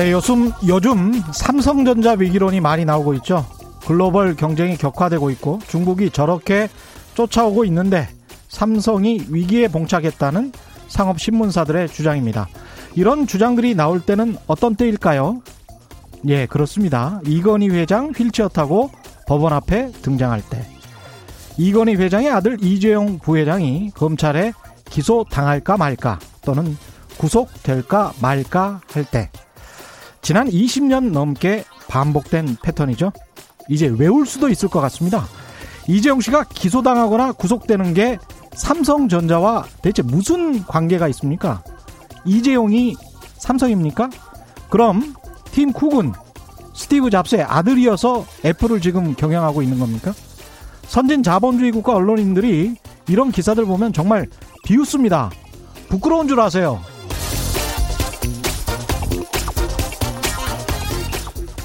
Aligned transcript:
네, 0.00 0.12
요즘, 0.12 0.50
요즘 0.66 1.12
삼성전자 1.30 2.12
위기론이 2.12 2.60
많이 2.60 2.86
나오고 2.86 3.12
있죠. 3.16 3.44
글로벌 3.86 4.34
경쟁이 4.34 4.78
격화되고 4.78 5.28
있고 5.32 5.58
중국이 5.68 6.08
저렇게 6.08 6.70
쫓아오고 7.12 7.66
있는데 7.66 8.08
삼성이 8.48 9.20
위기에 9.28 9.68
봉착했다는 9.68 10.52
상업신문사들의 10.88 11.88
주장입니다. 11.90 12.48
이런 12.94 13.26
주장들이 13.26 13.74
나올 13.74 14.00
때는 14.00 14.38
어떤 14.46 14.74
때일까요? 14.74 15.42
예, 16.28 16.46
그렇습니다. 16.46 17.20
이건희 17.26 17.68
회장 17.68 18.10
휠체어 18.16 18.48
타고 18.48 18.90
법원 19.26 19.52
앞에 19.52 19.92
등장할 20.00 20.40
때. 20.48 20.64
이건희 21.58 21.96
회장의 21.96 22.30
아들 22.30 22.56
이재용 22.62 23.18
부회장이 23.18 23.90
검찰에 23.90 24.54
기소 24.86 25.26
당할까 25.30 25.76
말까 25.76 26.18
또는 26.40 26.78
구속될까 27.18 28.14
말까 28.22 28.80
할 28.94 29.04
때. 29.04 29.28
지난 30.22 30.48
20년 30.48 31.10
넘게 31.10 31.64
반복된 31.88 32.56
패턴이죠. 32.62 33.12
이제 33.68 33.86
외울 33.86 34.26
수도 34.26 34.48
있을 34.48 34.68
것 34.68 34.80
같습니다. 34.80 35.24
이재용 35.88 36.20
씨가 36.20 36.44
기소당하거나 36.44 37.32
구속되는 37.32 37.94
게 37.94 38.18
삼성전자와 38.52 39.64
대체 39.82 40.02
무슨 40.02 40.64
관계가 40.64 41.08
있습니까? 41.08 41.62
이재용이 42.24 42.96
삼성입니까? 43.38 44.10
그럼 44.68 45.14
팀 45.52 45.72
쿡은 45.72 46.12
스티브 46.74 47.10
잡스의 47.10 47.42
아들이어서 47.42 48.24
애플을 48.44 48.80
지금 48.80 49.14
경영하고 49.14 49.62
있는 49.62 49.78
겁니까? 49.78 50.12
선진 50.86 51.22
자본주의 51.22 51.70
국가 51.72 51.94
언론인들이 51.94 52.74
이런 53.08 53.30
기사들 53.30 53.64
보면 53.64 53.92
정말 53.92 54.26
비웃습니다. 54.64 55.30
부끄러운 55.88 56.28
줄 56.28 56.40
아세요. 56.40 56.80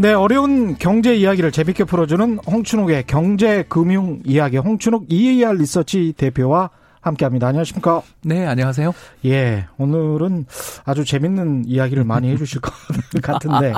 네, 0.00 0.12
어려운 0.12 0.76
경제 0.78 1.16
이야기를 1.16 1.50
재밌게 1.50 1.82
풀어주는 1.82 2.38
홍춘욱의 2.46 3.04
경제 3.08 3.64
금융 3.64 4.20
이야기 4.24 4.56
홍춘욱 4.56 5.06
EAR 5.08 5.56
리서치 5.58 6.14
대표와 6.16 6.70
함께합니다. 7.00 7.48
안녕하십니까? 7.48 8.02
네, 8.22 8.46
안녕하세요. 8.46 8.92
예, 9.24 9.66
오늘은 9.76 10.46
아주 10.84 11.04
재밌는 11.04 11.64
이야기를 11.66 12.04
많이 12.04 12.30
해주실 12.30 12.60
것 12.60 12.72
같은데 13.20 13.72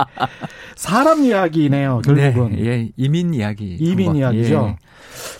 사람 0.76 1.24
이야기네요. 1.24 2.02
결국은 2.04 2.50
네, 2.52 2.66
예, 2.66 2.88
이민 2.98 3.32
이야기. 3.32 3.76
이민 3.80 4.14
이야기죠. 4.16 4.74
예. 4.74 4.76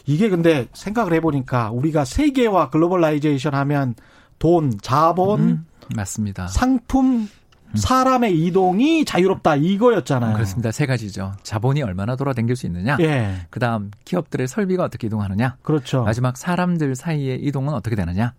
이게 0.07 0.31
근데 0.31 0.67
생각을 0.73 1.13
해보니까 1.13 1.73
우리가 1.73 2.07
세계화 2.07 2.71
globalization 2.71 3.55
하면 3.55 3.95
돈, 4.39 4.73
자본, 4.81 5.41
음, 5.41 5.67
맞습니다. 5.95 6.47
상품, 6.47 7.29
사람의 7.75 8.39
이동이 8.47 9.05
자유롭다 9.05 9.57
이거였잖아요. 9.57 10.35
그렇습니다. 10.35 10.73
세 10.73 10.87
가지죠. 10.87 11.33
자본이 11.43 11.83
얼마나 11.83 12.17
돌아다닐 12.17 12.57
수 12.57 12.67
있느냐. 12.67 12.97
예. 13.01 13.47
그다음 13.51 13.91
기업들의 14.05 14.49
설비가 14.49 14.85
어떻게 14.85 15.07
이동하느냐. 15.07 15.57
그렇죠. 15.63 16.05
마지막 16.05 16.37
사람들 16.37 16.95
사이의 16.95 17.41
이동은 17.43 17.75
어떻게 17.75 17.97
되느냐. 17.97 18.35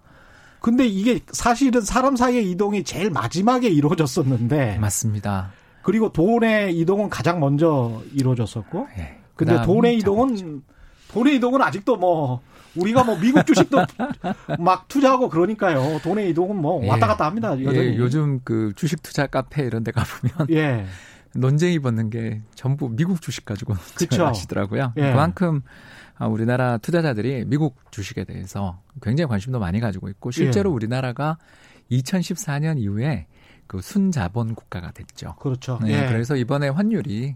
근데 0.60 0.86
이게 0.86 1.20
사실은 1.32 1.82
사람 1.82 2.16
사이의 2.16 2.52
이동이 2.52 2.84
제일 2.84 3.10
마지막에 3.10 3.68
이루어졌었는데. 3.68 4.78
맞습니다. 4.78 5.52
그리고 5.82 6.12
돈의 6.12 6.78
이동은 6.78 7.10
가장 7.10 7.40
먼저 7.40 8.02
이루어졌었고. 8.14 8.88
예. 8.98 9.18
근데 9.36 9.62
돈의 9.64 9.98
이동은. 9.98 10.64
돈의 11.14 11.36
이동은 11.36 11.62
아직도 11.62 11.98
뭐 11.98 12.40
우리가 12.76 13.04
뭐 13.04 13.18
미국 13.20 13.46
주식도 13.46 13.78
막 14.60 14.88
투자하고 14.88 15.30
그러니까요. 15.30 16.00
돈의 16.04 16.30
이동은 16.30 16.56
뭐 16.56 16.84
예. 16.84 16.90
왔다 16.90 17.08
갔다 17.08 17.26
합니다. 17.26 17.58
예, 17.60 17.66
여전히. 17.66 17.88
예, 17.88 17.98
요즘 17.98 18.40
그 18.44 18.72
주식 18.76 19.02
투자 19.04 19.28
카페 19.28 19.64
이런 19.64 19.84
데 19.84 19.92
가보면 19.92 20.48
예. 20.52 20.86
논쟁이 21.34 21.80
붙는 21.80 22.10
게 22.10 22.42
전부 22.56 22.90
미국 22.90 23.22
주식 23.22 23.46
가지고 23.46 23.74
하시더라고요. 23.74 24.94
예. 24.98 25.12
그만큼 25.12 25.62
아, 26.18 26.28
우리나라 26.28 26.78
투자자들이 26.78 27.46
미국 27.48 27.78
주식에 27.92 28.24
대해서 28.26 28.80
굉장히 29.02 29.28
관심도 29.28 29.60
많이 29.60 29.80
가지고 29.80 30.10
있고 30.10 30.32
실제로 30.32 30.70
예. 30.70 30.74
우리나라가 30.74 31.38
2014년 31.92 32.78
이후에 32.80 33.28
그 33.68 33.82
순자본 33.82 34.54
국가가 34.54 34.92
됐죠. 34.92 35.36
그렇죠. 35.40 35.80
네, 35.82 36.04
예. 36.04 36.08
그래서 36.08 36.36
이번에 36.36 36.70
환율이 36.70 37.36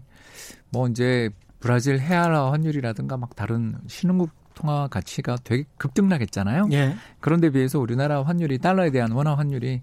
뭐 0.70 0.86
이제 0.88 1.30
브라질 1.60 1.98
헤아라 1.98 2.52
환율이라든가 2.52 3.16
막 3.16 3.34
다른 3.34 3.74
신흥국 3.86 4.30
통화 4.56 4.88
가치가 4.88 5.36
되게 5.44 5.64
급등락했잖아요. 5.76 6.70
예. 6.72 6.96
그런데 7.20 7.50
비해서 7.50 7.78
우리나라 7.78 8.24
환율이 8.24 8.58
달러에 8.58 8.90
대한 8.90 9.12
원화 9.12 9.36
환율이 9.36 9.82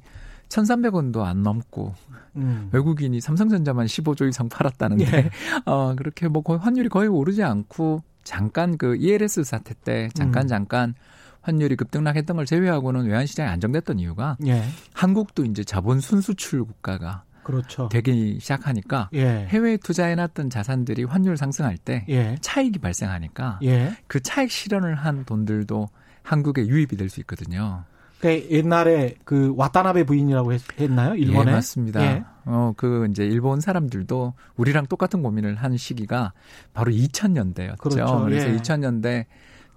1,300원도 0.49 1.21
안 1.21 1.43
넘고 1.43 1.93
음. 2.35 2.69
외국인이 2.73 3.21
삼성전자만 3.21 3.85
15조 3.85 4.27
이상 4.27 4.49
팔았다는데 4.49 5.05
예. 5.05 5.29
어 5.65 5.95
그렇게 5.95 6.27
뭐 6.27 6.41
거의 6.41 6.59
환율이 6.59 6.89
거의 6.89 7.07
오르지 7.07 7.43
않고 7.43 8.01
잠깐 8.23 8.77
그 8.77 8.95
ELS 8.97 9.43
사태 9.43 9.73
때 9.73 10.09
잠깐 10.13 10.43
음. 10.43 10.47
잠깐 10.47 10.95
환율이 11.41 11.75
급등락했던 11.75 12.35
걸 12.35 12.45
제외하고는 12.45 13.05
외환 13.05 13.25
시장이 13.25 13.49
안정됐던 13.49 13.99
이유가 13.99 14.37
예. 14.45 14.63
한국도 14.93 15.45
이제 15.45 15.63
자본 15.63 15.99
순수출 15.99 16.65
국가가 16.65 17.23
그렇죠. 17.43 17.89
되기 17.89 18.37
시작하니까 18.39 19.09
예. 19.13 19.45
해외에 19.49 19.77
투자해놨던 19.77 20.49
자산들이 20.49 21.03
환율 21.03 21.37
상승할 21.37 21.77
때 21.77 22.05
예. 22.09 22.35
차익이 22.41 22.79
발생하니까 22.79 23.59
예. 23.63 23.95
그 24.07 24.21
차익 24.21 24.51
실현을 24.51 24.95
한 24.95 25.25
돈들도 25.25 25.89
한국에 26.23 26.65
유입이 26.67 26.95
될 26.97 27.09
수 27.09 27.19
있거든요. 27.21 27.83
그 28.19 28.47
옛날에 28.49 29.15
그 29.25 29.53
와타나베 29.57 30.05
부인이라고 30.05 30.53
했, 30.53 30.61
나요 30.89 31.13
일본에? 31.15 31.51
예, 31.51 31.55
맞습니다. 31.55 32.01
예. 32.01 32.23
어, 32.45 32.73
그 32.77 33.05
이제 33.11 33.25
일본 33.25 33.59
사람들도 33.59 34.33
우리랑 34.55 34.87
똑같은 34.87 35.21
고민을 35.21 35.55
한 35.55 35.75
시기가 35.75 36.31
바로 36.73 36.91
2000년대였죠. 36.91 37.77
그렇죠. 37.79 38.21
그래서 38.23 38.49
예. 38.49 38.55
2000년대 38.57 39.25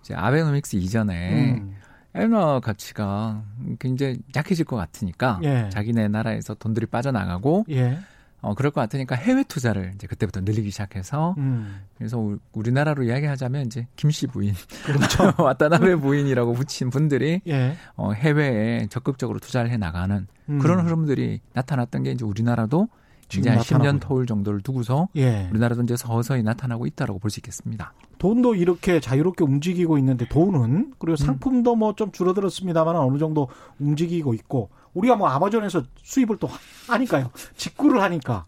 이제 0.00 0.15
아베노믹스 0.15 0.77
이전에 0.77 1.54
음. 1.56 1.75
엔화 2.16 2.60
가치가 2.60 3.43
굉장히 3.78 4.19
약해질 4.34 4.65
것 4.65 4.77
같으니까 4.77 5.41
예. 5.43 5.69
자기네 5.71 6.09
나라에서 6.09 6.54
돈들이 6.54 6.87
빠져나가고 6.87 7.66
예. 7.71 7.99
어 8.43 8.54
그럴 8.54 8.71
것 8.71 8.81
같으니까 8.81 9.16
해외 9.16 9.43
투자를 9.43 9.93
이제 9.94 10.06
그때부터 10.06 10.41
늘리기 10.41 10.71
시작해서 10.71 11.34
음. 11.38 11.81
그래서 11.97 12.37
우리나라로 12.53 13.03
이야기하자면 13.04 13.66
이제 13.66 13.87
김씨 13.97 14.27
부인 14.27 14.54
그렇죠. 14.84 15.32
왔다나베 15.43 15.97
부인이라고 15.97 16.53
붙인 16.53 16.91
분들이 16.91 17.41
예. 17.49 17.77
어 17.97 18.12
해외에 18.12 18.87
적극적으로 18.88 19.38
투자를 19.38 19.71
해 19.71 19.77
나가는 19.77 20.27
음. 20.48 20.59
그런 20.59 20.84
흐름들이 20.84 21.41
나타났던 21.54 22.03
게 22.04 22.12
이제 22.12 22.25
우리나라도 22.25 22.88
이제 23.34 23.50
한 23.50 23.59
10년 23.59 24.00
터울 24.00 24.27
정도를 24.27 24.60
두고서 24.60 25.09
예. 25.16 25.48
우리나라도 25.50 25.83
이제 25.83 25.97
서서히 25.97 26.42
나타나고 26.42 26.86
있다라고 26.86 27.18
볼 27.18 27.30
수 27.30 27.41
있겠습니다. 27.41 27.92
돈도 28.18 28.54
이렇게 28.54 29.00
자유롭게 29.00 29.45
움직이고 29.45 29.98
있는데 29.98 30.27
돈은 30.28 30.95
그리고 30.98 31.15
음. 31.15 31.16
상품도 31.16 31.74
뭐좀 31.77 32.12
줄어들었습니다만 32.12 32.97
어느 32.97 33.18
정도 33.18 33.48
움직이고 33.78 34.33
있고 34.34 34.71
우리가 34.95 35.16
뭐 35.16 35.28
아마존에서 35.28 35.83
수입을 36.03 36.39
또 36.39 36.48
하니까요. 36.89 37.30
직구를 37.56 38.00
하니까. 38.03 38.45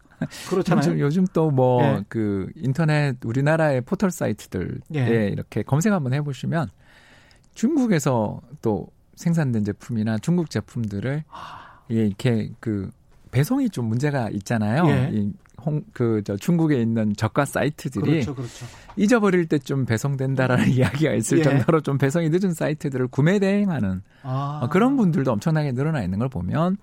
그렇잖아요. 0.49 0.79
요즘, 0.79 0.99
요즘 0.99 1.27
또 1.33 1.51
뭐그 1.51 2.51
예. 2.57 2.61
인터넷 2.61 3.17
우리나라의 3.23 3.81
포털 3.81 4.11
사이트들에 4.11 4.79
예. 4.95 5.27
이렇게 5.27 5.61
검색 5.61 5.93
한번 5.93 6.13
해 6.13 6.21
보시면 6.21 6.69
중국에서 7.53 8.41
또 8.61 8.87
생산된 9.15 9.63
제품이나 9.65 10.17
중국 10.17 10.49
제품들을 10.49 11.23
아. 11.29 11.81
예, 11.91 12.05
이렇게 12.05 12.51
그 12.59 12.89
배송이 13.31 13.69
좀 13.69 13.85
문제가 13.85 14.29
있잖아요. 14.29 14.87
예. 14.89 15.09
이 15.13 15.31
홍, 15.65 15.83
그, 15.91 16.21
저, 16.23 16.37
중국에 16.37 16.81
있는 16.81 17.13
저가 17.17 17.43
사이트들이 17.43 18.11
그렇죠, 18.11 18.33
그렇죠. 18.33 18.65
잊어버릴 18.95 19.45
때 19.47 19.57
좀 19.59 19.85
배송된다라는 19.85 20.69
이야기가 20.71 21.13
있을 21.13 21.39
예. 21.39 21.43
정도로 21.43 21.81
좀 21.81 21.97
배송이 21.97 22.29
늦은 22.29 22.53
사이트들을 22.53 23.07
구매 23.07 23.39
대행하는 23.39 24.01
아. 24.23 24.61
어, 24.63 24.69
그런 24.69 24.95
분들도 24.95 25.31
엄청나게 25.33 25.73
늘어나 25.73 26.01
있는 26.01 26.17
걸 26.19 26.29
보면 26.29 26.77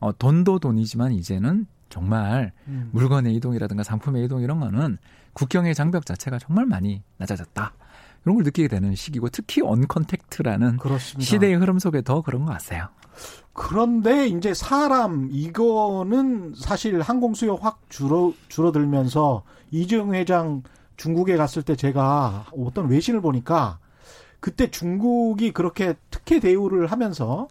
어, 0.00 0.16
돈도 0.16 0.58
돈이지만 0.58 1.12
이제는 1.12 1.66
정말 1.90 2.52
음. 2.66 2.90
물건의 2.92 3.34
이동이라든가 3.36 3.82
상품의 3.84 4.24
이동 4.24 4.42
이런 4.42 4.58
거는 4.60 4.98
국경의 5.32 5.74
장벽 5.76 6.04
자체가 6.04 6.38
정말 6.38 6.66
많이 6.66 7.02
낮아졌다. 7.18 7.72
이런 8.24 8.34
걸 8.34 8.44
느끼게 8.44 8.68
되는 8.68 8.94
시기고 8.94 9.28
특히 9.30 9.62
언컨택트라는 9.62 10.78
시대의 11.22 11.54
흐름 11.54 11.78
속에 11.78 12.02
더 12.02 12.20
그런 12.20 12.44
것 12.44 12.52
같아요. 12.52 12.88
그런데 13.52 14.28
이제 14.28 14.54
사람 14.54 15.28
이거는 15.32 16.54
사실 16.56 17.00
항공 17.00 17.34
수요 17.34 17.56
확 17.56 17.80
줄어 17.88 18.32
줄어들면서 18.48 19.42
이재용 19.70 20.14
회장 20.14 20.62
중국에 20.96 21.36
갔을 21.36 21.62
때 21.62 21.74
제가 21.76 22.46
어떤 22.56 22.88
외신을 22.88 23.20
보니까 23.20 23.78
그때 24.40 24.70
중국이 24.70 25.52
그렇게 25.52 25.94
특혜 26.10 26.38
대우를 26.38 26.86
하면서 26.86 27.48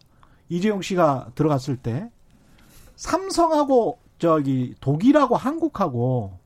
이재용 0.49 0.81
씨가 0.81 1.31
들어갔을 1.35 1.75
때 1.77 2.09
삼성하고 2.95 3.99
저기 4.19 4.75
독일하고 4.79 5.35
한국하고 5.35 6.39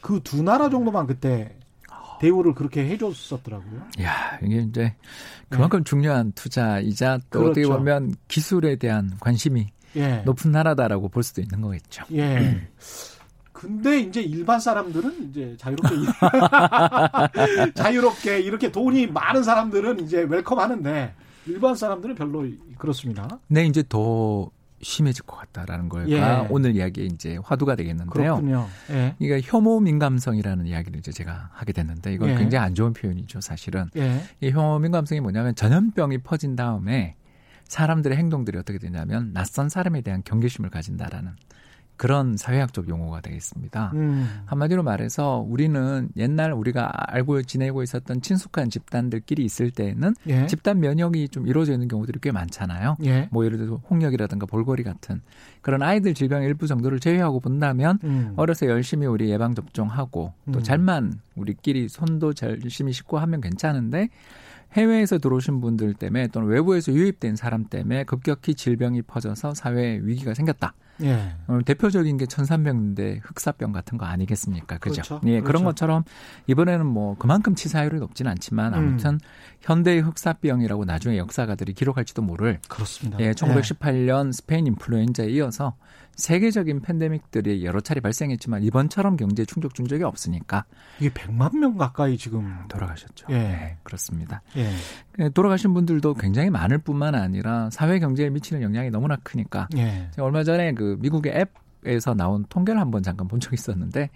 그 0.00 0.20
두 0.22 0.42
나라 0.42 0.70
정도만 0.70 1.06
그때 1.06 1.57
대우를 2.20 2.54
그렇게 2.54 2.86
해줬었더라고요. 2.88 3.82
야 4.02 4.38
이게 4.42 4.56
이제 4.58 4.94
그만큼 5.48 5.80
네. 5.80 5.84
중요한 5.84 6.32
투자이자 6.32 7.18
또 7.30 7.40
그렇죠. 7.40 7.50
어떻게 7.50 7.66
보면 7.66 8.14
기술에 8.28 8.76
대한 8.76 9.10
관심이 9.20 9.68
예. 9.96 10.22
높은 10.24 10.52
나라다라고 10.52 11.08
볼 11.08 11.22
수도 11.22 11.40
있는 11.40 11.60
거겠죠. 11.60 12.04
예. 12.12 12.68
근데 13.52 13.98
이제 13.98 14.22
일반 14.22 14.60
사람들은 14.60 15.30
이제 15.30 15.56
자유롭게 15.58 15.96
자유롭게 17.74 18.40
이렇게 18.40 18.70
돈이 18.70 19.08
많은 19.08 19.42
사람들은 19.42 19.98
이제 20.00 20.20
welcome 20.22 20.60
하는데 20.60 21.12
일반 21.46 21.74
사람들은 21.74 22.14
별로 22.14 22.46
그렇습니다. 22.76 23.40
네, 23.48 23.66
이제 23.66 23.82
더 23.88 24.48
심해질 24.80 25.24
것 25.24 25.36
같다라는 25.36 25.88
거가 25.88 26.08
예. 26.08 26.46
오늘 26.50 26.76
이야기의 26.76 27.08
이제 27.08 27.38
화두가 27.42 27.74
되겠는데요. 27.76 28.36
그렇군요. 28.36 28.66
예. 28.90 29.14
그러니까 29.18 29.48
혐오 29.50 29.80
민감성이라는 29.80 30.66
이야기를 30.66 30.98
이제 30.98 31.10
제가 31.12 31.50
하게 31.52 31.72
됐는데 31.72 32.12
이건 32.14 32.30
예. 32.30 32.34
굉장히 32.36 32.64
안 32.64 32.74
좋은 32.74 32.92
표현이죠, 32.92 33.40
사실은. 33.40 33.86
예. 33.96 34.22
이 34.40 34.50
혐오 34.50 34.78
민감성이 34.78 35.20
뭐냐면 35.20 35.54
전염병이 35.54 36.18
퍼진 36.18 36.56
다음에 36.56 37.16
사람들의 37.64 38.16
행동들이 38.16 38.56
어떻게 38.58 38.78
되냐면 38.78 39.32
낯선 39.32 39.68
사람에 39.68 40.00
대한 40.00 40.22
경계심을 40.24 40.70
가진다라는 40.70 41.32
그런 41.98 42.36
사회학적 42.36 42.88
용어가 42.88 43.20
되겠습니다. 43.20 43.90
음. 43.94 44.42
한마디로 44.46 44.82
말해서 44.84 45.44
우리는 45.46 46.08
옛날 46.16 46.52
우리가 46.52 46.90
알고 47.12 47.42
지내고 47.42 47.82
있었던 47.82 48.22
친숙한 48.22 48.70
집단들끼리 48.70 49.44
있을 49.44 49.72
때는 49.72 50.14
예. 50.28 50.46
집단 50.46 50.78
면역이 50.78 51.28
좀 51.28 51.48
이루어져 51.48 51.72
있는 51.72 51.88
경우들이 51.88 52.20
꽤 52.22 52.30
많잖아요. 52.30 52.96
예. 53.04 53.28
뭐 53.32 53.44
예를 53.44 53.58
들어서 53.58 53.82
홍역이라든가 53.90 54.46
볼거리 54.46 54.84
같은 54.84 55.20
그런 55.60 55.82
아이들 55.82 56.14
질병 56.14 56.44
일부 56.44 56.68
정도를 56.68 57.00
제외하고 57.00 57.40
본다면 57.40 57.98
음. 58.04 58.32
어려서 58.36 58.66
열심히 58.66 59.06
우리 59.06 59.28
예방 59.28 59.56
접종하고 59.56 60.32
또 60.52 60.58
음. 60.58 60.62
잘만 60.62 61.20
우리끼리 61.34 61.88
손도 61.88 62.32
열심히 62.62 62.92
씻고 62.92 63.18
하면 63.18 63.40
괜찮은데 63.40 64.08
해외에서 64.74 65.18
들어오신 65.18 65.60
분들 65.60 65.94
때문에 65.94 66.28
또는 66.28 66.48
외부에서 66.48 66.92
유입된 66.92 67.34
사람 67.34 67.64
때문에 67.64 68.04
급격히 68.04 68.54
질병이 68.54 69.02
퍼져서 69.02 69.54
사회에 69.54 69.98
위기가 70.02 70.34
생겼다. 70.34 70.74
예. 71.02 71.34
어, 71.46 71.58
대표적인 71.64 72.16
게 72.16 72.26
천산병인데 72.26 73.20
흑사병 73.22 73.72
같은 73.72 73.98
거 73.98 74.06
아니겠습니까? 74.06 74.78
그죠? 74.78 75.02
그렇죠. 75.02 75.20
예, 75.24 75.40
그렇죠. 75.40 75.44
그런 75.44 75.64
것처럼 75.64 76.04
이번에는 76.46 76.86
뭐 76.86 77.16
그만큼 77.18 77.54
치사율이 77.54 77.98
높진 77.98 78.26
않지만 78.26 78.74
아무튼 78.74 79.14
음. 79.14 79.18
현대의 79.60 80.00
흑사병이라고 80.00 80.84
나중에 80.84 81.18
역사가들이 81.18 81.72
기록할지도 81.74 82.22
모를 82.22 82.60
그렇습니다. 82.68 83.18
예, 83.20 83.32
1918년 83.32 84.28
예. 84.28 84.32
스페인 84.32 84.66
인플루엔자에 84.66 85.28
이어서 85.30 85.74
세계적인 86.18 86.82
팬데믹들이 86.82 87.64
여러 87.64 87.80
차례 87.80 88.00
발생했지만 88.00 88.64
이번처럼 88.64 89.16
경제 89.16 89.44
충격 89.44 89.74
준 89.74 89.86
적이 89.86 90.02
없으니까 90.02 90.64
이게 90.98 91.10
100만 91.10 91.56
명 91.56 91.76
가까이 91.76 92.18
지금 92.18 92.56
돌아가셨죠. 92.68 93.26
예, 93.30 93.38
네, 93.38 93.76
그렇습니다. 93.84 94.42
예. 94.56 94.68
예. 95.20 95.28
돌아가신 95.30 95.74
분들도 95.74 96.14
굉장히 96.14 96.50
많을 96.50 96.78
뿐만 96.78 97.14
아니라 97.14 97.70
사회 97.70 98.00
경제에 98.00 98.30
미치는 98.30 98.62
영향이 98.62 98.90
너무나 98.90 99.16
크니까 99.22 99.68
예. 99.76 100.10
얼마 100.18 100.42
전에 100.42 100.72
그 100.74 100.87
미국의 100.98 101.46
앱에서 101.84 102.14
나온 102.14 102.44
통계를 102.48 102.80
한번 102.80 103.02
잠깐 103.02 103.28
본 103.28 103.40
적이 103.40 103.54
있었는데 103.54 104.10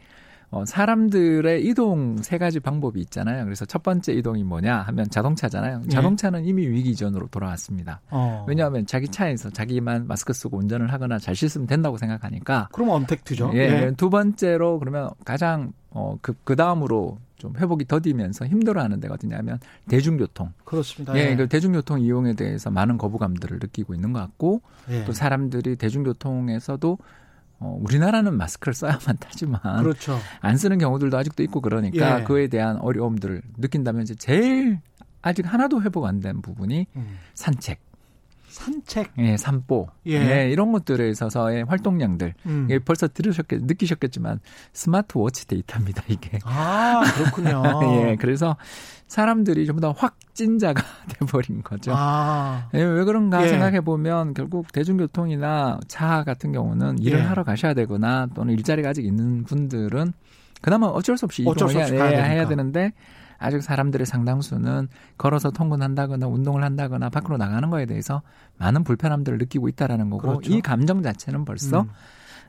어, 0.53 0.67
사람들의 0.67 1.65
이동 1.65 2.19
세 2.19 2.37
가지 2.37 2.61
방법이 2.61 3.01
있잖아요. 3.01 3.45
그래서 3.45 3.65
첫 3.65 3.83
번째 3.83 4.13
이동이 4.13 4.45
뭐냐 4.45 4.83
하면 4.83 5.09
자동차잖아요. 5.09 5.81
네. 5.85 5.89
자동차는 5.89 6.45
이미 6.45 6.67
위기 6.69 6.95
전으로 6.95 7.29
돌아왔습니다. 7.29 8.03
어. 8.11 8.45
왜냐하면 8.47 8.85
자기 8.85 9.09
차에서 9.09 9.49
자기만 9.49 10.07
마스크 10.07 10.35
쓰고 10.35 10.59
운전을 10.59 10.93
하거나 10.93 11.19
잘 11.19 11.35
씻으면 11.35 11.67
된다고 11.67 11.97
생각하니까. 11.97 12.69
그럼 12.71 12.91
언택트죠. 12.91 13.53
예. 13.55 13.69
네. 13.69 13.91
두 13.97 14.11
번째로 14.11 14.79
그러면 14.79 15.09
가장 15.25 15.73
어, 15.89 16.19
그, 16.21 16.35
그 16.45 16.55
다음으로 16.55 17.19
좀 17.43 17.57
회복이 17.57 17.87
더디면서 17.87 18.47
힘들어하는 18.47 19.01
데가 19.01 19.15
어디냐면 19.15 19.59
대중교통. 19.89 20.53
그렇습니다. 20.65 21.13
예, 21.17 21.31
예. 21.33 21.37
그 21.37 21.49
대중교통 21.49 21.99
이용에 22.01 22.35
대해서 22.35 22.71
많은 22.71 22.99
거부감들을 22.99 23.59
느끼고 23.61 23.95
있는 23.95 24.13
것 24.13 24.21
같고 24.21 24.63
예. 24.91 25.05
또 25.05 25.13
사람들이 25.13 25.75
대중교통에서도 25.75 26.99
어, 27.59 27.79
우리나라는 27.83 28.37
마스크를 28.37 28.75
써야만 28.75 29.17
타지만 29.19 29.61
그렇죠. 29.83 30.19
안 30.41 30.57
쓰는 30.57 30.79
경우들도 30.79 31.17
아직도 31.19 31.43
있고 31.43 31.61
그러니까 31.61 32.21
예. 32.21 32.25
그에 32.25 32.47
대한 32.47 32.77
어려움들을 32.77 33.43
느낀다면 33.59 34.03
이제 34.03 34.15
제일 34.15 34.79
아직 35.21 35.53
하나도 35.53 35.83
회복 35.83 36.07
안 36.07 36.21
된 36.21 36.43
부분이 36.43 36.87
음. 36.95 37.19
산책. 37.35 37.81
산책, 38.53 39.13
예, 39.19 39.39
산보, 39.39 39.89
예. 40.07 40.13
예 40.13 40.51
이런 40.51 40.73
것들에 40.73 41.09
있어서의 41.09 41.65
활동량들, 41.65 42.35
음. 42.45 42.67
예, 42.71 42.79
벌써 42.79 43.09
들으셨겠, 43.09 43.63
느끼셨겠지만 43.65 44.41
스마트워치 44.75 45.47
데이터입니다 45.47 46.03
이게. 46.09 46.39
아 46.45 47.03
그렇군요. 47.17 47.63
예, 48.11 48.17
그래서 48.21 48.57
사람들이 49.07 49.65
전부 49.67 49.81
다 49.81 49.95
확진자가 49.97 50.83
돼버린 51.09 51.63
거죠. 51.63 51.93
아. 51.95 52.69
예, 52.75 52.83
왜 52.83 53.05
그런가 53.05 53.43
예. 53.43 53.49
생각해 53.49 53.81
보면 53.81 54.35
결국 54.35 54.71
대중교통이나 54.71 55.81
차 55.89 56.23
같은 56.23 56.53
경우는 56.53 56.99
일을 56.99 57.21
예. 57.21 57.23
하러 57.23 57.45
가셔야 57.45 57.73
되거나 57.73 58.29
또는 58.35 58.53
일자리가 58.53 58.91
아직 58.91 59.07
있는 59.07 59.45
분들은 59.45 60.13
그나마 60.61 60.89
어쩔 60.89 61.17
수 61.17 61.25
없이 61.25 61.43
이동을 61.43 61.75
해야, 61.75 62.23
해야 62.23 62.47
되는데 62.47 62.93
아직 63.43 63.63
사람들의 63.63 64.07
상당수는 64.07 64.89
걸어서 65.19 65.51
통근한다거나 65.51 66.27
운동을 66.27 66.63
한다거나 66.63 67.11
밖으로 67.11 67.37
나가는 67.37 67.69
거에 67.71 67.87
대해서 67.87 68.23
많은 68.59 68.85
불편함들을 68.85 69.39
느끼고 69.39 69.69
있다라는 69.69 70.11
거고 70.11 70.23
그렇죠. 70.23 70.53
이 70.53 70.61
감정 70.61 71.03
자체는 71.03 71.45
벌써 71.45 71.83
음. 71.83 71.89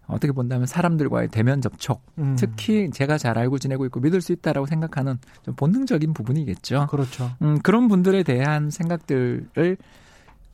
어떻게 0.07 0.31
본다면 0.33 0.67
사람들과의 0.67 1.29
대면 1.29 1.61
접촉, 1.61 2.01
음. 2.17 2.35
특히 2.37 2.89
제가 2.91 3.17
잘 3.17 3.37
알고 3.37 3.57
지내고 3.57 3.85
있고 3.85 3.99
믿을 4.01 4.21
수 4.21 4.33
있다라고 4.33 4.65
생각하는 4.67 5.17
좀 5.43 5.55
본능적인 5.55 6.13
부분이겠죠. 6.13 6.87
그렇죠. 6.87 7.31
음, 7.41 7.59
그런 7.59 7.87
분들에 7.87 8.23
대한 8.23 8.69
생각들을 8.69 9.77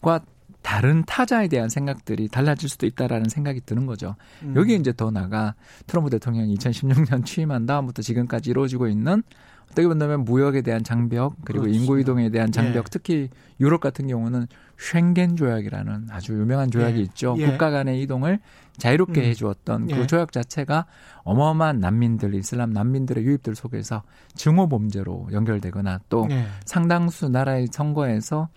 과 0.01 0.21
다른 0.61 1.03
타자에 1.05 1.47
대한 1.47 1.69
생각들이 1.69 2.27
달라질 2.27 2.69
수도 2.69 2.85
있다라는 2.85 3.29
생각이 3.29 3.61
드는 3.65 3.85
거죠. 3.85 4.15
음. 4.43 4.53
여기 4.55 4.75
이제 4.75 4.93
더 4.95 5.09
나가 5.09 5.55
트럼프 5.87 6.09
대통령이 6.09 6.55
2016년 6.55 7.25
취임한 7.25 7.65
다음부터 7.65 8.01
지금까지 8.01 8.49
이루어지고 8.49 8.87
있는 8.87 9.23
어떻게 9.71 9.87
본다면 9.87 10.25
무역에 10.25 10.61
대한 10.61 10.83
장벽 10.83 11.35
그리고 11.45 11.63
그렇습니다. 11.63 11.81
인구 11.81 11.99
이동에 11.99 12.29
대한 12.29 12.51
장벽 12.51 12.85
예. 12.85 12.89
특히 12.89 13.29
유럽 13.59 13.81
같은 13.81 14.07
경우는 14.07 14.47
쉥겐 14.77 15.35
조약이라는 15.35 16.07
아주 16.09 16.33
유명한 16.33 16.71
조약이 16.71 16.97
예. 16.97 17.03
있죠. 17.03 17.35
예. 17.37 17.45
국가 17.45 17.69
간의 17.69 18.01
이동을 18.01 18.39
자유롭게 18.77 19.21
음. 19.21 19.25
해주었던 19.25 19.87
그 19.87 19.97
예. 19.97 20.07
조약 20.07 20.31
자체가 20.31 20.85
어마어마한 21.23 21.79
난민들 21.79 22.33
이슬람 22.33 22.71
난민들의 22.71 23.23
유입들 23.23 23.55
속에서 23.55 24.03
증오 24.35 24.69
범죄로 24.69 25.27
연결되거나 25.31 25.99
또 26.09 26.27
예. 26.31 26.45
상당수 26.65 27.29
나라의 27.29 27.67
선거에서 27.71 28.49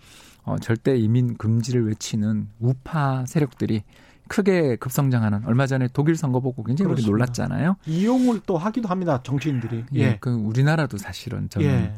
어, 0.45 0.57
절대 0.59 0.97
이민 0.97 1.37
금지를 1.37 1.87
외치는 1.87 2.49
우파 2.59 3.25
세력들이 3.25 3.83
크게 4.27 4.77
급성장하는 4.77 5.45
얼마 5.45 5.67
전에 5.67 5.87
독일 5.93 6.15
선거 6.15 6.39
보고 6.39 6.63
굉장히 6.63 6.91
우리 6.91 7.05
놀랐잖아요. 7.05 7.75
이용을 7.85 8.41
또 8.45 8.57
하기도 8.57 8.87
합니다. 8.87 9.21
정치인들이. 9.23 9.85
예, 9.95 9.99
예. 9.99 10.17
그 10.19 10.31
우리나라도 10.31 10.97
사실은 10.97 11.49
저는 11.49 11.67
예. 11.67 11.93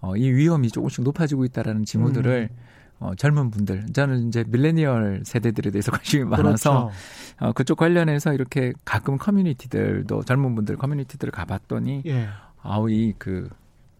어, 0.00 0.16
이 0.16 0.30
위험이 0.30 0.70
조금씩 0.70 1.04
높아지고 1.04 1.44
있다라는 1.44 1.84
징후들을 1.84 2.48
음. 2.50 2.56
어, 2.98 3.14
젊은 3.14 3.50
분들, 3.50 3.86
저는 3.92 4.28
이제 4.28 4.44
밀레니얼 4.48 5.22
세대들에 5.24 5.70
대해서 5.70 5.92
관심이 5.92 6.24
많아서 6.24 6.86
그렇죠. 6.86 6.92
어, 7.40 7.52
그쪽 7.52 7.78
관련해서 7.78 8.32
이렇게 8.32 8.72
가끔 8.84 9.18
커뮤니티들도 9.18 10.22
젊은 10.24 10.54
분들 10.54 10.76
커뮤니티들을 10.76 11.30
가봤더니 11.30 12.02
예. 12.06 12.28
아우 12.62 12.90
이그 12.90 13.50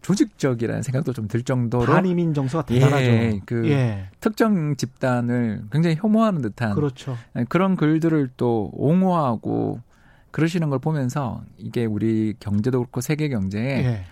조직적이라는 0.07 0.81
생각도 0.83 1.11
좀 1.11 1.27
들 1.27 1.43
정도로 1.43 1.85
반이민 1.85 2.33
정서가 2.33 2.65
대단하죠. 2.65 3.05
예, 3.05 3.41
그 3.45 3.69
예. 3.69 4.07
특정 4.21 4.77
집단을 4.77 5.63
굉장히 5.69 5.97
혐오하는 5.97 6.41
듯한 6.41 6.73
그렇죠. 6.75 7.17
예, 7.35 7.43
그런 7.49 7.75
글들을 7.75 8.29
또 8.37 8.71
옹호하고 8.73 9.81
그러시는 10.31 10.69
걸 10.69 10.79
보면서 10.79 11.41
이게 11.57 11.83
우리 11.83 12.33
경제도 12.39 12.79
그렇고 12.79 13.01
세계 13.01 13.27
경제에 13.27 13.83
예. 13.83 14.03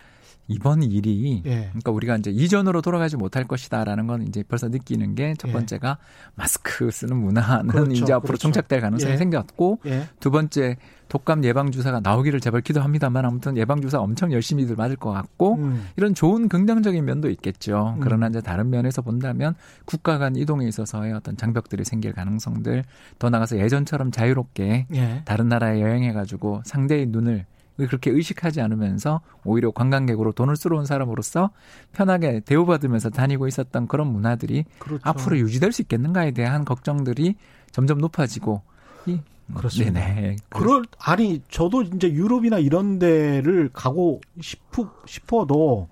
이번 0.47 0.83
일이 0.83 1.41
예. 1.45 1.67
그러니까 1.69 1.91
우리가 1.91 2.17
이제 2.17 2.29
이전으로 2.31 2.81
돌아가지 2.81 3.17
못할 3.17 3.45
것이다라는 3.45 4.07
건 4.07 4.21
이제 4.23 4.43
벌써 4.43 4.67
느끼는 4.67 5.15
게첫 5.15 5.49
예. 5.49 5.53
번째가 5.53 5.97
예. 5.99 6.31
마스크 6.35 6.91
쓰는 6.91 7.17
문화는 7.17 7.67
그렇죠. 7.67 7.91
이제 7.91 8.13
앞으로 8.13 8.27
그렇죠. 8.27 8.41
종착될 8.43 8.81
가능성이 8.81 9.13
예. 9.13 9.17
생겼고 9.17 9.79
예. 9.87 10.07
두 10.19 10.31
번째 10.31 10.77
독감 11.07 11.43
예방 11.43 11.71
주사가 11.71 11.99
나오기를 11.99 12.39
제발 12.39 12.61
기도합니다만 12.61 13.25
아무튼 13.25 13.57
예방 13.57 13.81
주사 13.81 13.99
엄청 13.99 14.31
열심히들 14.31 14.75
맞을 14.75 14.95
것 14.95 15.11
같고 15.11 15.55
음. 15.55 15.87
이런 15.97 16.13
좋은 16.13 16.49
긍정적인 16.49 17.03
면도 17.05 17.29
있겠죠. 17.29 17.93
음. 17.97 17.99
그러나 18.01 18.27
이제 18.27 18.41
다른 18.41 18.69
면에서 18.69 19.01
본다면 19.01 19.55
국가 19.85 20.17
간 20.17 20.35
이동에 20.35 20.67
있어서의 20.67 21.13
어떤 21.13 21.37
장벽들이 21.37 21.85
생길 21.85 22.13
가능성들 22.13 22.83
더 23.19 23.29
나가서 23.29 23.57
예전처럼 23.59 24.11
자유롭게 24.11 24.87
예. 24.93 25.21
다른 25.25 25.49
나라에 25.49 25.81
여행해 25.81 26.13
가지고 26.13 26.61
상대의 26.65 27.07
눈을 27.07 27.45
그렇게 27.77 28.11
의식하지 28.11 28.61
않으면서 28.61 29.21
오히려 29.43 29.71
관광객으로 29.71 30.31
돈을 30.31 30.55
쓰러 30.55 30.77
온 30.77 30.85
사람으로서 30.85 31.49
편하게 31.91 32.39
대우받으면서 32.39 33.09
다니고 33.09 33.47
있었던 33.47 33.87
그런 33.87 34.07
문화들이 34.07 34.65
그렇죠. 34.79 35.01
앞으로 35.03 35.37
유지될 35.39 35.71
수 35.71 35.81
있겠는가에 35.81 36.31
대한 36.31 36.63
걱정들이 36.65 37.35
점점 37.71 37.97
높아지고 37.99 38.61
이 39.05 39.19
그렇습니다. 39.53 39.99
네네. 39.99 40.37
그럴 40.49 40.83
아니 40.99 41.41
저도 41.49 41.83
이제 41.83 42.11
유럽이나 42.11 42.57
이런 42.57 42.97
데를 42.97 43.69
가고 43.71 44.21
싶어 44.41 44.89
싶어도 45.05 45.87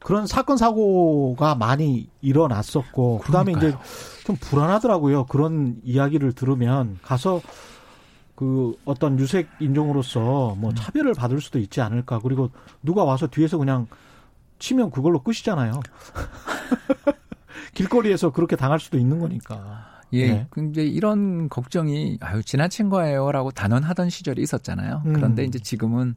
그런 0.00 0.26
사건 0.26 0.56
사고가 0.56 1.54
많이 1.54 2.08
일어났었고 2.20 3.18
그다음에 3.24 3.52
이제 3.52 3.74
좀 4.24 4.36
불안하더라고요. 4.36 5.26
그런 5.26 5.76
이야기를 5.84 6.32
들으면 6.32 6.98
가서 7.02 7.40
그 8.36 8.76
어떤 8.84 9.18
유색 9.18 9.48
인종으로서 9.60 10.54
뭐 10.58 10.70
음. 10.70 10.74
차별을 10.76 11.14
받을 11.14 11.40
수도 11.40 11.58
있지 11.58 11.80
않을까. 11.80 12.20
그리고 12.20 12.50
누가 12.82 13.02
와서 13.02 13.26
뒤에서 13.26 13.58
그냥 13.58 13.86
치면 14.58 14.90
그걸로 14.90 15.22
끝이잖아요. 15.22 15.72
길거리에서 17.74 18.30
그렇게 18.30 18.54
당할 18.54 18.78
수도 18.78 18.98
있는 18.98 19.18
거니까. 19.18 20.02
예. 20.12 20.28
네. 20.28 20.46
근데 20.50 20.84
이런 20.84 21.48
걱정이 21.48 22.18
아유 22.20 22.44
지나친 22.44 22.90
거예요라고 22.90 23.50
단언하던 23.50 24.10
시절이 24.10 24.40
있었잖아요. 24.42 25.02
음. 25.06 25.12
그런데 25.14 25.44
이제 25.44 25.58
지금은 25.58 26.14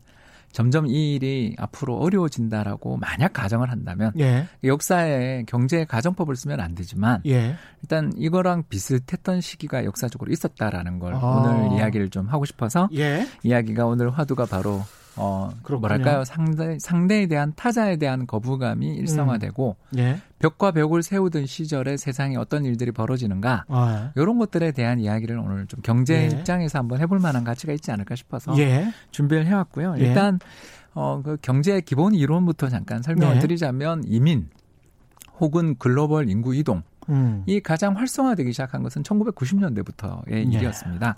점점 0.51 0.87
이 0.87 1.15
일이 1.15 1.55
앞으로 1.57 1.97
어려워진다라고 1.97 2.97
만약 2.97 3.33
가정을 3.33 3.69
한다면 3.69 4.11
예. 4.19 4.47
역사에 4.63 5.43
경제 5.47 5.85
가정법을 5.85 6.35
쓰면 6.35 6.59
안 6.59 6.75
되지만 6.75 7.21
예. 7.25 7.55
일단 7.81 8.11
이거랑 8.15 8.63
비슷했던 8.69 9.41
시기가 9.41 9.85
역사적으로 9.85 10.31
있었다라는 10.31 10.99
걸 10.99 11.13
아. 11.15 11.19
오늘 11.19 11.77
이야기를 11.77 12.09
좀 12.09 12.27
하고 12.27 12.45
싶어서 12.45 12.89
예. 12.95 13.27
이야기가 13.43 13.85
오늘 13.85 14.09
화두가 14.09 14.45
바로 14.45 14.81
어 15.15 15.49
그렇군요. 15.63 15.79
뭐랄까요 15.87 16.23
상대 16.23 16.77
상대에 16.79 17.27
대한 17.27 17.51
타자에 17.55 17.97
대한 17.97 18.25
거부감이 18.27 18.87
일상화되고 18.95 19.75
음. 19.93 19.97
예. 19.99 20.17
벽과 20.39 20.71
벽을 20.71 21.03
세우던 21.03 21.45
시절에 21.45 21.97
세상에 21.97 22.37
어떤 22.37 22.63
일들이 22.63 22.91
벌어지는가 22.91 23.65
아, 23.67 24.11
예. 24.15 24.21
이런 24.21 24.37
것들에 24.37 24.71
대한 24.71 24.99
이야기를 24.99 25.37
오늘 25.37 25.67
좀 25.67 25.81
경제 25.83 26.23
예. 26.23 26.27
입장에서 26.27 26.79
한번 26.79 27.01
해볼 27.01 27.19
만한 27.19 27.43
가치가 27.43 27.73
있지 27.73 27.91
않을까 27.91 28.15
싶어서 28.15 28.57
예. 28.59 28.93
준비를 29.11 29.45
해왔고요. 29.47 29.95
예. 29.99 30.03
일단 30.03 30.39
어 30.93 31.21
그 31.23 31.37
경제의 31.41 31.81
기본 31.83 32.13
이론부터 32.15 32.69
잠깐 32.69 33.01
설명을 33.01 33.35
네. 33.35 33.39
드리자면 33.41 34.03
이민 34.05 34.49
혹은 35.39 35.75
글로벌 35.77 36.29
인구 36.29 36.55
이동 36.55 36.81
음. 37.09 37.43
이 37.45 37.59
가장 37.59 37.95
활성화되기 37.97 38.51
시작한 38.51 38.83
것은 38.83 39.03
1990년대부터의 39.03 40.31
예. 40.31 40.41
일이었습니다. 40.41 41.15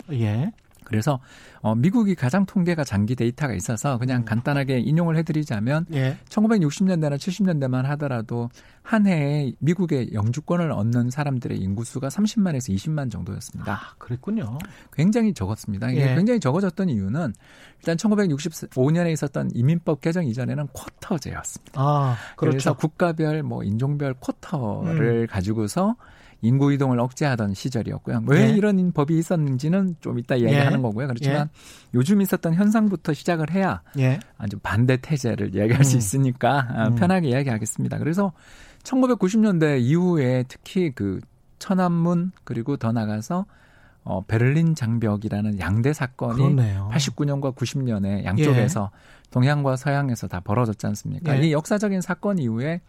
예. 0.92 1.02
그래서 1.02 1.20
어, 1.60 1.74
미국이 1.74 2.14
가장 2.14 2.44
통계가 2.46 2.84
장기 2.84 3.14
데이터가 3.14 3.54
있어서 3.54 3.98
그냥 3.98 4.22
음. 4.22 4.24
간단하게 4.24 4.80
인용을 4.80 5.16
해드리자면 5.16 5.86
예. 5.92 6.18
1960년대나 6.28 7.16
70년대만 7.16 7.82
하더라도 7.84 8.50
한 8.82 9.06
해에 9.06 9.52
미국의 9.58 10.12
영주권을 10.12 10.70
얻는 10.72 11.10
사람들의 11.10 11.58
인구수가 11.58 12.08
30만에서 12.08 12.74
20만 12.74 13.10
정도였습니다. 13.10 13.72
아, 13.72 13.94
그랬군요. 13.98 14.58
굉장히 14.92 15.32
적었습니다. 15.34 15.90
이게 15.90 16.10
예. 16.10 16.14
굉장히 16.14 16.40
적어졌던 16.40 16.88
이유는 16.88 17.32
일단 17.78 17.96
1965년에 17.96 19.12
있었던 19.12 19.50
이민법 19.54 20.00
개정 20.00 20.24
이전에는 20.24 20.68
쿼터제였습니다. 20.72 21.80
아, 21.80 22.16
그렇죠. 22.36 22.52
그래서 22.52 22.72
국가별 22.74 23.42
뭐 23.42 23.64
인종별 23.64 24.14
쿼터를 24.14 25.22
음. 25.22 25.26
가지고서 25.28 25.96
인구 26.42 26.72
이동을 26.72 26.98
억제하던 26.98 27.54
시절이었고요. 27.54 28.24
왜 28.26 28.48
네. 28.48 28.56
이런 28.56 28.92
법이 28.92 29.16
있었는지는 29.16 29.96
좀 30.00 30.18
이따 30.18 30.34
이야기하는 30.34 30.78
예. 30.78 30.82
거고요. 30.82 31.06
그렇지만 31.06 31.42
예. 31.42 31.48
요즘 31.94 32.20
있었던 32.20 32.54
현상부터 32.54 33.14
시작을 33.14 33.52
해야 33.52 33.82
예. 33.98 34.18
아주 34.38 34.58
반대 34.58 34.96
태제를 34.96 35.54
이야기할 35.54 35.80
음. 35.80 35.84
수 35.84 35.96
있으니까 35.96 36.66
아, 36.68 36.88
음. 36.88 36.96
편하게 36.96 37.28
이야기하겠습니다. 37.28 37.98
그래서 37.98 38.32
1990년대 38.82 39.80
이후에 39.80 40.44
특히 40.48 40.90
그 40.90 41.20
천안문 41.60 42.32
그리고 42.42 42.76
더 42.76 42.90
나가서 42.90 43.46
어, 44.02 44.24
베를린 44.24 44.74
장벽이라는 44.74 45.60
양대 45.60 45.92
사건이 45.92 46.34
그렇네요. 46.34 46.90
89년과 46.92 47.54
90년에 47.54 48.24
양쪽에서 48.24 48.90
예. 48.92 49.30
동양과 49.30 49.76
서양에서 49.76 50.26
다 50.26 50.40
벌어졌지 50.40 50.84
않습니까? 50.88 51.38
예. 51.38 51.46
이 51.46 51.52
역사적인 51.52 52.00
사건 52.00 52.40
이후에 52.40 52.80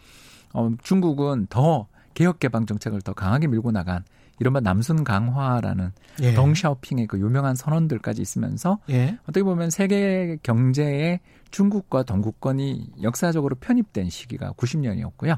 어, 0.53 0.71
중국은 0.81 1.45
더 1.51 1.87
개혁 2.13 2.39
개방 2.39 2.65
정책을 2.65 3.01
더 3.01 3.13
강하게 3.13 3.47
밀고 3.47 3.71
나간 3.71 4.03
이른바 4.39 4.59
남순 4.59 5.03
강화라는 5.03 5.91
예. 6.21 6.33
덩샤오핑의 6.33 7.07
그 7.07 7.19
유명한 7.19 7.55
선언들까지 7.55 8.21
있으면서 8.21 8.79
예. 8.89 9.17
어떻게 9.23 9.43
보면 9.43 9.69
세계 9.69 10.37
경제에 10.43 11.19
중국과 11.51 12.03
동구권이 12.03 12.93
역사적으로 13.03 13.55
편입된 13.55 14.09
시기가 14.09 14.51
90년이었고요. 14.53 15.37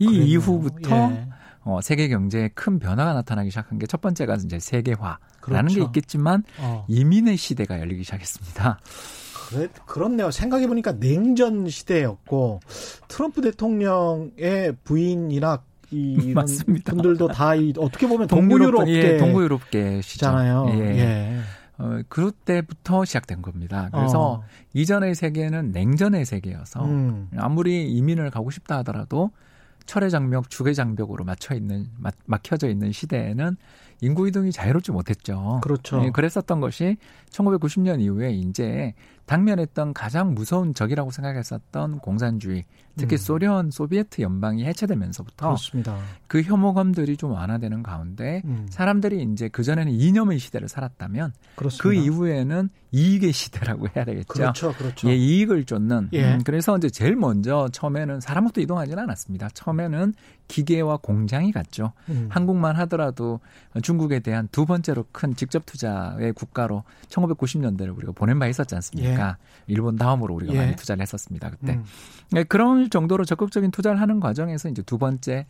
이 0.00 0.06
그랬네요. 0.06 0.26
이후부터 0.26 1.10
예. 1.12 1.28
어, 1.64 1.80
세계 1.80 2.08
경제에 2.08 2.48
큰 2.48 2.80
변화가 2.80 3.12
나타나기 3.12 3.50
시작한 3.50 3.78
게 3.78 3.86
첫 3.86 4.00
번째가 4.00 4.34
이제 4.36 4.58
세계화라는 4.58 5.20
그렇죠. 5.40 5.74
게 5.78 5.82
있겠지만 5.84 6.42
어. 6.58 6.84
이민의 6.88 7.36
시대가 7.36 7.78
열리기 7.78 8.02
시작했습니다. 8.02 8.80
그래, 9.50 9.68
그렇네요. 9.86 10.30
생각해 10.30 10.66
보니까 10.66 10.92
냉전 10.98 11.68
시대였고, 11.68 12.60
트럼프 13.06 13.42
대통령의 13.42 14.74
부인이나 14.82 15.62
이 15.92 16.32
맞습니다. 16.34 16.92
분들도 16.92 17.28
다 17.28 17.54
이, 17.54 17.72
어떻게 17.78 18.08
보면 18.08 18.26
동구유럽계 18.26 18.92
예, 18.92 19.16
동구유럽계시잖아요. 19.18 20.66
예. 20.74 20.78
예. 20.78 21.40
어, 21.78 22.00
그때부터 22.08 23.04
시작된 23.04 23.42
겁니다. 23.42 23.88
그래서 23.92 24.32
어. 24.32 24.44
이전의 24.74 25.14
세계는 25.14 25.72
냉전의 25.72 26.24
세계여서 26.24 26.84
음. 26.84 27.28
아무리 27.36 27.90
이민을 27.90 28.30
가고 28.30 28.50
싶다 28.50 28.78
하더라도 28.78 29.30
철의 29.86 30.10
장벽, 30.10 30.48
주의 30.48 30.74
장벽으로 30.74 31.24
맞춰 31.24 31.54
있는 31.54 31.86
막, 31.98 32.14
막혀져 32.24 32.68
있는 32.68 32.92
시대에는 32.92 33.56
인구 34.00 34.28
이동이 34.28 34.52
자유롭지 34.52 34.92
못했죠. 34.92 35.60
그렇죠. 35.62 36.00
네, 36.00 36.10
그랬었던 36.10 36.60
것이 36.60 36.96
1990년 37.30 38.00
이후에 38.00 38.32
이제 38.32 38.94
당면했던 39.32 39.94
가장 39.94 40.34
무서운 40.34 40.74
적이라고 40.74 41.10
생각했었던 41.10 42.00
공산주의, 42.00 42.64
특히 42.98 43.14
음. 43.14 43.16
소련, 43.16 43.70
소비에트 43.70 44.20
연방이 44.20 44.64
해체되면서부터 44.66 45.46
그렇습니다. 45.46 45.98
그 46.26 46.42
혐오감들이 46.42 47.16
좀 47.16 47.32
완화되는 47.32 47.82
가운데 47.82 48.42
음. 48.44 48.66
사람들이 48.68 49.22
이제 49.32 49.48
그 49.48 49.62
전에는 49.62 49.90
이념의 49.90 50.38
시대를 50.38 50.68
살았다면 50.68 51.32
그 51.32 51.56
그렇습니다. 51.56 51.82
그 51.82 51.94
이후에는 51.94 52.68
이익의 52.92 53.32
시대라고 53.32 53.88
해야 53.96 54.04
되겠죠. 54.04 54.26
그렇죠, 54.28 54.72
그렇죠. 54.74 55.08
예, 55.08 55.16
이익을 55.16 55.64
쫓는. 55.64 56.10
예. 56.12 56.34
음, 56.34 56.42
그래서 56.44 56.76
이제 56.76 56.90
제일 56.90 57.16
먼저 57.16 57.68
처음에는 57.72 58.20
사람부터 58.20 58.60
이동하지는 58.60 59.02
않았습니다. 59.02 59.48
처음에는 59.54 60.12
기계와 60.48 60.98
공장이 60.98 61.52
갔죠. 61.52 61.92
음. 62.10 62.28
한국만 62.30 62.76
하더라도 62.76 63.40
중국에 63.82 64.20
대한 64.20 64.46
두 64.52 64.66
번째로 64.66 65.06
큰 65.10 65.34
직접 65.34 65.64
투자의 65.64 66.34
국가로 66.34 66.84
1990년대를 67.08 67.96
우리가 67.96 68.12
보낸 68.12 68.38
바 68.38 68.46
있었지 68.46 68.74
않습니까? 68.74 69.10
예. 69.10 69.16
일본 69.66 69.96
다음으로 69.96 70.34
우리가 70.34 70.54
예. 70.54 70.58
많이 70.58 70.76
투자를 70.76 71.02
했었습니다. 71.02 71.50
그때. 71.50 71.74
음. 71.74 71.84
네, 72.30 72.44
그런 72.44 72.90
정도로 72.90 73.24
적극적인 73.24 73.70
투자를 73.70 74.00
하는 74.00 74.20
과정에서 74.20 74.68
이제 74.68 74.82
두 74.82 74.98
번째 74.98 75.46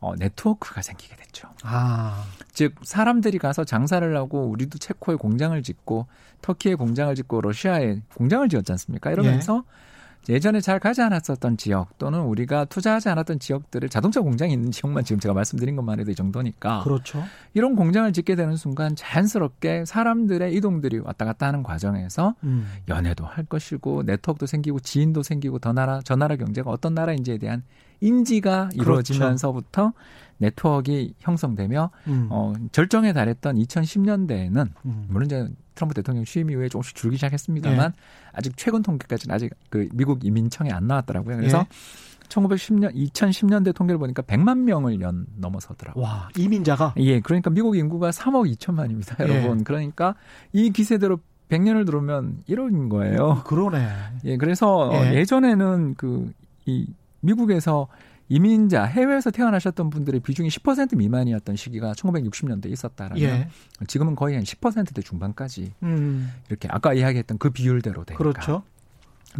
어, 0.00 0.16
네트워크가 0.16 0.82
생기게 0.82 1.14
됐죠. 1.14 1.48
아. 1.62 2.24
즉 2.52 2.74
사람들이 2.82 3.38
가서 3.38 3.64
장사를 3.64 4.16
하고 4.16 4.48
우리도 4.48 4.78
체코에 4.78 5.14
공장을 5.14 5.60
짓고 5.62 6.08
터키에 6.42 6.74
공장을 6.74 7.14
짓고 7.14 7.40
러시아에 7.40 8.00
공장을 8.14 8.48
지었지 8.48 8.72
않습니까? 8.72 9.12
이러면서 9.12 9.64
예. 9.64 9.91
예전에 10.28 10.60
잘 10.60 10.78
가지 10.78 11.02
않았었던 11.02 11.56
지역 11.56 11.98
또는 11.98 12.20
우리가 12.20 12.66
투자하지 12.66 13.08
않았던 13.08 13.40
지역들을 13.40 13.88
자동차 13.88 14.20
공장이 14.20 14.52
있는 14.52 14.70
지역만 14.70 15.04
지금 15.04 15.18
제가 15.18 15.34
말씀드린 15.34 15.74
것만 15.74 15.98
해도 15.98 16.10
이 16.10 16.14
정도니까. 16.14 16.82
그렇죠. 16.84 17.22
이런 17.54 17.74
공장을 17.74 18.12
짓게 18.12 18.36
되는 18.36 18.56
순간 18.56 18.94
자연스럽게 18.94 19.84
사람들의 19.84 20.54
이동들이 20.54 21.00
왔다 21.00 21.24
갔다 21.24 21.46
하는 21.46 21.62
과정에서 21.62 22.34
음. 22.44 22.68
연애도 22.88 23.24
할 23.24 23.44
것이고 23.44 24.04
네트워크도 24.04 24.46
생기고 24.46 24.80
지인도 24.80 25.22
생기고 25.22 25.58
더 25.58 25.72
나라 25.72 26.00
저 26.04 26.14
나라 26.14 26.36
경제가 26.36 26.70
어떤 26.70 26.94
나라인지에 26.94 27.38
대한 27.38 27.62
인지가 28.00 28.68
그렇죠. 28.68 28.82
이루어지면서부터 28.82 29.92
네트워크가 30.38 31.12
형성되며 31.20 31.90
음. 32.08 32.28
어, 32.30 32.52
절정에 32.72 33.12
달했던 33.12 33.56
2010년대에는 33.56 34.68
음. 34.84 35.06
물론 35.08 35.26
이제 35.26 35.48
트럼프 35.74 35.94
대통령 35.94 36.24
취임 36.24 36.50
이후에 36.50 36.68
조금씩 36.68 36.94
줄기 36.94 37.16
시작했습니다만 37.16 37.92
예. 37.96 38.02
아직 38.32 38.56
최근 38.56 38.82
통계까지는 38.82 39.34
아직 39.34 39.50
그 39.70 39.88
미국 39.92 40.24
이민청에 40.24 40.70
안 40.70 40.86
나왔더라고요. 40.86 41.36
그래서 41.36 41.58
예. 41.58 42.28
1910년 42.28 42.94
2010년대 42.94 43.74
통계를 43.74 43.98
보니까 43.98 44.22
100만 44.22 44.58
명을 44.60 45.00
연 45.02 45.26
넘어서더라고요. 45.36 46.02
와, 46.02 46.28
이민자가 46.36 46.94
예, 46.96 47.20
그러니까 47.20 47.50
미국 47.50 47.76
인구가 47.76 48.10
3억 48.10 48.50
2천만입니다, 48.56 49.20
예. 49.20 49.28
여러분. 49.28 49.60
예. 49.60 49.64
그러니까 49.64 50.14
이 50.52 50.70
기세대로 50.70 51.18
100년을 51.50 51.84
들어오면 51.84 52.44
1억인 52.48 52.88
거예요. 52.88 53.42
그러네. 53.44 53.86
예, 54.24 54.36
그래서 54.38 54.90
예. 54.94 55.14
예전에는 55.14 55.94
그 55.94 56.32
이 56.66 56.86
미국에서 57.20 57.88
이민자 58.32 58.84
해외에서 58.84 59.30
태어나셨던 59.30 59.90
분들의 59.90 60.20
비중이 60.20 60.48
10% 60.48 60.96
미만이었던 60.96 61.54
시기가 61.54 61.92
1960년대에 61.92 62.72
있었다라면 62.72 63.22
예. 63.22 63.48
지금은 63.86 64.16
거의 64.16 64.36
한 64.36 64.44
10%대 64.44 65.02
중반까지 65.02 65.74
음. 65.82 66.32
이렇게 66.48 66.66
아까 66.70 66.94
이야기했던 66.94 67.36
그 67.36 67.50
비율대로 67.50 68.04
되니까 68.04 68.16
그렇죠. 68.16 68.62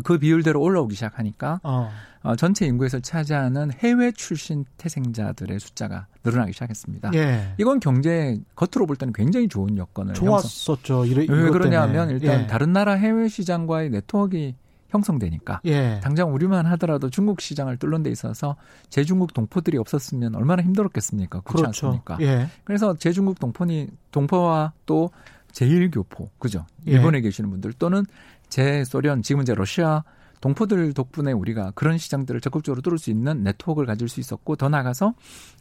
그 0.04 0.18
비율대로 0.18 0.60
올라오기 0.60 0.94
시작하니까 0.94 1.60
어. 1.62 1.90
어, 2.22 2.36
전체 2.36 2.66
인구에서 2.66 3.00
차지하는 3.00 3.72
해외 3.72 4.12
출신 4.12 4.66
태생자들의 4.76 5.58
숫자가 5.58 6.06
늘어나기 6.22 6.52
시작했습니다. 6.52 7.12
예. 7.14 7.54
이건 7.58 7.80
경제 7.80 8.38
겉으로 8.54 8.86
볼 8.86 8.96
때는 8.96 9.14
굉장히 9.14 9.48
좋은 9.48 9.78
여건을 9.78 10.12
좋았었죠. 10.14 11.06
이래, 11.06 11.26
왜 11.28 11.50
그러냐면 11.50 12.10
일단 12.10 12.42
예. 12.42 12.46
다른 12.46 12.74
나라 12.74 12.92
해외 12.92 13.28
시장과의 13.28 13.88
네트워크가 13.88 14.52
형성되니까 14.92 15.60
예. 15.64 16.00
당장 16.02 16.32
우리만 16.32 16.66
하더라도 16.66 17.10
중국 17.10 17.40
시장을 17.40 17.76
뚫는 17.78 18.02
데 18.02 18.10
있어서 18.10 18.56
제중국 18.88 19.34
동포들이 19.34 19.78
없었으면 19.78 20.34
얼마나 20.34 20.62
힘들었겠습니까? 20.62 21.40
그렇지 21.40 21.62
그렇죠. 21.62 21.86
않습니까? 21.88 22.18
예. 22.20 22.48
그래서 22.64 22.96
제중국 22.96 23.40
동포니 23.40 23.88
동포와 24.10 24.72
또 24.86 25.10
제일교포 25.52 26.30
그죠? 26.38 26.66
예. 26.86 26.92
일본에 26.92 27.20
계시는 27.20 27.50
분들 27.50 27.72
또는 27.74 28.04
제 28.48 28.84
소련 28.84 29.22
지금은 29.22 29.42
이제 29.42 29.54
러시아 29.54 30.04
동포들 30.40 30.92
덕분에 30.92 31.32
우리가 31.32 31.72
그런 31.74 31.98
시장들을 31.98 32.40
적극적으로 32.40 32.82
뚫을 32.82 32.98
수 32.98 33.10
있는 33.10 33.42
네트워크를 33.44 33.86
가질 33.86 34.08
수 34.08 34.20
있었고 34.20 34.56
더 34.56 34.68
나가서 34.68 35.14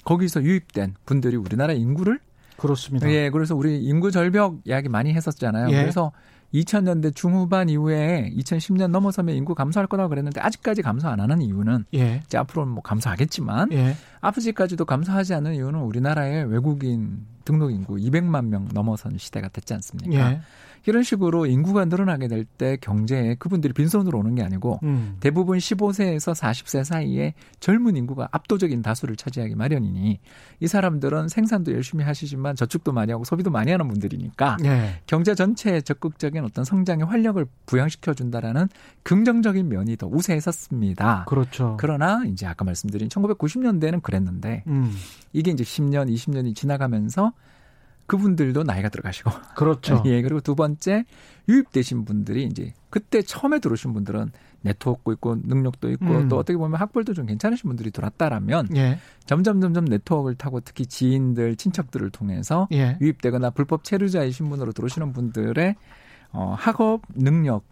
거기서 0.04 0.44
유입된 0.44 0.96
분들이 1.06 1.38
우리나라 1.38 1.74
인구를 1.74 2.20
그렇습니다. 2.58 3.10
예, 3.10 3.30
그래서 3.30 3.56
우리 3.56 3.84
인구 3.84 4.12
절벽 4.12 4.60
이야기 4.66 4.90
많이 4.90 5.14
했었잖아요. 5.14 5.70
예. 5.70 5.82
그래서 5.82 6.12
2000년대 6.54 7.16
중후반 7.16 7.70
이후에 7.70 8.32
2010년 8.38 8.88
넘어서면 8.92 9.36
인구 9.36 9.56
감소할 9.56 9.88
거라고 9.88 10.10
그랬는데 10.10 10.42
아직까지 10.42 10.82
감소 10.82 11.08
안 11.08 11.20
하는 11.20 11.42
이유는 11.42 11.86
예. 11.94 12.22
이제 12.26 12.38
앞으로는 12.38 12.74
뭐 12.74 12.84
감소하겠지만 12.84 13.72
예. 13.72 13.96
아프지까지도 14.20 14.86
감소하지 14.86 15.34
않는 15.36 15.56
이유는 15.56 15.80
우리나라의 15.80 16.46
외국인 16.46 17.26
등록 17.46 17.72
인구 17.72 17.96
200만 17.96 18.48
명 18.48 18.68
넘어선 18.74 19.18
시대가 19.18 19.48
됐지 19.48 19.74
않습니까? 19.74 20.42
예. 20.86 20.92
이런 20.92 21.04
식으로 21.04 21.46
인구가 21.46 21.86
늘어나게 21.86 22.28
될 22.28 22.46
때 22.58 22.78
경제에 22.80 23.36
그분들이 23.36 23.74
빈손으로 23.74 24.20
오는 24.20 24.36
게 24.36 24.44
아니고 24.44 24.80
음. 24.84 25.18
대부분 25.20 25.58
15세에서 25.58 26.36
40세 26.36 26.84
사이에 26.84 27.34
젊은 27.60 27.96
인구가 27.96 28.28
압도적인 28.32 28.82
다수를 28.82 29.16
차지하기 29.16 29.56
마련이니 29.56 30.20
이 30.60 30.68
사람들은 30.68 31.30
생산도 31.30 31.74
열심히 31.74 32.04
하시지만 32.04 32.56
저축도 32.56 32.92
많이 32.92 33.12
하고 33.12 33.24
소비도 33.24 33.50
많이 33.50 33.72
하는 33.72 33.88
분들이니까 33.88 34.58
네. 34.62 35.02
경제 35.06 35.34
전체에 35.34 35.82
적극적인 35.82 36.44
어떤 36.44 36.66
성장의 36.66 37.06
활력을 37.06 37.46
부양시켜 37.66 38.14
준다라는 38.14 38.68
긍정적인 39.04 39.68
면이 39.68 39.98
더 39.98 40.08
우세했었습니다. 40.08 41.26
그렇죠. 41.28 41.78
그러나 41.80 42.24
이제 42.28 42.46
아까 42.46 42.66
말씀드린 42.66 43.08
1990년대는 43.10 44.02
그랬는데 44.02 44.64
음. 44.68 44.94
이게 45.34 45.52
이제 45.52 45.64
10년, 45.64 46.14
20년이 46.14 46.56
지나가면서 46.56 47.34
그분들도 48.12 48.64
나이가 48.64 48.90
들어가시고. 48.90 49.32
그렇죠. 49.56 50.04
예, 50.06 50.22
그리고 50.22 50.42
두 50.42 50.54
번째 50.54 51.06
유입되신 51.48 52.04
분들이 52.04 52.44
이제 52.44 52.74
그때 52.90 53.22
처음에 53.22 53.60
들어오신 53.60 53.94
분들은 53.94 54.32
네트워크 54.64 55.14
있고 55.14 55.38
능력도 55.42 55.90
있고 55.92 56.06
음. 56.06 56.28
또 56.28 56.38
어떻게 56.38 56.58
보면 56.58 56.78
학벌도 56.78 57.14
좀 57.14 57.26
괜찮으신 57.26 57.70
분들이 57.70 57.90
들어왔다라면 57.90 58.76
예. 58.76 59.00
점점 59.26 59.62
점점 59.62 59.86
네트워크를 59.86 60.36
타고 60.36 60.60
특히 60.60 60.86
지인들, 60.86 61.56
친척들을 61.56 62.10
통해서 62.10 62.68
예. 62.74 62.98
유입되거나 63.00 63.52
불법 63.52 63.86
체류자의 63.86 64.34
신분으로 64.34 64.74
들어오시는 64.74 65.14
분들의 65.14 65.76
어, 66.34 66.54
학업 66.58 67.04
능력 67.16 67.64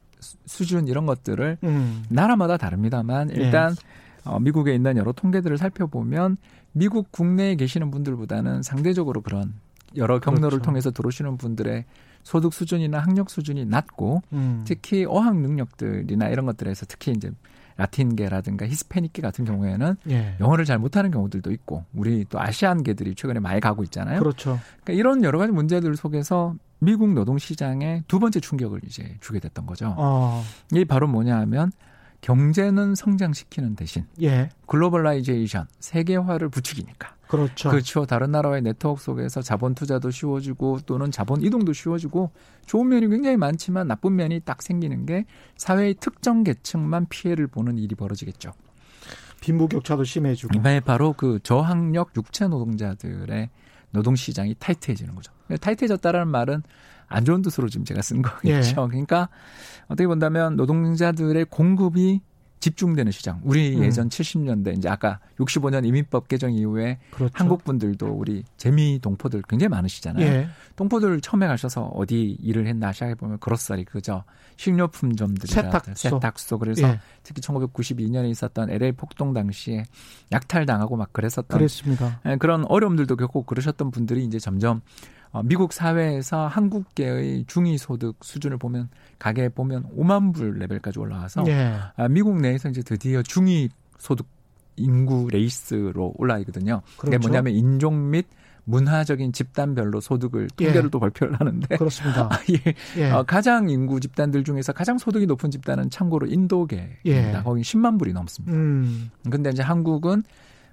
수준 0.46 0.88
이런 0.88 1.06
것들을 1.06 1.58
음. 1.64 2.04
나라마다 2.10 2.56
다릅니다만 2.56 3.30
일단 3.32 3.72
예. 3.72 4.30
어, 4.30 4.40
미국에 4.40 4.74
있는 4.74 4.96
여러 4.96 5.12
통계들을 5.12 5.58
살펴보면 5.58 6.38
미국 6.72 7.12
국내에 7.12 7.56
계시는 7.56 7.92
분들보다는 7.92 8.64
상대적으로 8.64 9.22
그런 9.22 9.54
여러 9.96 10.20
경로를 10.20 10.50
그렇죠. 10.50 10.64
통해서 10.64 10.92
들어오시는 10.92 11.38
분들의 11.38 11.86
소득 12.24 12.54
수준이나 12.54 13.00
학력 13.00 13.30
수준이 13.30 13.66
낮고 13.66 14.22
음. 14.34 14.64
특히 14.66 15.06
어학 15.08 15.38
능력들이나 15.38 16.30
이런 16.30 16.46
것들에서 16.46 16.86
특히 16.88 17.12
이제 17.12 17.32
라틴계라든가 17.78 18.68
히스패닉계 18.68 19.22
같은 19.22 19.46
경우에는 19.46 19.96
예. 20.10 20.36
영어를 20.42 20.66
잘 20.66 20.78
못하는 20.80 21.12
경우들도 21.12 21.52
있고 21.52 21.86
우리 21.94 22.26
또 22.30 22.40
아시안계들이 22.40 23.16
최근에 23.16 23.40
많이 23.40 23.62
가고 23.62 23.84
있잖아요. 23.84 24.20
그렇죠. 24.20 24.60
그러니까 24.84 24.94
이런 24.94 25.24
여러 25.24 25.40
가지 25.40 25.54
문제들 25.54 25.96
속에서 25.96 26.56
미국 26.80 27.14
노동 27.14 27.38
시장에 27.38 28.04
두 28.08 28.20
번째 28.20 28.42
충격을 28.42 28.82
이제 28.86 29.16
주게 29.22 29.40
됐던 29.40 29.66
거죠. 29.66 29.96
어. 29.98 30.44
이게 30.72 30.84
바로 30.84 31.08
뭐냐 31.08 31.38
하면 31.40 31.72
경제는 32.22 32.96
성장시키는 32.96 33.78
대신 33.78 34.06
예. 34.22 34.50
globalization 34.68 35.68
세계화를 35.80 36.50
부추기니까 36.50 37.16
그렇죠. 37.30 37.70
그렇죠. 37.70 38.08
다른 38.08 38.32
나라와의 38.32 38.64
네트워크 38.64 39.04
속에서 39.04 39.44
자본 39.44 39.76
투자도 39.76 40.10
쉬워지고 40.10 40.80
또는 40.88 41.12
자본 41.12 41.44
이동도 41.44 41.74
쉬워지고 41.74 42.32
좋은 42.66 42.90
면이 42.90 43.08
굉장히 43.08 43.38
많지만 43.38 43.88
나쁜 43.88 44.16
면이 44.16 44.40
딱 44.40 44.64
생기는 44.64 45.06
게 45.06 45.26
사회의 45.56 45.94
특정 45.94 46.44
계층만 46.44 47.06
피해를 47.08 47.46
보는 47.46 47.78
일이 47.78 47.94
벌어지겠죠. 47.94 48.54
빈부격차도 49.42 50.06
심해지고. 50.06 50.58
이번에 50.58 50.80
바로 50.80 51.14
그 51.14 51.40
저학력 51.44 52.14
육체 52.18 52.48
노동자들의 52.48 53.50
노동 53.92 54.16
시장이 54.16 54.56
타이트해지는 54.58 55.14
거죠. 55.14 55.32
타이트해졌다라는 55.62 56.28
말은 56.30 56.64
안 57.08 57.26
좋은 57.26 57.44
뜻으로 57.44 57.70
지금 57.70 57.86
제가 57.86 58.02
쓴 58.02 58.24
거겠죠. 58.24 58.82
예. 58.82 58.88
그러니까 58.88 59.30
어떻게 59.86 60.08
본다면 60.08 60.56
노동자들의 60.56 61.46
공급이 61.46 62.22
집중되는 62.60 63.12
시장. 63.12 63.40
우리 63.44 63.76
음. 63.78 63.84
예전 63.84 64.10
70년대 64.10 64.78
이제 64.78 64.90
아까 64.90 65.20
65년 65.38 65.86
이민법 65.86 66.28
개정 66.28 66.52
이후에 66.52 67.00
그렇죠. 67.12 67.32
한국 67.36 67.64
분들도 67.64 68.08
우리 68.08 68.44
재미 68.58 69.00
동포들 69.02 69.44
굉장히 69.48 69.70
많으시잖아요. 69.70 70.26
예. 70.26 70.48
동포들 70.76 71.22
처음에 71.22 71.48
가셔서 71.48 71.84
어디 71.84 72.38
일을 72.42 72.68
했나 72.68 72.92
시작해 72.92 73.16
보면 73.16 73.40
그로서리 73.40 73.86
그죠. 73.86 74.24
식료품점들이 74.58 75.52
세탁소. 75.52 75.94
세탁소. 75.96 76.60
그래서 76.60 76.88
예. 76.88 77.00
특히 77.24 77.42
1992년에 77.42 78.30
있었던 78.32 78.70
LA 78.70 78.92
폭동 78.94 79.34
당시에 79.34 79.86
약탈당하고 80.32 80.98
막 80.98 81.14
그랬었던 81.14 81.58
그랬습니다. 81.58 82.20
예, 82.26 82.36
그런 82.36 82.66
어려움들도 82.66 83.16
겪고 83.16 83.44
그러셨던 83.44 83.92
분들이 83.92 84.26
이제 84.26 84.38
점점 84.38 84.78
어, 84.78 84.82
미국 85.46 85.74
사회에서 85.74 86.48
한국계의 86.48 87.46
중위소득 87.48 88.18
수준을 88.22 88.58
보면 88.58 88.90
가게 89.20 89.50
보면 89.50 89.86
5만 89.96 90.34
불 90.34 90.58
레벨까지 90.60 91.00
올라와서 91.00 91.44
예. 91.48 91.76
아, 91.96 92.08
미국 92.08 92.40
내에서 92.40 92.70
이제 92.70 92.82
드디어 92.82 93.22
중위 93.22 93.70
소득 93.98 94.28
인구 94.76 95.28
레이스로 95.30 96.14
올라 96.18 96.40
있거든요. 96.40 96.82
그렇죠. 96.98 96.98
그게 96.98 97.18
뭐냐면 97.18 97.54
인종 97.54 98.10
및 98.10 98.26
문화적인 98.64 99.34
집단별로 99.34 100.00
소득을 100.00 100.48
통계를 100.56 100.86
예. 100.86 100.90
또 100.90 101.00
발표를 101.00 101.40
하는데 101.40 101.76
그렇습니다. 101.76 102.30
예. 102.54 102.74
예. 103.02 103.12
어, 103.12 103.24
가장 103.24 103.70
인구 103.70 104.00
집단들 104.00 104.44
중에서 104.44 104.74
가장 104.74 104.98
소득이 104.98 105.26
높은 105.26 105.50
집단은 105.50 105.90
참고로 105.90 106.28
인도계입니다. 106.28 107.00
예. 107.08 107.42
거기 107.44 107.62
10만 107.62 107.98
불이 107.98 108.14
넘습니다. 108.14 108.56
음. 108.56 109.10
근데 109.30 109.50
이제 109.50 109.64
한국은 109.64 110.24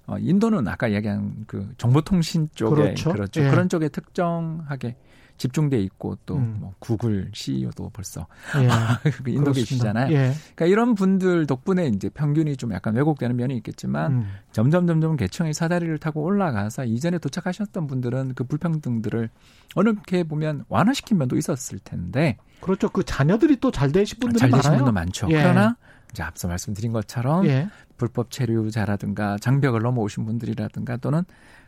어, 0.07 0.19
인도는 0.19 0.69
아까 0.69 0.88
이야기한 0.88 1.45
그 1.47 1.69
정보통신 1.79 2.51
쪽에 2.55 2.83
그렇죠. 2.83 3.12
그렇죠. 3.12 3.42
예. 3.42 3.51
그런 3.51 3.69
쪽에 3.69 3.88
특정하게 3.88 4.97
집중돼 5.38 5.79
있고 5.83 6.16
또뭐 6.25 6.40
음. 6.40 6.57
뭐 6.61 6.75
구글 6.79 7.31
CEO도 7.35 7.90
벌써 7.92 8.27
예. 8.59 8.69
그 9.23 9.31
인도 9.31 9.53
계시잖아요. 9.53 10.11
예. 10.12 10.33
그러니까 10.55 10.66
이런 10.66 10.95
분들 10.95 11.47
덕분에 11.47 11.88
이제 11.88 12.09
평균이 12.09 12.57
좀 12.57 12.73
약간 12.73 12.95
왜곡되는 12.95 13.37
면이 13.37 13.55
있겠지만 13.59 14.12
음. 14.12 14.27
점점 14.53 14.87
점점 14.87 15.16
계층의 15.16 15.53
사다리를 15.53 15.99
타고 15.99 16.23
올라가서 16.23 16.87
이전에 16.87 17.19
도착하셨던 17.19 17.87
분들은 17.87 18.33
그 18.35 18.45
불평등들을 18.45 19.29
어느게 19.75 20.25
보면 20.25 20.64
완화시킨 20.69 21.19
면도 21.19 21.37
있었을 21.37 21.81
텐데 21.81 22.38
그렇죠. 22.61 22.88
그 22.88 23.05
자녀들이 23.05 23.57
또 23.61 23.71
잘 23.71 23.92
되신 23.92 24.19
분들이 24.19 24.38
잘 24.38 24.51
되신 24.51 24.77
분도 24.77 24.92
많죠. 24.92 25.27
예. 25.31 25.42
그러나 25.42 25.77
이제 26.16 26.22
앞서 26.22 26.48
말씀드린 26.48 26.92
것처럼 26.92 27.46
예. 27.46 27.68
불법 27.98 28.31
체류자라든가 28.31 29.37
장벽을 29.37 29.83
넘어오신 29.83 30.24
분들이라든가 30.24 30.96
또는 30.96 31.24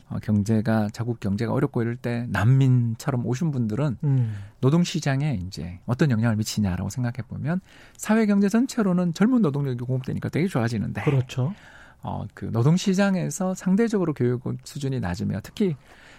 어, 0.09 0.19
경제가 0.23 0.89
자국 0.91 1.21
경제가 1.21 1.53
어렵고 1.53 1.83
이럴 1.83 1.97
때 1.97 2.27
난민처럼 2.31 3.27
오신 3.27 3.51
분들은 3.51 3.99
음. 4.05 4.39
노동 4.61 4.85
시장에 4.85 5.39
이제 5.47 5.81
어떤 5.85 6.11
영향을 6.11 6.37
미치냐라고 6.37 6.89
생각해 6.89 7.29
보면 7.29 7.61
사회 7.99 8.25
경제 8.25 8.49
전체로는 8.49 9.13
젊은 9.13 9.43
노동력이 9.43 9.85
공급되니까 9.85 10.31
되게 10.31 10.49
좋아지는데 10.49 11.03
그렇죠. 11.03 11.53
어, 12.03 12.25
그 12.33 12.51
노동 12.51 12.79
시장에서 12.79 13.55
상대적으로 13.55 14.15
교육 14.15 14.43
수준이 14.65 15.01
낮으며 15.01 15.41
특히 15.43 15.77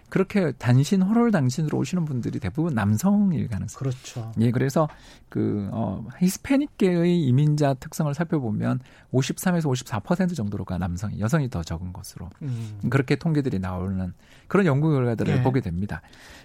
그렇게 0.09 0.51
단신 0.53 1.01
호롤 1.01 1.31
당신으로 1.31 1.77
오시는 1.77 2.05
분들이 2.05 2.39
대부분 2.39 2.73
남성일 2.73 3.47
가능성. 3.47 3.79
그렇죠. 3.79 4.31
예, 4.39 4.51
그래서 4.51 4.87
그 5.29 5.69
어, 5.71 6.05
히스패닉계의 6.19 7.21
이민자 7.21 7.75
특성을 7.75 8.13
살펴보면 8.13 8.79
53에서 9.13 9.71
54% 9.71 10.35
정도로가 10.35 10.77
남성이 10.77 11.19
여성이 11.19 11.49
더 11.49 11.63
적은 11.63 11.93
것으로 11.93 12.29
음. 12.41 12.79
그렇게 12.89 13.15
통계들이 13.15 13.59
나오는 13.59 14.13
그런 14.47 14.65
연구 14.65 14.91
결과들을 14.91 15.37
예. 15.37 15.41
보게 15.43 15.61
됩니다. 15.61 16.01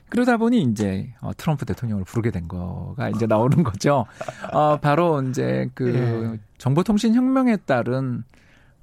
그러다 0.09 0.37
보니 0.37 0.63
이제 0.63 1.13
어, 1.21 1.33
트럼프 1.37 1.65
대통령을 1.65 2.05
부르게 2.05 2.31
된 2.31 2.47
거가 2.47 3.09
이제 3.09 3.27
나오는 3.27 3.63
거죠. 3.63 4.07
어, 4.53 4.79
바로 4.79 5.23
이제 5.23 5.69
그 5.75 6.35
예. 6.37 6.41
정보통신 6.59 7.15
혁명에 7.15 7.57
따른 7.65 8.25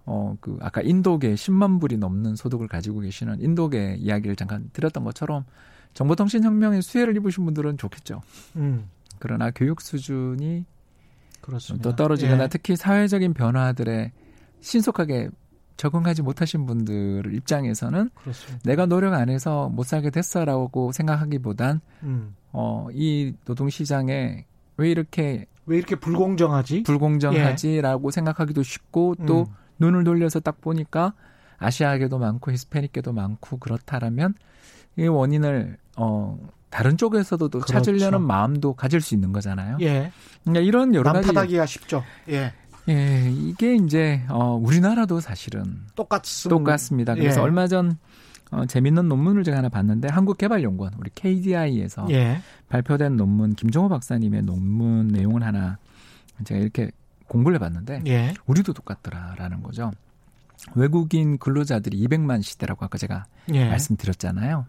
어, 0.06 0.36
그, 0.40 0.58
아까 0.62 0.82
인도계 0.82 1.36
10만 1.36 1.80
불이 1.80 1.98
넘는 1.98 2.36
소득을 2.36 2.68
가지고 2.68 3.00
계시는 3.02 3.42
인도계 3.42 3.98
이야기를 4.00 4.36
잠깐 4.36 4.70
드렸던 4.74 5.04
것처럼 5.04 5.46
정보통신 5.94 6.44
혁명의 6.44 6.82
수혜를 6.82 7.16
입으신 7.18 7.46
분들은 7.46 7.78
좋겠죠. 7.78 8.22
음. 8.56 8.90
그러나 9.20 9.52
교육 9.52 9.82
수준이 9.82 10.66
그렇습니다. 11.42 11.90
또 11.90 11.96
떨어지거나 11.96 12.44
예. 12.44 12.48
특히 12.48 12.76
사회적인 12.76 13.34
변화들에 13.34 14.12
신속하게 14.62 15.30
적응하지 15.78 16.22
못하신 16.22 16.66
분들 16.66 17.34
입장에서는 17.34 18.10
그렇습니다. 18.14 18.60
내가 18.64 18.86
노력 18.86 19.14
안 19.14 19.30
해서 19.30 19.70
못 19.70 19.86
살게 19.86 20.12
됐어라고 20.12 20.92
생각하기보단 20.92 21.82
음. 22.04 22.36
어, 22.52 22.88
이 22.94 23.34
노동 23.46 23.70
시장에 23.70 24.46
왜 24.78 24.92
이렇게 24.92 25.48
왜 25.66 25.78
이렇게 25.78 25.96
불공정하지? 25.96 26.84
불공정하지라고 26.84 28.08
예. 28.08 28.12
생각하기도 28.12 28.64
쉽고 28.64 29.16
또 29.28 29.42
음. 29.42 29.46
눈을 29.82 30.04
돌려서 30.04 30.40
딱 30.40 30.62
보니까 30.62 31.14
아시아계도 31.58 32.18
많고 32.18 32.52
히스패닉계도 32.52 33.12
많고 33.14 33.58
그렇다라면 33.58 34.36
이 34.98 35.08
원인을 35.08 35.78
어 35.98 36.40
다른 36.70 36.98
쪽에서도 36.98 37.50
또 37.50 37.60
그렇죠. 37.60 37.74
찾으려는 37.74 38.22
마음도 38.22 38.74
가질 38.74 39.02
수 39.02 39.14
있는 39.14 39.34
거잖아요. 39.34 39.78
예. 39.82 40.12
그러니까 40.44 40.62
이런 40.62 40.96
여러 40.96 41.12
가지 41.12 41.28
남탓하기가 41.28 41.66
쉽죠. 41.66 42.04
예. 42.30 42.54
예, 42.90 43.30
이게 43.32 43.76
이제 43.76 44.24
어 44.30 44.56
우리나라도 44.56 45.20
사실은 45.20 45.82
똑같습, 45.96 46.50
똑같습니다. 46.50 47.14
그래서 47.16 47.42
예. 47.42 47.44
얼마 47.44 47.68
전 47.68 47.98
어, 48.52 48.66
재밌는 48.66 49.08
논문을 49.08 49.44
제가 49.44 49.58
하나 49.58 49.70
봤는데 49.70 50.10
한국개발연구원 50.10 50.94
우리 50.98 51.10
KDI에서 51.14 52.08
예. 52.10 52.42
발표된 52.70 53.18
논문 53.18 53.54
김정호 53.54 53.90
박사님의 53.90 54.44
논문 54.44 55.08
내용을 55.10 55.44
하나 55.44 55.78
제가 56.44 56.60
이렇게 56.60 56.92
공부를 57.32 57.56
해봤는데 57.56 58.04
예. 58.08 58.34
우리도 58.46 58.74
똑같더라라는 58.74 59.64
거죠. 59.64 59.92
외국인 60.76 61.38
근로자들이 61.38 61.98
200만 62.06 62.44
시대라고 62.44 62.84
아까 62.84 62.98
제가 62.98 63.24
예. 63.54 63.70
말씀드렸잖아요. 63.70 64.66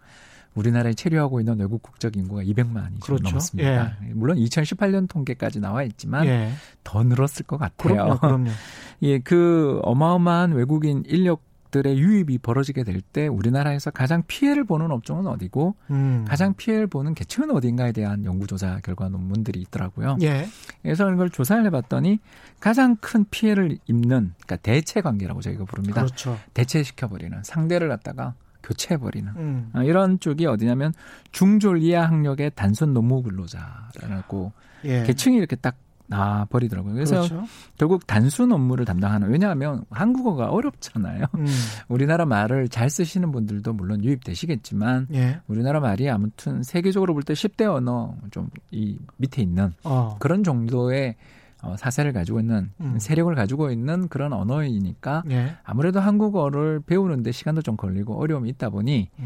우리나라에 0.54 0.94
체류하고 0.94 1.40
있는 1.40 1.58
외국 1.58 1.82
국적 1.82 2.16
인구가 2.16 2.42
200만이 2.44 3.00
그렇죠. 3.00 3.22
넘었습니다. 3.24 3.96
예. 4.04 4.12
물론 4.12 4.36
2018년 4.36 5.08
통계까지 5.08 5.58
나와 5.60 5.82
있지만 5.82 6.26
예. 6.26 6.52
더 6.84 7.02
늘었을 7.02 7.46
것 7.46 7.56
같아요. 7.56 7.94
그럼요, 7.94 8.18
그럼요. 8.20 8.50
예, 9.02 9.18
그 9.18 9.80
어마어마한 9.82 10.52
외국인 10.52 11.02
인력 11.06 11.42
기업들의 11.72 11.98
유입이 11.98 12.38
벌어지게 12.38 12.84
될 12.84 13.02
때 13.12 13.26
우리나라에서 13.26 13.90
가장 13.90 14.22
피해를 14.26 14.64
보는 14.64 14.90
업종은 14.92 15.26
어디고 15.26 15.74
음. 15.90 16.24
가장 16.28 16.54
피해를 16.54 16.86
보는 16.86 17.14
계층은 17.14 17.50
어딘가에 17.50 17.90
대한 17.92 18.24
연구조사 18.24 18.80
결과 18.84 19.08
논문들이 19.08 19.60
있더라고요. 19.62 20.18
예. 20.22 20.46
그래서 20.82 21.12
이걸 21.12 21.28
조사를 21.30 21.64
해봤더니 21.66 22.20
가장 22.60 22.96
큰 22.96 23.24
피해를 23.30 23.78
입는 23.86 24.34
그러니까 24.36 24.56
대체 24.56 25.00
관계라고 25.00 25.40
저희가 25.40 25.64
부릅니다. 25.64 26.02
그렇죠. 26.02 26.38
대체시켜버리는 26.54 27.42
상대를 27.42 27.88
갖다가 27.88 28.34
교체해버리는 28.62 29.32
음. 29.36 29.70
어, 29.74 29.82
이런 29.82 30.20
쪽이 30.20 30.46
어디냐면 30.46 30.94
중졸 31.32 31.82
이하 31.82 32.06
학력의 32.06 32.52
단순 32.54 32.94
노무 32.94 33.22
근로자라고 33.22 34.52
예. 34.84 35.02
계층이 35.02 35.36
이렇게 35.36 35.56
딱 35.56 35.76
아, 36.12 36.44
버리더라고요. 36.50 36.94
그래서 36.94 37.16
그렇죠. 37.16 37.44
결국 37.78 38.06
단순 38.06 38.52
업무를 38.52 38.84
담당하는 38.84 39.30
왜냐하면 39.30 39.84
한국어가 39.90 40.50
어렵잖아요. 40.50 41.24
음. 41.34 41.46
우리나라 41.88 42.26
말을 42.26 42.68
잘 42.68 42.90
쓰시는 42.90 43.32
분들도 43.32 43.72
물론 43.72 44.04
유입되시겠지만 44.04 45.08
예. 45.14 45.40
우리나라 45.46 45.80
말이 45.80 46.08
아무튼 46.10 46.62
세계적으로 46.62 47.14
볼 47.14 47.22
때 47.24 47.34
10대 47.34 47.64
언어 47.72 48.14
좀 48.30 48.50
이 48.70 48.98
밑에 49.16 49.42
있는 49.42 49.72
어. 49.84 50.16
그런 50.18 50.42
정도의 50.44 51.14
어, 51.62 51.76
사세를 51.76 52.12
가지고 52.12 52.40
있는 52.40 52.70
음. 52.80 52.98
세력을 52.98 53.32
가지고 53.34 53.70
있는 53.70 54.08
그런 54.08 54.32
언어이니까 54.32 55.22
예. 55.30 55.56
아무래도 55.62 56.00
한국어를 56.00 56.80
배우는데 56.80 57.30
시간도 57.32 57.62
좀 57.62 57.76
걸리고 57.76 58.20
어려움이 58.20 58.48
있다 58.50 58.70
보니 58.70 59.08
음. 59.20 59.24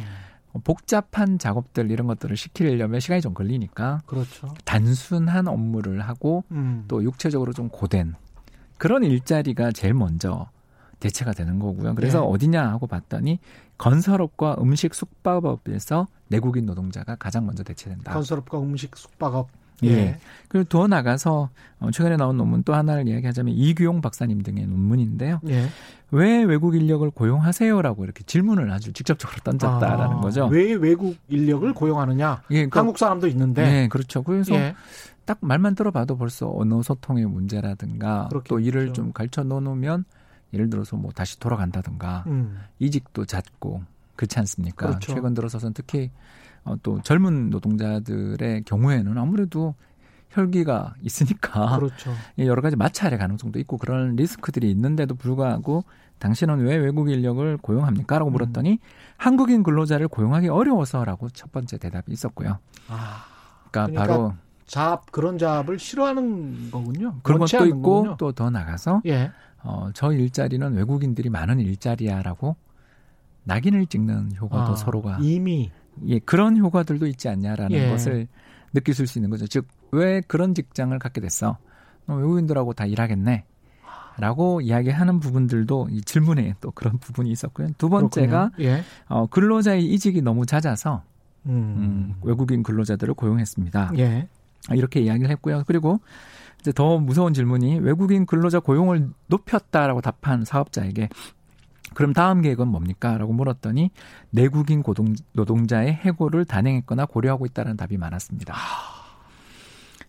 복잡한 0.64 1.38
작업들 1.38 1.90
이런 1.90 2.06
것들을 2.06 2.36
시키려면 2.36 3.00
시간이 3.00 3.20
좀 3.20 3.34
걸리니까 3.34 4.02
그렇죠. 4.06 4.54
단순한 4.64 5.48
업무를 5.48 6.00
하고 6.00 6.44
음. 6.50 6.84
또 6.88 7.02
육체적으로 7.02 7.52
좀 7.52 7.68
고된 7.68 8.14
그런 8.78 9.04
일자리가 9.04 9.72
제일 9.72 9.94
먼저 9.94 10.48
대체가 11.00 11.32
되는 11.32 11.58
거고요. 11.58 11.94
그래서 11.94 12.20
네. 12.20 12.26
어디냐 12.26 12.68
하고 12.70 12.86
봤더니 12.86 13.38
건설업과 13.78 14.56
음식 14.60 14.94
숙박업에서 14.94 16.08
내국인 16.28 16.66
노동자가 16.66 17.16
가장 17.16 17.46
먼저 17.46 17.62
대체된다. 17.62 18.12
건설업과 18.12 18.58
음식 18.60 18.96
숙박업 18.96 19.48
예. 19.84 19.88
예. 19.88 20.18
그리고 20.48 20.68
더 20.68 20.86
나가서 20.86 21.50
어, 21.80 21.90
최근에 21.90 22.16
나온 22.16 22.36
논문 22.36 22.62
또 22.62 22.74
하나를 22.74 23.06
이야기하자면 23.08 23.54
이규용 23.54 24.00
박사님 24.00 24.42
등의 24.42 24.66
논문인데요. 24.66 25.40
예. 25.48 25.68
왜 26.10 26.42
외국 26.44 26.76
인력을 26.76 27.08
고용하세요라고 27.10 28.04
이렇게 28.04 28.22
질문을 28.24 28.70
아주 28.70 28.92
직접적으로 28.92 29.38
던졌다라는 29.42 30.16
아, 30.16 30.20
거죠. 30.20 30.46
왜 30.46 30.72
외국 30.74 31.16
인력을 31.28 31.72
고용하느냐? 31.74 32.42
예, 32.50 32.54
그러니까, 32.54 32.80
한국 32.80 32.98
사람도 32.98 33.26
있는데. 33.28 33.62
네, 33.62 33.88
그렇죠. 33.88 34.22
그래서 34.22 34.54
예. 34.54 34.74
딱 35.24 35.38
말만 35.40 35.74
들어봐도 35.74 36.16
벌써 36.16 36.50
언어 36.54 36.82
소통의 36.82 37.26
문제라든가 37.26 38.28
그렇겠죠. 38.28 38.54
또 38.54 38.60
일을 38.60 38.92
좀 38.92 39.12
가르쳐 39.12 39.42
놓으면 39.42 40.04
예를 40.54 40.70
들어서 40.70 40.96
뭐 40.96 41.10
다시 41.10 41.38
돌아간다든가 41.40 42.24
음. 42.28 42.60
이직도 42.78 43.24
잦고 43.24 43.82
그렇지 44.14 44.38
않습니까? 44.38 44.86
그렇죠. 44.86 45.12
최근 45.12 45.34
들어서는 45.34 45.74
특히 45.74 46.10
어, 46.66 46.76
또 46.82 47.00
젊은 47.02 47.48
노동자들의 47.50 48.64
경우에는 48.64 49.16
아무래도 49.16 49.74
혈기가 50.30 50.94
있으니까 51.00 51.78
그렇죠. 51.78 52.12
예, 52.38 52.46
여러 52.46 52.60
가지 52.60 52.76
마찰의 52.76 53.18
가능성도 53.18 53.58
있고 53.60 53.78
그런 53.78 54.16
리스크들이 54.16 54.70
있는데도 54.70 55.14
불구하고 55.14 55.84
당신은 56.18 56.58
왜 56.60 56.76
외국 56.76 57.08
인력을 57.10 57.56
고용합니까?라고 57.58 58.30
음. 58.30 58.32
물었더니 58.32 58.72
음. 58.72 58.78
한국인 59.16 59.62
근로자를 59.62 60.08
고용하기 60.08 60.48
어려워서라고 60.48 61.30
첫 61.30 61.52
번째 61.52 61.78
대답이 61.78 62.12
있었고요. 62.12 62.58
아, 62.88 63.24
그러니까, 63.70 63.86
그러니까 63.86 64.00
바로 64.00 64.34
잡 64.66 65.10
그런 65.12 65.38
잡을 65.38 65.78
싫어하는 65.78 66.70
거군요. 66.70 67.14
그런 67.22 67.38
것도 67.38 67.66
있고 67.66 68.16
또 68.18 68.32
더 68.32 68.50
나가서 68.50 69.02
예. 69.06 69.30
어, 69.62 69.90
저 69.94 70.12
일자리는 70.12 70.74
외국인들이 70.74 71.30
많은 71.30 71.60
일자리야라고 71.60 72.56
낙인을 73.44 73.86
찍는 73.86 74.32
효과도 74.40 74.72
아, 74.72 74.76
서로가 74.76 75.18
이미 75.20 75.70
예, 76.06 76.18
그런 76.18 76.56
효과들도 76.56 77.06
있지 77.06 77.28
않냐라는 77.28 77.72
예. 77.72 77.90
것을 77.90 78.28
느낄 78.72 78.94
수 78.94 79.18
있는 79.18 79.30
거죠. 79.30 79.46
즉, 79.46 79.66
왜 79.92 80.20
그런 80.20 80.54
직장을 80.54 80.96
갖게 80.98 81.20
됐어? 81.20 81.58
외국인들하고 82.06 82.72
다 82.72 82.86
일하겠네. 82.86 83.44
라고 84.18 84.60
이야기하는 84.62 85.20
부분들도 85.20 85.88
이 85.90 86.00
질문에 86.00 86.54
또 86.60 86.70
그런 86.70 86.98
부분이 86.98 87.30
있었고요. 87.30 87.68
두 87.76 87.90
번째가 87.90 88.52
예. 88.60 88.82
어, 89.08 89.26
근로자의 89.26 89.84
이직이 89.84 90.22
너무 90.22 90.46
잦아서 90.46 91.02
음. 91.44 91.50
음, 91.52 92.14
외국인 92.22 92.62
근로자들을 92.62 93.12
고용했습니다. 93.14 93.92
예. 93.98 94.26
이렇게 94.72 95.00
이야기를 95.00 95.30
했고요. 95.30 95.64
그리고 95.66 96.00
이제 96.60 96.72
더 96.72 96.98
무서운 96.98 97.34
질문이 97.34 97.78
외국인 97.78 98.26
근로자 98.26 98.58
고용을 98.58 99.10
높였다라고 99.28 100.00
답한 100.00 100.44
사업자에게 100.44 101.08
그럼 101.94 102.12
다음 102.12 102.42
계획은 102.42 102.68
뭡니까? 102.68 103.16
라고 103.16 103.32
물었더니 103.32 103.90
내국인 104.30 104.82
고동, 104.82 105.14
노동자의 105.32 105.92
해고를 105.92 106.44
단행했거나 106.44 107.06
고려하고 107.06 107.46
있다는 107.46 107.76
답이 107.76 107.96
많았습니다. 107.96 108.54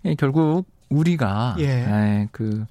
예, 0.05 0.15
결국 0.15 0.65
우리가 0.89 1.55
예. 1.59 1.65
예, 1.65 2.27
그 2.31 2.65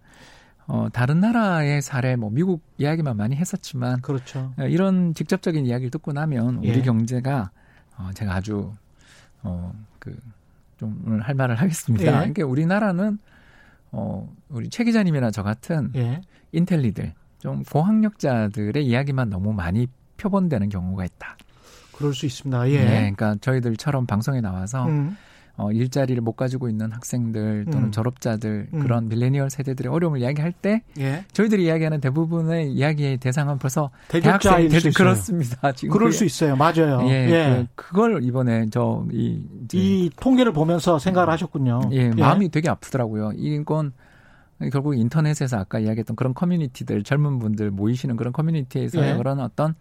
어, 0.67 0.89
다른 0.93 1.21
나라의 1.21 1.81
사례, 1.81 2.17
뭐 2.17 2.31
미국 2.31 2.63
이야기만 2.79 3.17
많이 3.17 3.37
했었지만 3.37 4.01
그렇죠. 4.01 4.53
예, 4.61 4.69
이런 4.69 5.15
직접적인 5.15 5.65
이야기를 5.67 5.91
듣고 5.91 6.13
나면 6.13 6.57
우리 6.57 6.69
예. 6.69 6.83
경제가 6.83 7.51
어, 7.99 8.11
제가 8.15 8.35
아주 8.35 8.75
어, 9.43 9.73
그좀 9.99 11.03
오늘 11.07 11.21
할 11.21 11.35
말을 11.35 11.57
하겠습니다. 11.57 12.07
예. 12.07 12.11
그러니까 12.11 12.47
우리나라는 12.47 13.19
어, 13.93 14.29
우리 14.49 14.69
최 14.69 14.85
기자님이나 14.85 15.31
저 15.31 15.43
같은 15.43 15.93
예. 15.95 16.21
인텔리들 16.53 17.15
좀 17.39 17.63
고학력자들의 17.65 18.85
이야기만 18.87 19.31
너무 19.31 19.53
많이 19.53 19.87
표본되는 20.17 20.69
경우가 20.69 21.05
있다. 21.05 21.37
그럴 21.93 22.15
수 22.15 22.27
있습니다. 22.27 22.71
예. 22.71 22.79
네, 22.79 22.97
그러니까 22.99 23.37
저희들처럼 23.41 24.07
방송에 24.07 24.41
나와서 24.41 24.87
음. 24.87 25.17
어, 25.59 25.73
일자리를 25.73 26.21
못 26.21 26.33
가지고 26.33 26.69
있는 26.69 26.93
학생들 26.93 27.67
또는 27.71 27.89
음. 27.89 27.93
졸업자들 27.93 28.69
음. 28.75 28.81
그런 28.81 29.09
밀레니얼 29.09 29.49
세대들의 29.49 29.91
어려움을 29.91 30.21
이야기할 30.21 30.53
때 30.53 30.83
예. 30.99 31.25
저희들이 31.33 31.65
이야기하는 31.65 32.01
대부분의 32.03 32.73
이야기의 32.73 33.17
대상은 33.17 33.59
벌써 33.59 33.91
대학생 34.09 34.69
대 34.69 34.79
그렇습니다. 34.91 35.73
지금 35.73 35.93
그럴 35.93 36.13
수 36.13 36.27
있어요. 36.27 36.57
맞아요. 36.57 37.01
예, 37.05 37.31
예. 37.31 37.67
그, 37.75 37.95
걸 37.95 38.23
이번에 38.23 38.69
저이 38.69 39.43
이 39.73 40.11
통계를 40.21 40.53
보면서 40.53 40.99
생각을 40.99 41.31
하셨군요. 41.31 41.89
예, 41.93 41.97
예, 41.97 42.09
마음이 42.11 42.51
되게 42.51 42.69
아프더라고요. 42.69 43.33
이건 43.37 43.93
결국 44.73 44.97
인터넷에서 44.97 45.59
아까 45.59 45.79
이야기했던 45.79 46.17
그런 46.17 46.35
커뮤니티들 46.35 47.03
젊은 47.03 47.39
분들 47.39 47.71
모이시는 47.71 48.17
그런 48.17 48.33
커뮤니티에서 48.33 49.07
예. 49.07 49.17
그런 49.17 49.41
어떤 49.41 49.75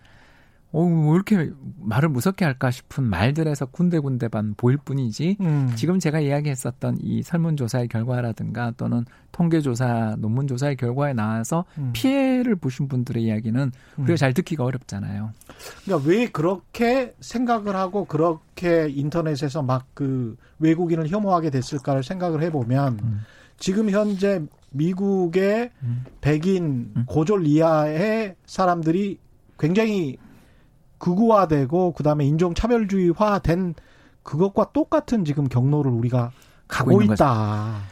어, 0.72 0.82
왜 0.82 1.14
이렇게 1.14 1.52
말을 1.80 2.10
무섭게 2.10 2.44
할까 2.44 2.70
싶은 2.70 3.06
말들에서 3.06 3.68
군데군데 3.68 4.28
반 4.28 4.54
보일 4.58 4.76
뿐이지 4.76 5.38
음. 5.40 5.72
지금 5.76 6.00
제가 6.00 6.20
이야기했었던 6.20 6.98
이 7.02 7.24
설문조사의 7.24 7.88
결과라든가 7.88 8.74
또는 8.76 9.06
통계조사, 9.32 10.18
논문조사의 10.20 10.76
결과에 10.76 11.14
나와서 11.14 11.64
음. 11.78 11.92
피해를 11.94 12.58
보신 12.58 12.90
분들의 12.90 13.24
이야기는 13.24 13.72
우리가 13.98 14.14
음. 14.14 14.16
잘 14.18 14.34
듣기가 14.34 14.66
어렵잖아요. 14.66 15.32
그러니까 15.86 16.10
왜 16.10 16.28
그렇게 16.28 17.16
생각을 17.22 17.76
하고 17.78 18.04
그렇게 18.04 18.90
인터넷에서 18.90 19.62
막 19.62 19.86
그 19.94 20.36
외국인을 20.60 21.08
혐오하게 21.10 21.50
됐을까를 21.50 22.04
생각을 22.04 22.42
해보면 22.44 23.00
음. 23.02 23.22
지금 23.58 23.90
현재 23.90 24.42
미국의 24.76 25.72
음. 25.84 26.04
백인 26.22 26.92
음. 26.96 27.06
고졸 27.08 27.48
이하의 27.48 28.36
사람들이 28.46 29.20
굉장히 29.58 30.18
극우화되고 30.98 31.94
그다음에 31.94 32.26
인종 32.26 32.54
차별주의화된 32.54 33.76
그것과 34.24 34.72
똑같은 34.74 35.24
지금 35.24 35.48
경로를 35.48 35.92
우리가 35.92 36.32
가고 36.68 37.02
있다. 37.02 37.84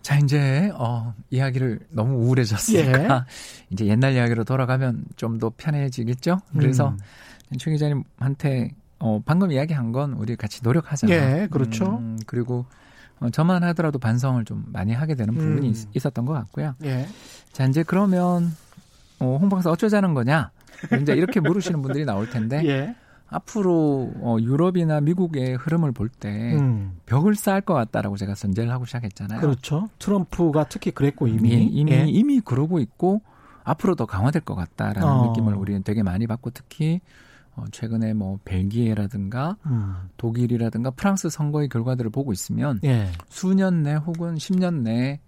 자, 0.00 0.18
이제, 0.18 0.70
어, 0.74 1.14
이야기를 1.30 1.80
너무 1.90 2.14
우울해졌으니까, 2.24 3.02
예. 3.02 3.08
이제 3.70 3.86
옛날 3.86 4.14
이야기로 4.14 4.42
돌아가면 4.44 5.04
좀 5.16 5.38
더 5.38 5.52
편해지겠죠? 5.56 6.40
그래서, 6.58 6.88
음. 6.88 7.58
최 7.58 7.70
기자님한테, 7.70 8.70
어, 8.98 9.20
방금 9.24 9.52
이야기한 9.52 9.92
건 9.92 10.14
우리 10.14 10.34
같이 10.34 10.60
노력하자. 10.64 11.08
예, 11.08 11.48
그렇죠. 11.50 11.98
음, 11.98 12.18
그리고, 12.26 12.66
어, 13.20 13.30
저만 13.30 13.62
하더라도 13.64 13.98
반성을 13.98 14.44
좀 14.44 14.64
많이 14.68 14.92
하게 14.92 15.14
되는 15.14 15.34
부분이 15.34 15.68
음. 15.68 15.84
있, 15.94 16.06
었던 16.06 16.24
것 16.24 16.32
같고요. 16.32 16.74
예. 16.84 17.06
자, 17.52 17.64
이제 17.66 17.82
그러면, 17.82 18.54
어, 19.18 19.38
홍 19.40 19.48
박사 19.48 19.70
어쩌자는 19.70 20.14
거냐? 20.14 20.50
이제 21.00 21.14
이렇게 21.14 21.40
물으시는 21.40 21.82
분들이 21.82 22.04
나올 22.04 22.28
텐데 22.28 22.62
예. 22.66 22.96
앞으로 23.28 24.12
어, 24.20 24.36
유럽이나 24.40 25.00
미국의 25.00 25.54
흐름을 25.54 25.92
볼때 25.92 26.54
음. 26.54 26.98
벽을 27.06 27.34
쌓을 27.34 27.62
것 27.62 27.72
같다라고 27.74 28.16
제가 28.16 28.34
선제를 28.34 28.70
하고 28.70 28.84
시작했잖아요. 28.84 29.40
그렇죠. 29.40 29.88
트럼프가 29.98 30.64
특히 30.68 30.90
그랬고 30.90 31.28
이미 31.28 31.52
예, 31.52 31.56
이미 31.56 31.92
예. 31.92 32.04
이미 32.06 32.40
그러고 32.40 32.78
있고 32.78 33.22
앞으로 33.64 33.94
더 33.94 34.04
강화될 34.04 34.42
것 34.42 34.54
같다라는 34.54 35.08
어. 35.08 35.26
느낌을 35.28 35.54
우리는 35.54 35.82
되게 35.82 36.02
많이 36.02 36.26
받고 36.26 36.50
특히 36.50 37.00
어, 37.54 37.64
최근에 37.70 38.14
뭐 38.14 38.38
벨기에라든가 38.44 39.56
음. 39.66 39.94
독일이라든가 40.16 40.90
프랑스 40.90 41.28
선거의 41.28 41.68
결과들을 41.68 42.10
보고 42.10 42.32
있으면 42.32 42.80
예. 42.84 43.08
수년 43.28 43.82
내 43.82 43.94
혹은 43.94 44.36
10년 44.36 44.82
내 44.82 45.20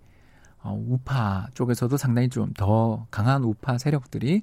어, 0.63 0.75
우파 0.89 1.47
쪽에서도 1.55 1.95
상당히 1.99 2.29
좀 2.31 2.55
더 2.57 3.07
강한 3.11 3.45
우파 3.45 3.77
세력들이 3.77 4.43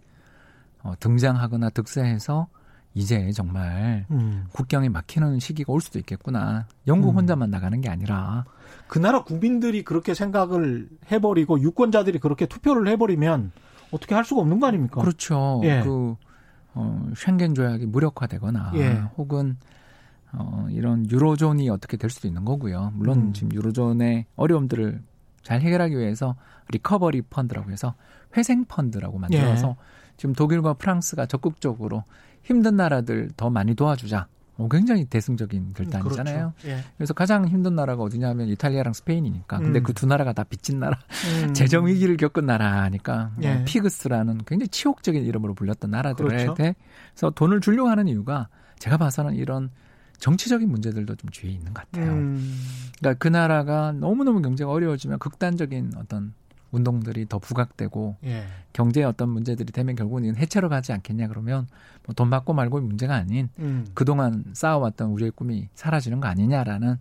어, 0.84 0.94
등장하거나 1.00 1.70
득세해서 1.72 2.48
이제 2.94 3.32
정말 3.32 4.06
음. 4.12 4.46
국경이 4.52 4.89
막히는 4.89 5.39
시기가 5.39 5.72
올 5.72 5.80
수도 5.82 5.98
있겠구나. 6.00 6.67
영국 6.88 7.12
음. 7.12 7.15
혼자만 7.17 7.50
나가는 7.50 7.80
게 7.80 7.89
아니라 7.89 8.46
그 8.88 9.00
나라 9.00 9.24
국민들이 9.24 9.84
그렇게 9.84 10.13
생각을 10.13 10.89
해버리고 11.12 11.62
유권자들이 11.62 12.20
그렇게 12.20 12.46
투표를 12.46 12.88
해버리면 12.89 13.52
어떻게 13.91 14.13
할 14.13 14.26
수가 14.26 14.41
없는 14.41 14.60
거 14.60 14.67
아닙니까? 14.67 15.02
그렇죠. 15.02 15.62
예. 15.63 15.82
그 15.84 16.15
어, 16.74 17.10
쉥겐 17.16 17.56
조약이 17.56 17.86
무력화되거나 17.86 18.72
예. 18.76 19.04
혹은 19.18 19.58
어, 20.34 20.68
이런 20.70 21.10
유로존이 21.10 21.70
어떻게 21.70 21.98
될 21.98 22.10
수도 22.10 22.28
있는 22.28 22.46
거고요. 22.46 22.94
물론 22.96 23.20
음. 23.20 23.34
지금 23.34 23.54
유로존의 23.54 24.26
어려움들을 24.36 25.02
잘 25.44 25.62
해결하기 25.62 25.98
위해서 25.98 26.36
recovery 26.70 27.24
fund라고 27.24 27.72
해서 27.72 27.96
회생 28.38 28.66
펀드라고 28.66 29.18
만들어서 29.18 29.70
예. 29.70 29.76
지금 30.18 30.34
독일과 30.34 30.76
프랑스가 30.76 31.26
적극적으로 31.26 32.04
힘든 32.44 32.78
나라들 32.78 33.30
더 33.36 33.50
많이 33.50 33.76
도와주자. 33.76 34.28
어, 34.58 34.68
굉장히 34.70 35.06
대승적인 35.06 35.74
결단이잖아요. 35.74 36.54
그렇죠. 36.60 36.68
예. 36.68 36.84
그래서 36.98 37.14
가장 37.14 37.48
힘든 37.48 37.76
나라가 37.76 38.04
어디냐면 38.04 38.48
이탈리아랑 38.50 38.94
스페인이니까. 38.94 39.60
근데 39.60 39.80
음. 39.80 39.84
그 39.84 39.97
두 39.97 40.06
나라가 40.06 40.34
다 40.34 40.44
빚진 40.44 40.80
나라, 40.80 41.00
음. 41.44 41.54
재정 41.54 41.88
위기를 41.88 42.18
겪은 42.18 42.46
나라니까. 42.46 43.32
뭐 43.36 43.44
예. 43.44 43.56
뭐 43.56 43.64
피그스라는 43.66 44.40
굉장히 44.46 44.68
치욕적인 44.68 45.24
이름으로 45.24 45.54
불렸던 45.54 45.90
나라들에 45.92 46.28
그렇죠. 46.28 46.54
대해서 46.54 47.30
돈을 47.34 47.62
주려고 47.62 47.90
하는 47.90 48.08
이유가 48.08 48.50
제가 48.80 48.98
봐서는 48.98 49.36
이런 49.36 49.70
정치적인 50.20 50.70
문제들도 50.70 51.16
좀 51.16 51.30
주위에 51.32 51.52
있는 51.52 51.74
것 51.74 51.90
같아요. 51.92 52.12
음. 52.12 52.60
그러니까 53.00 53.18
그 53.18 53.28
나라가 53.28 53.92
너무너무 53.92 54.42
경제가 54.42 54.70
어려워지면 54.70 55.20
극단적인 55.20 55.94
어떤 55.98 56.34
운동들이 56.72 57.28
더 57.28 57.40
부각되고 57.40 58.18
예. 58.26 58.44
경제의 58.74 59.06
어떤 59.06 59.30
문제들이 59.30 59.72
되면 59.72 59.96
결국은 59.96 60.36
해체로 60.36 60.70
가지 60.70 60.94
않겠냐 60.94 61.28
그러면 61.28 61.68
뭐 62.06 62.14
돈 62.16 62.30
받고 62.30 62.54
말고의 62.54 62.84
문제가 62.84 63.16
아닌 63.16 63.50
음. 63.60 63.88
그동안 63.94 64.44
쌓아왔던 64.54 65.10
우리의 65.10 65.32
꿈이 65.32 65.70
사라지는 65.76 66.20
거 66.20 66.28
아니냐라는 66.28 66.98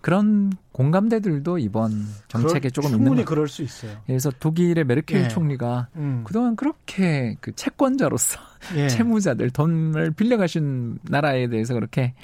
그런 0.00 0.52
공감대들도 0.72 1.58
이번 1.58 2.06
정책에 2.28 2.70
그럴, 2.70 2.70
조금 2.70 2.94
있는 2.96 3.16
것 3.16 3.24
그럴 3.26 3.48
수 3.48 3.62
있어요. 3.62 3.98
그래서 4.06 4.30
독일의 4.30 4.84
메르켈 4.84 5.24
예. 5.24 5.28
총리가 5.28 5.88
음. 5.96 6.22
그동안 6.24 6.56
그렇게 6.56 7.36
그 7.40 7.52
채권자로서 7.54 8.38
예. 8.76 8.88
채무자들 8.88 9.50
돈을 9.50 10.12
빌려가신 10.12 11.00
나라에 11.02 11.48
대해서 11.48 11.74
그렇게 11.74 12.14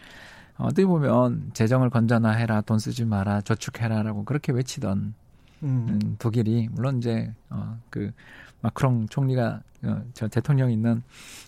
어떻게 0.56 0.86
보면 0.86 1.50
재정을 1.52 1.90
건전화해라, 1.90 2.62
돈 2.62 2.78
쓰지 2.78 3.04
마라, 3.04 3.42
저축해라라고 3.42 4.24
그렇게 4.24 4.52
외치던 4.52 5.12
음. 5.62 5.86
음. 5.90 6.16
독일이 6.18 6.68
물론 6.70 6.98
이제 6.98 7.32
어 7.50 7.78
그 7.90 8.12
마크롱 8.60 9.06
총리가 9.08 9.60
어, 9.84 10.02
저 10.14 10.28
대통령이 10.28 10.72
있는 10.72 11.02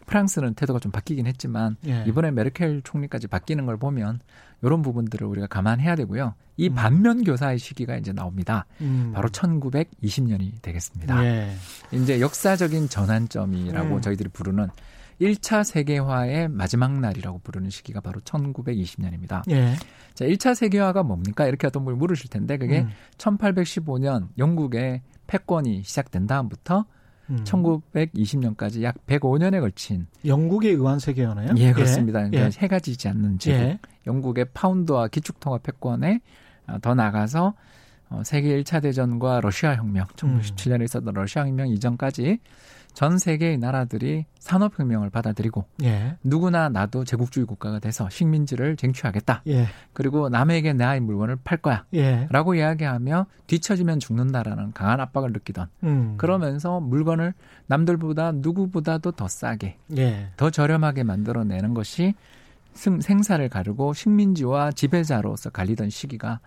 프랑스는 0.06 0.54
태도가 0.54 0.78
좀 0.78 0.92
바뀌긴 0.92 1.26
했지만 1.26 1.76
예. 1.86 2.04
이번에 2.06 2.30
메르켈 2.30 2.82
총리까지 2.84 3.26
바뀌는 3.26 3.66
걸 3.66 3.76
보면 3.76 4.20
이런 4.62 4.82
부분들을 4.82 5.26
우리가 5.26 5.46
감안해야 5.46 5.96
되고요. 5.96 6.34
이 6.56 6.68
음. 6.68 6.74
반면 6.74 7.24
교사의 7.24 7.58
시기가 7.58 7.96
이제 7.96 8.12
나옵니다. 8.12 8.66
음. 8.80 9.12
바로 9.14 9.28
1920년이 9.28 10.60
되겠습니다. 10.62 11.24
예. 11.24 11.54
이제 11.92 12.20
역사적인 12.20 12.88
전환점이라고 12.88 13.96
음. 13.96 14.00
저희들이 14.00 14.28
부르는 14.30 14.68
1차 15.20 15.64
세계화의 15.64 16.48
마지막 16.48 16.98
날이라고 16.98 17.40
부르는 17.40 17.70
시기가 17.70 18.00
바로 18.00 18.20
1920년입니다. 18.20 19.42
예. 19.50 19.74
자, 20.14 20.24
1차 20.24 20.54
세계화가 20.54 21.02
뭡니까? 21.02 21.46
이렇게 21.46 21.66
어떤 21.66 21.84
분이 21.84 21.96
물으실 21.96 22.30
텐데 22.30 22.56
그게 22.56 22.80
음. 22.82 22.90
1815년 23.18 24.28
영국의 24.38 25.02
패권이 25.26 25.82
시작된 25.84 26.26
다음부터 26.26 26.86
음. 27.30 27.44
1920년까지 27.44 28.82
약 28.82 28.94
105년에 29.06 29.60
걸친 29.60 30.06
영국에 30.24 30.70
의한 30.70 30.98
세계화나요? 30.98 31.54
예, 31.56 31.72
그렇습니다. 31.72 32.24
예. 32.26 32.30
그러니까 32.30 32.60
해가 32.60 32.78
지지 32.78 33.08
않는 33.08 33.38
제국. 33.38 33.60
예. 33.60 33.78
영국의 34.06 34.46
파운드와 34.54 35.08
기축통화 35.08 35.58
패권에 35.58 36.20
어, 36.66 36.78
더 36.80 36.94
나가서 36.94 37.54
어, 38.10 38.22
세계 38.24 38.60
1차 38.62 38.80
대전과 38.82 39.40
러시아 39.42 39.74
혁명, 39.76 40.06
1917년에 40.16 40.84
있었던 40.84 41.12
러시아 41.12 41.42
혁명 41.42 41.68
이전까지 41.68 42.38
전 42.98 43.16
세계의 43.16 43.58
나라들이 43.58 44.26
산업혁명을 44.40 45.10
받아들이고 45.10 45.64
예. 45.84 46.16
누구나 46.24 46.68
나도 46.68 47.04
제국주의 47.04 47.46
국가가 47.46 47.78
돼서 47.78 48.10
식민지를 48.10 48.74
쟁취하겠다. 48.74 49.42
예. 49.46 49.68
그리고 49.92 50.28
남에게 50.28 50.72
나의 50.72 50.98
물건을 50.98 51.36
팔 51.44 51.58
거야. 51.58 51.84
예. 51.94 52.26
라고 52.32 52.56
이야기하며 52.56 53.26
뒤처지면 53.46 54.00
죽는다라는 54.00 54.72
강한 54.72 54.98
압박을 54.98 55.30
느끼던 55.30 55.68
음. 55.84 56.14
그러면서 56.16 56.80
물건을 56.80 57.34
남들보다 57.68 58.32
누구보다도 58.32 59.12
더 59.12 59.28
싸게 59.28 59.76
예. 59.96 60.32
더 60.36 60.50
저렴하게 60.50 61.04
만들어내는 61.04 61.74
것이 61.74 62.14
생사를 62.72 63.48
가르고 63.48 63.92
식민지와 63.92 64.72
지배자로서 64.72 65.50
갈리던 65.50 65.90
시기가 65.90 66.40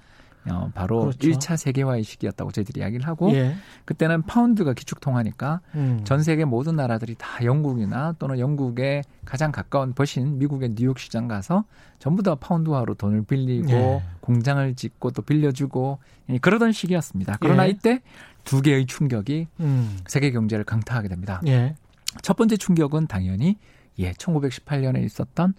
어, 0.49 0.71
바로 0.73 1.01
그렇죠. 1.01 1.19
1차 1.19 1.57
세계화의 1.57 2.03
시기였다고 2.03 2.51
저희들이 2.51 2.79
이야기를 2.79 3.07
하고 3.07 3.31
예. 3.33 3.55
그때는 3.85 4.23
파운드가 4.23 4.73
기축통화니까 4.73 5.61
음. 5.75 6.01
전 6.03 6.23
세계 6.23 6.45
모든 6.45 6.75
나라들이 6.75 7.15
다 7.15 7.43
영국이나 7.45 8.15
또는 8.17 8.39
영국에 8.39 9.03
가장 9.25 9.51
가까운 9.51 9.93
버신 9.93 10.39
미국의 10.39 10.75
뉴욕 10.75 10.97
시장 10.97 11.27
가서 11.27 11.65
전부 11.99 12.23
다 12.23 12.35
파운드화로 12.35 12.95
돈을 12.95 13.23
빌리고 13.25 13.71
예. 13.71 14.03
공장을 14.21 14.75
짓고 14.75 15.11
또 15.11 15.21
빌려주고 15.21 15.99
예, 16.29 16.37
그러던 16.39 16.71
시기였습니다. 16.71 17.37
그러나 17.39 17.65
예. 17.67 17.69
이때 17.69 18.01
두 18.43 18.61
개의 18.61 18.85
충격이 18.87 19.47
음. 19.59 19.97
세계 20.07 20.31
경제를 20.31 20.65
강타하게 20.65 21.07
됩니다. 21.07 21.41
예. 21.45 21.75
첫 22.21 22.35
번째 22.35 22.57
충격은 22.57 23.07
당연히 23.07 23.57
예, 23.99 24.13
1918년에 24.13 25.03
있었던 25.03 25.53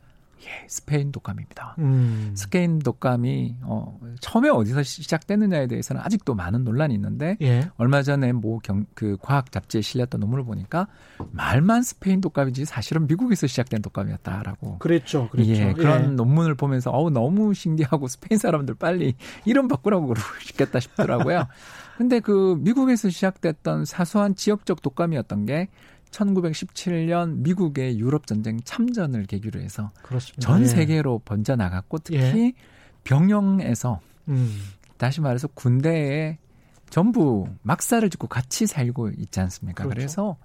예, 0.44 0.66
스페인 0.68 1.12
독감입니다. 1.12 1.76
음. 1.78 2.32
스페인 2.36 2.78
독감이 2.78 3.56
어 3.62 3.98
처음에 4.20 4.48
어디서 4.48 4.82
시작됐느냐에 4.82 5.68
대해서는 5.68 6.02
아직도 6.02 6.34
많은 6.34 6.64
논란이 6.64 6.94
있는데 6.94 7.36
예. 7.42 7.68
얼마 7.76 8.02
전에 8.02 8.32
뭐그 8.32 9.18
과학 9.20 9.52
잡지에 9.52 9.80
실렸던 9.80 10.20
논문을 10.20 10.44
보니까 10.44 10.88
말만 11.30 11.82
스페인 11.82 12.20
독감이지 12.20 12.64
사실은 12.64 13.06
미국에서 13.06 13.46
시작된 13.46 13.82
독감이었다라고. 13.82 14.78
그랬죠. 14.78 15.28
그랬죠. 15.30 15.52
예, 15.52 15.72
그런 15.72 16.02
예. 16.04 16.06
논문을 16.08 16.54
보면서 16.54 16.90
어우 16.90 17.10
너무 17.10 17.54
신기하고 17.54 18.08
스페인 18.08 18.38
사람들 18.38 18.74
빨리 18.74 19.14
이름 19.44 19.68
바꾸라고 19.68 20.06
그러고 20.08 20.28
싶겠다 20.40 20.80
싶더라고요. 20.80 21.46
근데 21.96 22.20
그 22.20 22.56
미국에서 22.58 23.10
시작됐던 23.10 23.84
사소한 23.84 24.34
지역적 24.34 24.82
독감이었던 24.82 25.46
게 25.46 25.68
1917년 26.12 27.38
미국의 27.38 27.98
유럽 27.98 28.26
전쟁 28.26 28.60
참전을 28.62 29.24
계기로 29.24 29.60
해서 29.60 29.90
그렇습니다. 30.02 30.40
전 30.40 30.62
예. 30.62 30.66
세계로 30.66 31.20
예. 31.20 31.24
번져 31.24 31.56
나갔고 31.56 31.98
특히 31.98 32.18
예. 32.18 32.52
병영에서 33.04 34.00
음. 34.28 34.62
다시 34.96 35.20
말해서 35.20 35.48
군대에 35.48 36.38
전부 36.88 37.48
막사를 37.62 38.08
짓고 38.08 38.28
같이 38.28 38.66
살고 38.66 39.10
있지 39.18 39.40
않습니까? 39.40 39.84
그렇죠. 39.84 39.94
그래서 39.94 40.36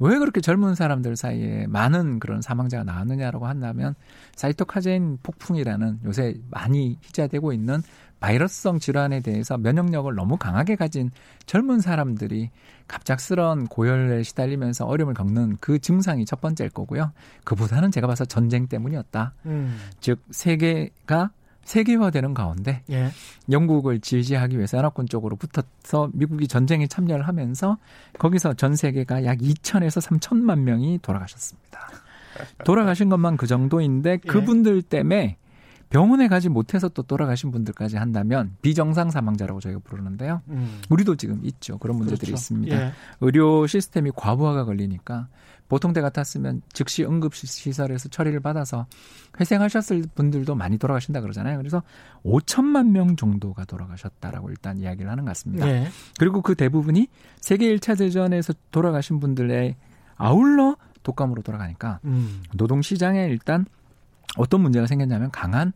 왜 0.00 0.18
그렇게 0.18 0.40
젊은 0.40 0.74
사람들 0.74 1.16
사이에 1.16 1.66
많은 1.68 2.18
그런 2.18 2.42
사망자가 2.42 2.84
나왔느냐라고 2.84 3.46
한다면 3.46 3.94
사이토카제인 4.34 5.18
폭풍이라는 5.22 6.00
요새 6.04 6.34
많이 6.50 6.98
희자되고 7.02 7.52
있는 7.52 7.82
바이러스성 8.20 8.78
질환에 8.78 9.20
대해서 9.20 9.58
면역력을 9.58 10.12
너무 10.14 10.36
강하게 10.36 10.76
가진 10.76 11.10
젊은 11.46 11.80
사람들이 11.80 12.50
갑작스런 12.88 13.66
고열에 13.66 14.22
시달리면서 14.22 14.86
어려움을 14.86 15.14
겪는 15.14 15.58
그 15.60 15.78
증상이 15.78 16.24
첫 16.24 16.40
번째일 16.40 16.70
거고요. 16.70 17.12
그보다는 17.44 17.90
제가 17.90 18.06
봐서 18.06 18.24
전쟁 18.24 18.66
때문이었다. 18.66 19.34
음. 19.46 19.76
즉 20.00 20.20
세계가 20.30 21.30
세계화되는 21.64 22.34
가운데 22.34 22.82
예. 22.90 23.10
영국을 23.50 24.00
지지하기 24.00 24.56
위해서 24.56 24.78
연합군 24.78 25.08
쪽으로 25.08 25.36
붙어서 25.36 26.10
미국이 26.12 26.48
전쟁에 26.48 26.86
참여를 26.86 27.26
하면서 27.26 27.78
거기서 28.18 28.54
전 28.54 28.76
세계가 28.76 29.24
약 29.24 29.38
2천에서 29.38 30.00
3천만 30.00 30.60
명이 30.60 31.00
돌아가셨습니다. 31.02 31.80
돌아가신 32.64 33.08
것만 33.08 33.36
그 33.36 33.46
정도인데 33.46 34.12
예. 34.12 34.16
그분들 34.16 34.82
때문에 34.82 35.36
병원에 35.90 36.26
가지 36.26 36.48
못해서 36.48 36.88
또 36.88 37.02
돌아가신 37.02 37.52
분들까지 37.52 37.96
한다면 37.96 38.56
비정상 38.62 39.10
사망자라고 39.10 39.60
저희가 39.60 39.80
부르는데요. 39.84 40.42
음. 40.48 40.80
우리도 40.90 41.14
지금 41.14 41.40
있죠. 41.44 41.78
그런 41.78 41.96
문제들이 41.98 42.32
그렇죠. 42.32 42.34
있습니다. 42.34 42.76
예. 42.76 42.92
의료 43.20 43.66
시스템이 43.66 44.10
과부하가 44.16 44.64
걸리니까 44.64 45.28
보통 45.68 45.92
때 45.92 46.00
같았으면 46.00 46.62
즉시 46.72 47.04
응급시설에서 47.04 48.08
처리를 48.08 48.40
받아서 48.40 48.86
회생하셨을 49.40 50.04
분들도 50.14 50.54
많이 50.54 50.78
돌아가신다 50.78 51.20
그러잖아요. 51.20 51.58
그래서 51.58 51.82
5천만 52.24 52.90
명 52.90 53.16
정도가 53.16 53.64
돌아가셨다라고 53.64 54.50
일단 54.50 54.78
이야기를 54.78 55.10
하는 55.10 55.24
것 55.24 55.30
같습니다. 55.30 55.68
예. 55.68 55.88
그리고 56.18 56.42
그 56.42 56.54
대부분이 56.54 57.08
세계 57.40 57.74
1차 57.74 57.98
대전에서 57.98 58.52
돌아가신 58.70 59.20
분들의 59.20 59.76
아울러 60.16 60.76
독감으로 61.02 61.42
돌아가니까 61.42 62.00
음. 62.04 62.42
노동시장에 62.54 63.26
일단 63.26 63.66
어떤 64.36 64.60
문제가 64.60 64.86
생겼냐면 64.86 65.30
강한 65.30 65.72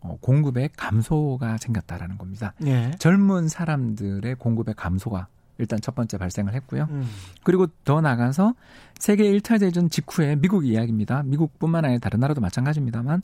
어, 0.00 0.18
공급의 0.20 0.70
감소가 0.76 1.58
생겼다라는 1.58 2.18
겁니다. 2.18 2.54
예. 2.64 2.90
젊은 2.98 3.48
사람들의 3.48 4.34
공급의 4.36 4.74
감소가 4.74 5.28
일단 5.58 5.80
첫 5.80 5.94
번째 5.94 6.18
발생을 6.18 6.54
했고요. 6.54 6.88
음. 6.90 7.08
그리고 7.44 7.66
더 7.84 8.00
나가서 8.00 8.54
세계 8.98 9.24
1차 9.32 9.60
대전 9.60 9.90
직후에 9.90 10.36
미국 10.36 10.66
이야기입니다. 10.66 11.22
미국뿐만 11.24 11.84
아니라 11.84 12.00
다른 12.00 12.20
나라도 12.20 12.40
마찬가지입니다만 12.40 13.22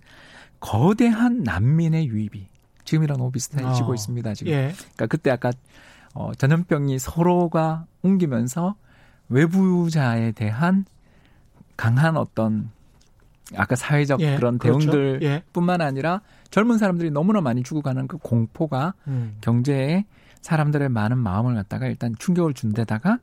거대한 0.61 1.43
난민의 1.43 2.07
유입이 2.07 2.47
지금이랑 2.85 3.19
너무 3.19 3.31
비슷해지고 3.31 3.91
어. 3.91 3.95
있습니다. 3.95 4.35
지금. 4.35 4.53
예. 4.53 4.73
그러니까 4.77 5.07
그때 5.07 5.31
아까 5.31 5.53
어, 6.15 6.33
전염병이 6.35 6.99
서로가 6.99 7.87
옮기면서 8.03 8.75
외부자에 9.29 10.33
대한 10.33 10.85
강한 11.77 12.17
어떤 12.17 12.71
아까 13.55 13.77
사회적 13.77 14.21
예, 14.21 14.37
그런 14.37 14.59
그렇죠. 14.59 14.91
대응들뿐만 14.91 15.81
예. 15.81 15.85
아니라 15.85 16.21
젊은 16.51 16.79
사람들이 16.79 17.11
너무나 17.11 17.41
많이 17.41 17.63
죽어가는 17.63 18.09
그 18.09 18.19
공포가 18.19 18.95
음. 19.07 19.37
경제에 19.41 20.05
사람들의 20.43 20.89
많은 20.89 21.19
마음을 21.19 21.55
갖다가 21.55 21.87
일단 21.87 22.15
충격을 22.19 22.55
준 22.55 22.73
데다가 22.73 23.19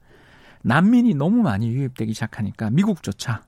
난민이 0.63 1.13
너무 1.13 1.43
많이 1.43 1.67
유입되기 1.69 2.13
시작하니까 2.13 2.69
미국조차 2.71 3.43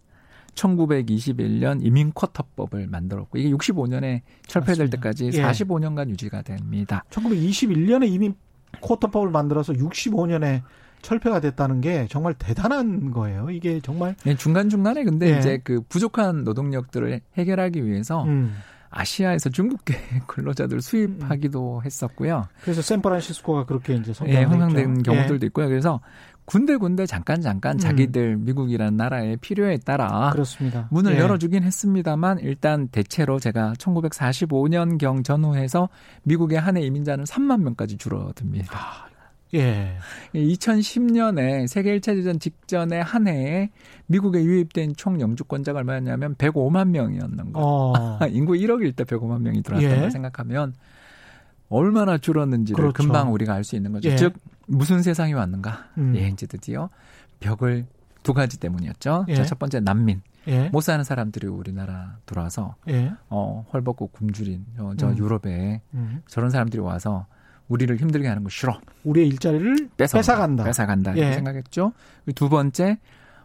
1921년 0.54 1.84
이민 1.84 2.12
쿼터법을 2.14 2.88
만들었고 2.88 3.38
이게 3.38 3.50
65년에 3.52 4.22
철폐될 4.48 4.86
맞습니다. 4.86 4.98
때까지 4.98 5.26
예. 5.34 5.44
45년간 5.44 6.10
유지가 6.10 6.42
됩니다. 6.42 7.04
1921년에 7.12 8.10
이민 8.10 8.36
쿼터법을 8.82 9.30
만들어서 9.30 9.74
65년에 9.74 10.62
철폐가 11.02 11.40
됐다는 11.40 11.82
게 11.82 12.08
정말 12.10 12.34
대단한 12.34 13.12
거예요. 13.12 13.50
이게 13.50 13.80
정말 13.82 14.16
네, 14.24 14.36
중간 14.36 14.70
중간에 14.70 15.04
근데 15.04 15.32
네. 15.32 15.40
이제 15.40 15.62
그 15.64 15.82
부족한 15.82 16.44
노동력들을 16.44 17.22
해결하기 17.38 17.86
위해서 17.86 18.24
음. 18.24 18.56
아시아에서 18.98 19.50
중국계 19.50 19.96
근로자들 20.28 20.82
수입하기도 20.82 21.78
음. 21.80 21.86
했었고요. 21.86 22.48
그래서 22.62 22.82
샌프란시스코가 22.82 23.66
그렇게 23.66 23.96
이제 23.96 24.14
성장된 24.14 24.42
예, 24.42 24.44
흥행된 24.44 25.04
경우들도 25.04 25.46
예. 25.46 25.48
있고요. 25.48 25.68
그래서 25.68 26.02
군데군데 26.46 27.06
잠깐 27.06 27.42
잠깐 27.42 27.76
음. 27.76 27.78
자기들 27.78 28.38
미국이라는 28.38 28.96
나라의 28.96 29.38
필요에 29.38 29.78
따라 29.78 30.30
그렇습니다. 30.32 30.88
문을 30.92 31.16
예. 31.16 31.20
열어주긴 31.20 31.64
했습니다만 31.64 32.40
일단 32.40 32.88
대체로 32.88 33.38
제가 33.38 33.74
1945년 33.78 34.98
경 34.98 35.24
전후해서 35.24 35.90
미국의 36.24 36.60
한해 36.60 36.82
이민자는 36.82 37.26
3만 37.26 37.62
명까지 37.64 37.98
줄어듭니다. 37.98 38.78
아, 38.78 39.07
예. 39.54 39.98
2010년에 40.34 41.68
세계 41.68 41.98
1차 41.98 42.16
대전 42.16 42.40
직전에 42.40 43.00
한 43.00 43.28
해에 43.28 43.70
미국에 44.08 44.44
유입된 44.44 44.96
총 44.96 45.20
영주권자가 45.22 45.80
얼마였냐면 45.80 46.36
105만 46.36 46.90
명이었는 46.90 47.54
거. 47.54 47.62
어. 47.62 48.20
인구 48.30 48.54
1억일 48.54 48.96
때 48.96 49.04
105만 49.04 49.42
명이 49.42 49.62
들어왔다는 49.64 49.98
예. 49.98 50.02
걸 50.02 50.12
생각하면 50.12 50.74
얼마나 51.70 52.18
줄었는지를 52.18 52.78
그렇죠. 52.78 52.94
금방 52.94 53.34
우리가 53.34 53.54
알 53.54 53.64
수 53.64 53.76
있는 53.76 53.92
거죠. 53.92 54.10
예. 54.10 54.16
즉 54.16 54.34
무슨 54.68 55.02
세상이 55.02 55.34
왔는가? 55.34 55.90
음. 55.98 56.14
예, 56.16 56.28
이제 56.28 56.46
드디어 56.46 56.90
벽을 57.40 57.86
두 58.24 58.34
가지 58.34 58.60
때문이었죠. 58.60 59.26
예. 59.30 59.44
첫 59.44 59.60
번째 59.60 59.80
난민. 59.82 60.22
예. 60.48 60.70
못 60.70 60.82
사는 60.82 61.04
사람들이 61.04 61.48
우리나라 61.48 62.18
들어와서 62.26 62.76
예. 62.88 63.12
어, 63.30 63.66
헐벗고 63.74 64.08
굶주린 64.08 64.66
어, 64.80 64.94
저 64.98 65.10
음. 65.10 65.18
유럽에 65.18 65.82
음. 65.94 66.22
저런 66.28 66.50
사람들이 66.52 66.82
와서 66.82 67.26
우리를 67.68 67.96
힘들게 67.98 68.28
하는 68.28 68.44
거 68.44 68.50
싫어. 68.50 68.80
우리의 69.04 69.28
일자리를 69.28 69.90
뺏어, 69.98 70.18
뺏어간다. 70.18 70.64
뺏어간다. 70.64 71.12
이렇게 71.14 71.30
예. 71.30 71.34
생각했죠. 71.34 71.94
두 72.36 72.50
번째, 72.50 72.98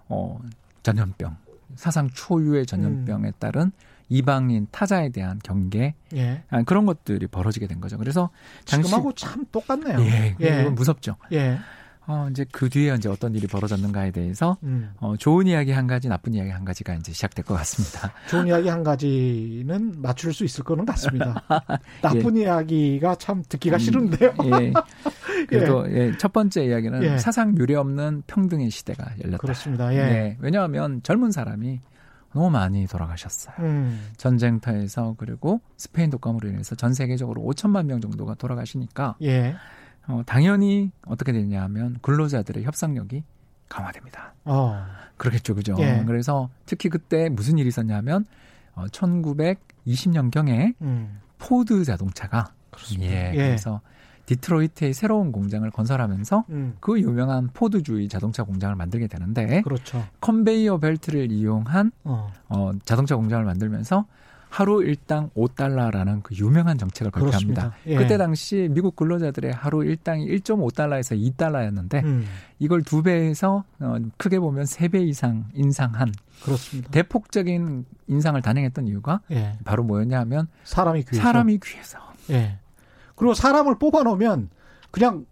어, 0.08 0.38
전염병. 0.82 1.37
사상 1.74 2.08
초유의 2.11 2.66
전염병에 2.66 3.28
음. 3.28 3.32
따른 3.38 3.72
이방인 4.08 4.66
타자에 4.70 5.08
대한 5.08 5.40
경계 5.42 5.94
예. 6.14 6.42
아, 6.50 6.62
그런 6.62 6.85
것들이 6.85 7.26
벌어지게 7.26 7.66
된 7.66 7.80
거죠. 7.80 7.96
그래서 7.96 8.28
지금하고 8.66 9.12
참 9.14 9.46
똑같네요. 9.50 10.00
예, 10.00 10.37
예. 10.40 10.64
무섭죠. 10.64 11.16
예. 11.32 11.58
어, 12.07 12.27
이제 12.31 12.45
그 12.51 12.69
뒤에 12.69 12.95
이제 12.95 13.09
어떤 13.09 13.35
일이 13.35 13.47
벌어졌는가에 13.47 14.11
대해서 14.11 14.57
음. 14.65 14.93
어, 14.99 15.17
좋은 15.17 15.47
이야기 15.47 15.71
한 15.71 15.87
가지, 15.87 16.09
나쁜 16.09 16.35
이야기 16.35 16.51
한 16.51 16.65
가지가 16.65 16.95
이제 16.95 17.12
시작될 17.12 17.45
것 17.45 17.55
같습니다. 17.55 18.12
좋은 18.29 18.49
이야기 18.49 18.69
한 18.69 18.83
가지는 18.83 19.95
맞출 19.99 20.35
수 20.35 20.45
있을 20.45 20.65
거는 20.65 20.85
같습니다. 20.87 21.43
나쁜 22.03 22.37
예. 22.38 22.43
이야기가 22.43 23.15
참 23.17 23.43
듣기가 23.49 23.77
음, 23.77 23.79
싫은데요. 23.79 24.35
예. 24.45 24.73
그래도 25.49 25.88
예. 25.88 26.09
예. 26.09 26.17
첫 26.19 26.33
번째 26.33 26.65
이야기는 26.65 27.03
예. 27.05 27.19
사상 27.19 27.57
유례 27.57 27.77
없는 27.77 28.25
평등의 28.27 28.71
시대가 28.71 29.12
열렸다. 29.23 29.38
그렇습니다. 29.38 29.95
예. 29.95 29.99
네, 29.99 30.37
왜냐하면 30.41 31.03
젊은 31.05 31.31
사람이 31.31 31.81
너무 32.35 32.51
많이 32.51 32.87
돌아가셨어요. 32.87 33.55
음. 33.61 34.11
전쟁터에서 34.17 35.15
그리고 35.19 35.61
스페인 35.77 36.11
독감으로 36.11 36.49
인해서 36.49 36.75
전 36.75 36.95
세계적으로 36.95 37.43
5천만 37.43 37.87
명 37.87 38.01
정도가 38.01 38.35
돌아가시니까 38.35 39.17
예. 39.23 39.55
어, 40.09 40.23
당연히 40.27 40.91
어떻게 41.07 41.33
되냐 41.33 41.62
하면 41.62 41.99
근로자들의 42.03 42.65
협상력이 42.65 43.23
강화됩니다. 43.69 44.35
어. 44.45 44.85
그렇겠죠, 45.17 45.55
그죠? 45.55 45.77
예. 45.79 46.03
그래서 46.07 46.51
특히 46.67 46.88
그때 46.88 47.29
무슨 47.29 47.59
일이 47.59 47.69
있었냐면 47.69 48.27
어, 48.75 48.87
1920년경에 48.87 50.75
음. 50.83 51.21
포드 51.38 51.85
자동차가 51.85 52.53
그렇습니다. 52.71 53.12
예, 53.12 53.31
예. 53.33 53.37
그래서 53.37 53.81
디트로이트의 54.27 54.95
새로운 54.95 55.33
공장을 55.33 55.69
건설하면서 55.71 56.45
음. 56.51 56.77
그 56.81 57.01
유명한 57.01 57.49
포드주의 57.53 58.09
자동차 58.09 58.45
공장을 58.45 58.75
만들게 58.77 59.07
되는데 59.07 59.62
그렇죠. 59.62 60.05
컨베이어 60.21 60.79
벨트를 60.79 61.33
이용한 61.33 61.93
어. 62.05 62.31
어 62.49 62.71
자동차 62.85 63.17
공장을 63.17 63.45
만들면서 63.45 64.07
하루 64.53 64.83
일당 64.85 65.31
5달러라는 65.31 66.23
그 66.23 66.35
유명한 66.35 66.77
정책을 66.77 67.11
발표합니다. 67.11 67.73
예. 67.87 67.96
그때 67.96 68.19
당시 68.19 68.69
미국 68.71 68.96
근로자들의 68.96 69.50
하루 69.50 69.83
일당이 69.83 70.27
1.5달러에서 70.27 71.19
2달러였는데 71.19 72.05
음. 72.05 72.27
이걸 72.59 72.83
두 72.83 73.03
배에서 73.03 73.65
어, 73.81 73.96
크게 74.19 74.38
보면 74.38 74.67
세 74.67 74.88
배 74.88 74.98
이상 75.00 75.46
인상한 75.55 76.13
그렇습니다. 76.44 76.90
대폭적인 76.90 77.87
인상을 78.09 78.42
단행했던 78.42 78.88
이유가 78.88 79.21
예. 79.31 79.57
바로 79.65 79.85
뭐였냐 79.85 80.21
하면 80.21 80.48
사람이 80.65 81.05
귀해서. 81.05 81.23
사람이 81.23 81.59
귀해서. 81.65 81.98
예. 82.29 82.59
그리고 83.17 83.33
사람을 83.33 83.79
뽑아 83.79 84.03
놓으면 84.03 84.50
그냥 84.90 85.25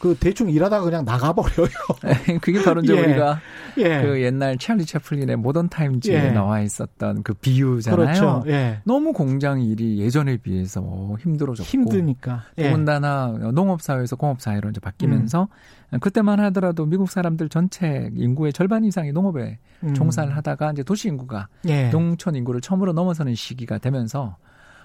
그 0.00 0.16
대충 0.18 0.48
일하다가 0.48 0.82
그냥 0.82 1.04
나가버려요. 1.04 1.68
그게 2.40 2.62
바로 2.64 2.80
이제 2.80 2.96
예. 2.96 3.00
우리가 3.00 3.40
예. 3.76 4.02
그 4.02 4.22
옛날 4.22 4.56
찰리 4.56 4.86
채플린의 4.86 5.36
모던 5.36 5.68
타임즈에 5.68 6.14
예. 6.14 6.30
나와 6.30 6.60
있었던 6.62 7.22
그 7.22 7.34
비유잖아요. 7.34 7.96
그렇죠. 7.96 8.42
예. 8.46 8.80
너무 8.84 9.12
공장 9.12 9.60
일이 9.60 10.00
예전에 10.00 10.38
비해서 10.38 10.82
힘들어졌고 11.20 11.68
힘드니까. 11.68 12.44
예. 12.56 12.70
더군다나 12.70 13.26
농업 13.52 13.82
사회에서 13.82 14.16
공업 14.16 14.40
사회로 14.40 14.70
이제 14.70 14.80
바뀌면서 14.80 15.48
음. 15.92 16.00
그때만 16.00 16.40
하더라도 16.40 16.86
미국 16.86 17.10
사람들 17.10 17.50
전체 17.50 18.10
인구의 18.14 18.54
절반 18.54 18.84
이상이 18.84 19.12
농업에 19.12 19.58
음. 19.82 19.94
종사를 19.94 20.34
하다가 20.34 20.72
이제 20.72 20.82
도시 20.82 21.08
인구가 21.08 21.48
예. 21.68 21.90
농촌 21.90 22.36
인구를 22.36 22.62
처음으로 22.62 22.94
넘어서는 22.94 23.34
시기가 23.34 23.76
되면서 23.76 24.38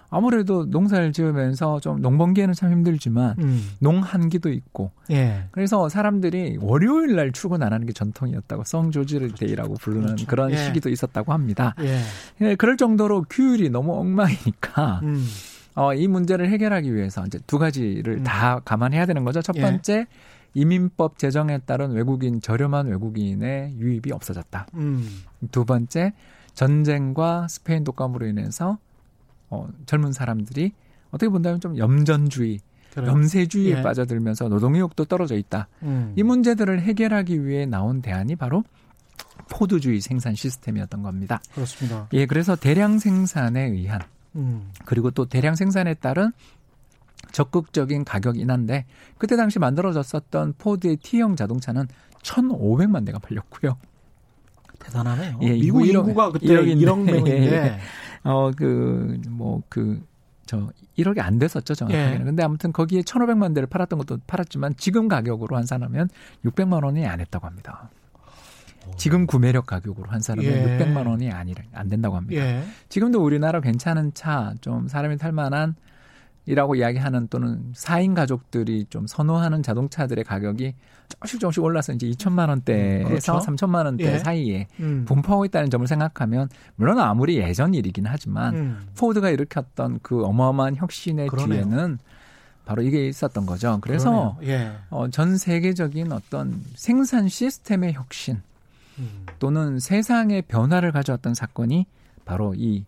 아무래도 0.10 0.66
농사를 0.66 1.12
지으면서 1.14 1.80
좀 1.80 2.02
농번기에는 2.02 2.54
참 2.54 2.72
힘들지만 2.72 3.36
음. 3.40 3.70
농한기도 3.80 4.52
있고 4.52 4.92
예. 5.12 5.46
그래서 5.52 5.90
사람들이 5.90 6.58
월요일 6.62 7.16
날 7.16 7.32
출근 7.32 7.64
안 7.64 7.74
하는 7.74 7.86
게 7.86 7.94
전통이었다고 7.94 8.64
성조지를 8.64 9.34
데이라고 9.36 9.76
부르는 9.76 10.06
그렇죠. 10.06 10.28
그런 10.28 10.52
예. 10.52 10.58
시기도 10.58 10.90
있었다고 10.90 11.34
합니다. 11.34 11.76
예. 11.82 12.00
예. 12.42 12.56
그럴 12.56 12.78
정도로 12.78 13.26
규율이 13.30 13.70
너무 13.70 13.94
엉망이니까 13.94 15.00
음. 15.04 15.26
어, 15.76 15.94
이 15.94 16.08
문제를 16.08 16.50
해결하기 16.50 16.94
위해서 16.96 17.26
이제 17.26 17.40
두 17.48 17.60
가지를 17.60 18.20
음. 18.20 18.24
다 18.24 18.60
감안해야 18.64 19.06
되는 19.06 19.24
거죠. 19.24 19.42
첫 19.42 19.56
예. 19.58 19.62
번째 19.62 20.08
이민법 20.54 21.18
제정에 21.18 21.58
따른 21.60 21.92
외국인 21.92 22.40
저렴한 22.40 22.88
외국인의 22.88 23.74
유입이 23.78 24.12
없어졌다. 24.14 24.68
음. 24.76 25.06
두 25.52 25.66
번째 25.66 26.14
전쟁과 26.54 27.48
스페인 27.50 27.84
독감으로 27.84 28.26
인해서 28.26 28.78
어, 29.50 29.68
젊은 29.86 30.12
사람들이 30.12 30.72
어떻게 31.12 31.30
본다면 31.30 31.60
좀 31.60 31.78
염전주의, 31.78 32.60
그래. 32.94 33.08
염세주의에 33.08 33.78
예. 33.78 33.82
빠져들면서 33.82 34.50
노동의욕도 34.50 35.06
떨어져 35.06 35.36
있다. 35.36 35.68
음. 35.84 36.14
이 36.16 36.24
문제들을 36.24 36.82
해결하기 36.82 37.46
위해 37.46 37.66
나온 37.66 38.02
대안이 38.02 38.36
바로 38.36 38.64
포도주의 39.50 40.02
생산 40.02 40.36
시스템이었던 40.36 41.04
겁니다. 41.04 41.42
그렇습니다. 41.54 42.08
예, 42.14 42.26
그래서 42.26 42.56
대량 42.56 43.00
생산에 43.00 43.62
의한 43.66 44.02
음. 44.36 44.72
그리고 44.86 45.12
또 45.12 45.26
대량 45.26 45.56
생산에 45.56 45.94
따른 45.96 46.32
적극적인 47.32 48.06
가격 48.06 48.38
인하인데 48.38 48.86
그때 49.18 49.36
당시 49.36 49.60
만들어졌었던 49.60 50.56
포드의 50.58 50.98
T형 50.98 51.36
자동차는 51.36 51.88
1,500만 52.24 53.06
대가 53.06 53.20
팔렸고요. 53.20 53.78
대단하네요. 54.80 55.40
예, 55.42 55.52
미국 55.54 55.86
인구가 55.86 56.32
그때 56.32 56.48
1억, 56.48 56.82
1억 56.82 57.00
명인데 57.04 57.54
예. 57.54 57.80
어, 58.26 58.52
그, 58.52 59.20
뭐, 59.30 59.62
그, 59.70 60.04
저 60.46 60.70
1억이 60.98 61.20
안 61.20 61.40
됐었죠 61.40 61.74
정확하게는. 61.74 62.22
예. 62.22 62.24
근데 62.24 62.44
아무튼 62.44 62.72
거기에 62.72 63.02
1,500만 63.02 63.56
대를 63.56 63.68
팔았던 63.68 63.98
것도 64.00 64.20
팔았지만 64.28 64.76
지금 64.78 65.08
가격으로 65.08 65.56
환산하면 65.56 66.10
600만 66.44 66.84
원이 66.84 67.06
안 67.06 67.20
했다고 67.20 67.48
합니다. 67.48 67.90
지금 68.98 69.26
구매력 69.26 69.66
가격으로 69.66 70.10
환산하면 70.12 70.52
예. 70.52 70.78
600만 70.78 71.08
원이 71.08 71.32
아니 71.32 71.56
안 71.74 71.90
된다고 71.90 72.16
합니다. 72.16 72.42
예. 72.42 72.64
지금도 72.90 73.24
우리나라 73.24 73.60
괜찮은 73.60 74.14
차, 74.14 74.54
좀 74.62 74.88
사람이 74.88 75.18
탈 75.18 75.32
만한 75.32 75.76
이라고 76.46 76.76
이야기하는 76.76 77.28
또는 77.30 77.74
4인 77.74 78.14
가족들이 78.16 78.86
좀 78.90 79.08
선호하는 79.08 79.64
자동차들의 79.64 80.24
가격이 80.24 80.76
조금씩 81.10 81.40
조금씩 81.40 81.64
올라서 81.64 81.94
이제 81.94 82.08
2천만 82.08 82.50
원대에서 82.50 83.08
그렇죠. 83.08 83.40
3천만 83.40 83.86
원대 83.86 84.14
예. 84.14 84.20
사이에 84.20 84.68
음. 84.80 85.06
분포하고 85.08 85.46
있다는 85.46 85.70
점을 85.70 85.86
생각하면 85.88 86.50
물론 86.76 87.00
아무리 87.00 87.38
예전 87.38 87.74
일이긴 87.74 88.06
하지만 88.08 88.56
음. 88.56 88.88
포드가 88.98 89.30
일으켰던 89.30 90.00
그 90.02 90.24
어마어마한 90.24 90.76
혁신의 90.78 91.28
그러네요. 91.28 91.64
뒤에는 91.64 92.00
바로 92.66 92.82
이게 92.82 93.08
있었던 93.08 93.46
거죠. 93.46 93.78
그래서 93.82 94.38
예. 94.44 94.72
어, 94.90 95.08
전 95.10 95.38
세계적인 95.38 96.12
어떤 96.12 96.62
생산 96.76 97.28
시스템의 97.28 97.94
혁신 97.94 98.42
음. 98.98 99.26
또는 99.40 99.80
세상의 99.80 100.44
변화를 100.44 100.92
가져왔던 100.92 101.34
사건이 101.36 101.86
바로 102.26 102.54
이 102.56 102.86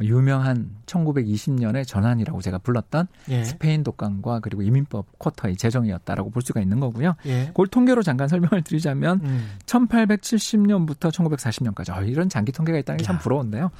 유명한 0.00 0.70
1920년의 0.86 1.86
전환이라고 1.86 2.40
제가 2.40 2.58
불렀던 2.58 3.06
예. 3.30 3.44
스페인 3.44 3.84
독감과 3.84 4.40
그리고 4.40 4.62
이민법 4.62 5.18
쿼터의 5.18 5.56
제정이었다라고 5.56 6.30
볼 6.30 6.42
수가 6.42 6.60
있는 6.60 6.80
거고요. 6.80 7.14
예. 7.26 7.46
그걸 7.46 7.68
통계로 7.68 8.02
잠깐 8.02 8.26
설명을 8.28 8.62
드리자면 8.62 9.20
음. 9.22 9.50
1870년부터 9.66 11.12
1940년까지 11.12 11.96
어, 11.96 12.02
이런 12.02 12.28
장기 12.28 12.52
통계가 12.52 12.78
있다는 12.78 12.98
게 12.98 13.04
참 13.04 13.18
부러운데요. 13.18 13.70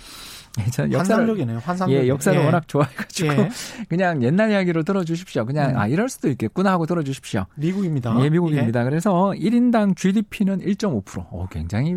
예, 0.60 0.70
저 0.70 0.86
환상적이네요. 0.86 1.58
환상적. 1.58 1.90
예, 1.96 2.06
역사를 2.06 2.38
예. 2.38 2.44
워낙 2.44 2.68
좋아해가지고 2.68 3.32
예. 3.32 3.48
그냥 3.88 4.22
옛날 4.22 4.50
이야기로 4.50 4.82
들어주십시오. 4.84 5.46
그냥 5.46 5.70
음. 5.70 5.76
아 5.78 5.86
이럴 5.88 6.08
수도 6.08 6.28
있겠구나 6.28 6.70
하고 6.72 6.86
들어주십시오. 6.86 7.46
미국입니다. 7.56 8.14
예, 8.22 8.30
미국입니다. 8.30 8.80
예. 8.80 8.84
그래서 8.84 9.32
1인당 9.36 9.96
GDP는 9.96 10.60
1.5%. 10.60 11.26
어, 11.30 11.46
굉장히 11.50 11.96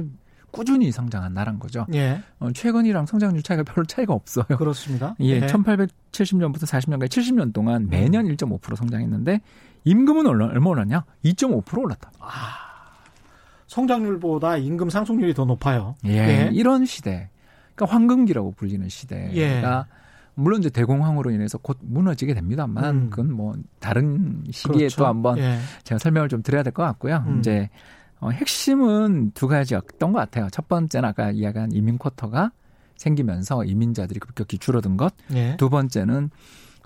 꾸준히 0.58 0.92
성장한 0.92 1.34
나라인 1.34 1.60
거죠. 1.60 1.86
예. 1.94 2.22
어, 2.40 2.52
최근이랑 2.52 3.06
성장률 3.06 3.44
차이가 3.44 3.64
별로 3.64 3.86
차이가 3.86 4.14
없어요. 4.14 4.46
그렇습니다. 4.58 5.16
예, 5.22 5.26
예. 5.36 5.40
1870년부터 5.48 6.64
40년까지 6.64 7.08
70년 7.10 7.54
동안 7.54 7.88
매년 7.90 8.26
음. 8.26 8.36
1.5% 8.36 8.76
성장했는데 8.76 9.42
임금은 9.86 10.26
얼마, 10.28 10.46
얼마 10.46 10.70
올랐냐? 10.72 11.06
2.5% 11.24 11.78
올랐다. 11.84 12.12
아, 12.20 12.54
성장률보다 13.68 14.58
임금 14.58 14.90
상승률이 14.90 15.34
더 15.34 15.46
높아요. 15.46 15.96
예, 16.06 16.12
예. 16.18 16.50
이런 16.54 16.86
시대. 16.86 17.30
그러니까 17.76 17.96
황금기라고 17.96 18.52
불리는 18.54 18.88
시대가 18.90 19.36
예. 19.36 19.64
물론 20.34 20.60
이제 20.60 20.70
대공황으로 20.70 21.32
인해서 21.32 21.58
곧 21.58 21.78
무너지게 21.82 22.34
됩니다만 22.34 22.96
음. 22.96 23.10
그건 23.10 23.32
뭐 23.34 23.56
다른 23.80 24.44
시기에 24.52 24.78
그렇죠. 24.78 24.98
또 24.98 25.08
한번 25.08 25.38
예. 25.38 25.58
제가 25.84 26.00
설명을 26.00 26.30
좀 26.30 26.42
드려야 26.44 26.64
될 26.64 26.74
것 26.74 26.84
같고요. 26.84 27.24
음. 27.28 27.40
이제 27.40 27.70
어, 28.20 28.30
핵심은 28.30 29.32
두 29.34 29.48
가지였던 29.48 30.12
것 30.12 30.20
같아요. 30.20 30.48
첫 30.52 30.68
번째는 30.68 31.08
아까 31.08 31.32
이야기한 31.32 31.72
이민 31.72 31.98
쿼터가 31.98 32.52
생기면서 32.96 33.64
이민자들이 33.64 34.20
급격히 34.20 34.58
줄어든 34.58 34.98
것. 34.98 35.14
예. 35.34 35.56
두 35.58 35.70
번째는 35.70 36.32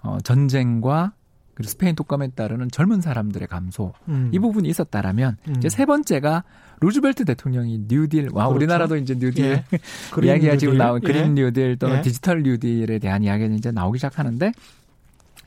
어, 0.03 0.17
전쟁과 0.23 1.13
그리고 1.53 1.69
스페인 1.69 1.95
독감에 1.95 2.29
따르는 2.29 2.69
젊은 2.71 3.01
사람들의 3.01 3.47
감소 3.47 3.93
음. 4.07 4.29
이 4.33 4.39
부분이 4.39 4.67
있었다라면 4.69 5.37
음. 5.47 5.55
이제 5.57 5.69
세 5.69 5.85
번째가 5.85 6.43
루즈벨트 6.79 7.25
대통령이 7.25 7.85
뉴딜 7.87 8.29
와 8.33 8.45
그렇죠. 8.45 8.55
우리나라도 8.55 8.95
이제 8.97 9.15
뉴딜 9.15 9.45
예. 9.45 9.63
이야기가 10.23 10.57
지금 10.57 10.77
나온 10.77 10.99
예. 11.03 11.07
그린 11.07 11.35
뉴딜 11.35 11.77
또는 11.77 11.97
예. 11.97 12.01
디지털 12.01 12.41
뉴딜에 12.43 12.99
대한 12.99 13.23
이야기는 13.23 13.55
이제 13.57 13.71
나오기 13.71 13.99
시작하는데 13.99 14.51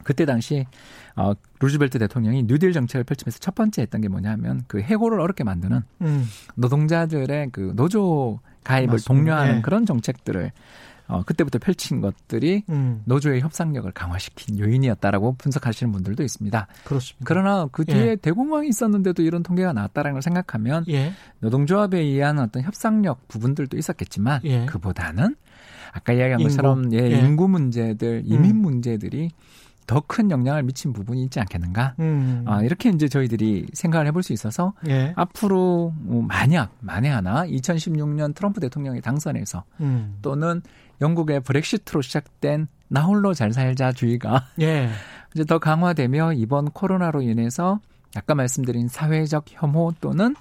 그때 0.05 0.25
당시 0.27 0.67
어, 1.17 1.33
루즈벨트 1.61 1.99
대통령이 1.99 2.45
뉴딜 2.45 2.73
정책을 2.73 3.05
펼치면서 3.05 3.39
첫 3.39 3.55
번째 3.55 3.83
했던 3.83 4.01
게 4.01 4.09
뭐냐면 4.09 4.63
그 4.67 4.81
해고를 4.81 5.21
어렵게 5.21 5.45
만드는 5.45 5.83
음. 6.03 6.25
노동자들의 6.55 7.51
그 7.53 7.73
노조 7.75 8.41
가입을 8.65 8.95
맞습니다. 8.95 9.15
독려하는 9.15 9.55
네. 9.57 9.63
그런 9.63 9.87
정책들을 9.87 10.53
어, 11.07 11.23
그때부터 11.23 11.59
펼친 11.59 12.01
것들이 12.01 12.65
음. 12.71 13.03
노조의 13.05 13.43
협상력을 13.43 13.91
강화시킨 13.93 14.59
요인이었다라고 14.59 15.35
분석하시는 15.37 15.93
분들도 15.93 16.23
있습니다. 16.23 16.67
그렇습니다. 16.85 17.25
그러나 17.27 17.69
그 17.71 17.85
뒤에 17.85 18.07
예. 18.07 18.17
대공황이 18.17 18.69
있었는데도 18.69 19.23
이런 19.23 19.43
통계가 19.43 19.75
나왔다라는 19.75 20.15
걸 20.15 20.23
생각하면 20.23 20.85
예. 20.89 21.13
노동조합에 21.41 21.99
의한 21.99 22.39
어떤 22.39 22.63
협상력 22.63 23.29
부분들도 23.29 23.77
있었겠지만 23.77 24.41
예. 24.45 24.65
그보다는 24.65 25.37
아까 25.93 26.13
이야기한 26.15 26.41
인구. 26.41 26.51
것처럼 26.51 26.93
예, 26.95 26.99
예. 26.99 27.21
인구 27.21 27.49
문제들, 27.49 28.23
이민 28.25 28.53
음. 28.53 28.57
문제들이 28.63 29.31
더 29.87 30.01
큰 30.07 30.31
영향을 30.31 30.63
미친 30.63 30.93
부분이 30.93 31.25
있지 31.25 31.41
않겠는가? 31.41 31.95
음. 31.99 32.45
아, 32.47 32.63
이렇게 32.63 32.91
이제 32.91 33.09
저희들이 33.09 33.67
생각을 33.73 34.07
해볼 34.09 34.23
수 34.23 34.33
있어서 34.33 34.75
예. 34.89 35.13
앞으로 35.17 35.93
뭐 35.97 36.23
만약 36.23 36.73
만에 36.81 37.09
하나 37.09 37.47
2016년 37.47 38.35
트럼프 38.35 38.61
대통령이 38.61 39.01
당선해서 39.01 39.65
음. 39.81 40.19
또는 40.23 40.63
영국의 41.01 41.41
브렉시트로 41.41 42.03
시작된 42.03 42.69
나 42.89 43.03
홀로 43.03 43.35
잘 43.35 43.53
살자주의가 43.53 44.47
예. 44.61 44.91
이제 45.35 45.45
더 45.45 45.59
강화되며 45.59 46.35
이번 46.35 46.71
코로나로 46.71 47.23
인해서 47.23 47.81
아까 48.15 48.35
말씀드린 48.35 48.89
사회적 48.89 49.47
혐오 49.49 49.93
또는 50.01 50.37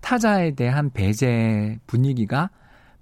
타자에 0.00 0.52
대한 0.52 0.90
배제 0.90 1.78
분위기가 1.86 2.50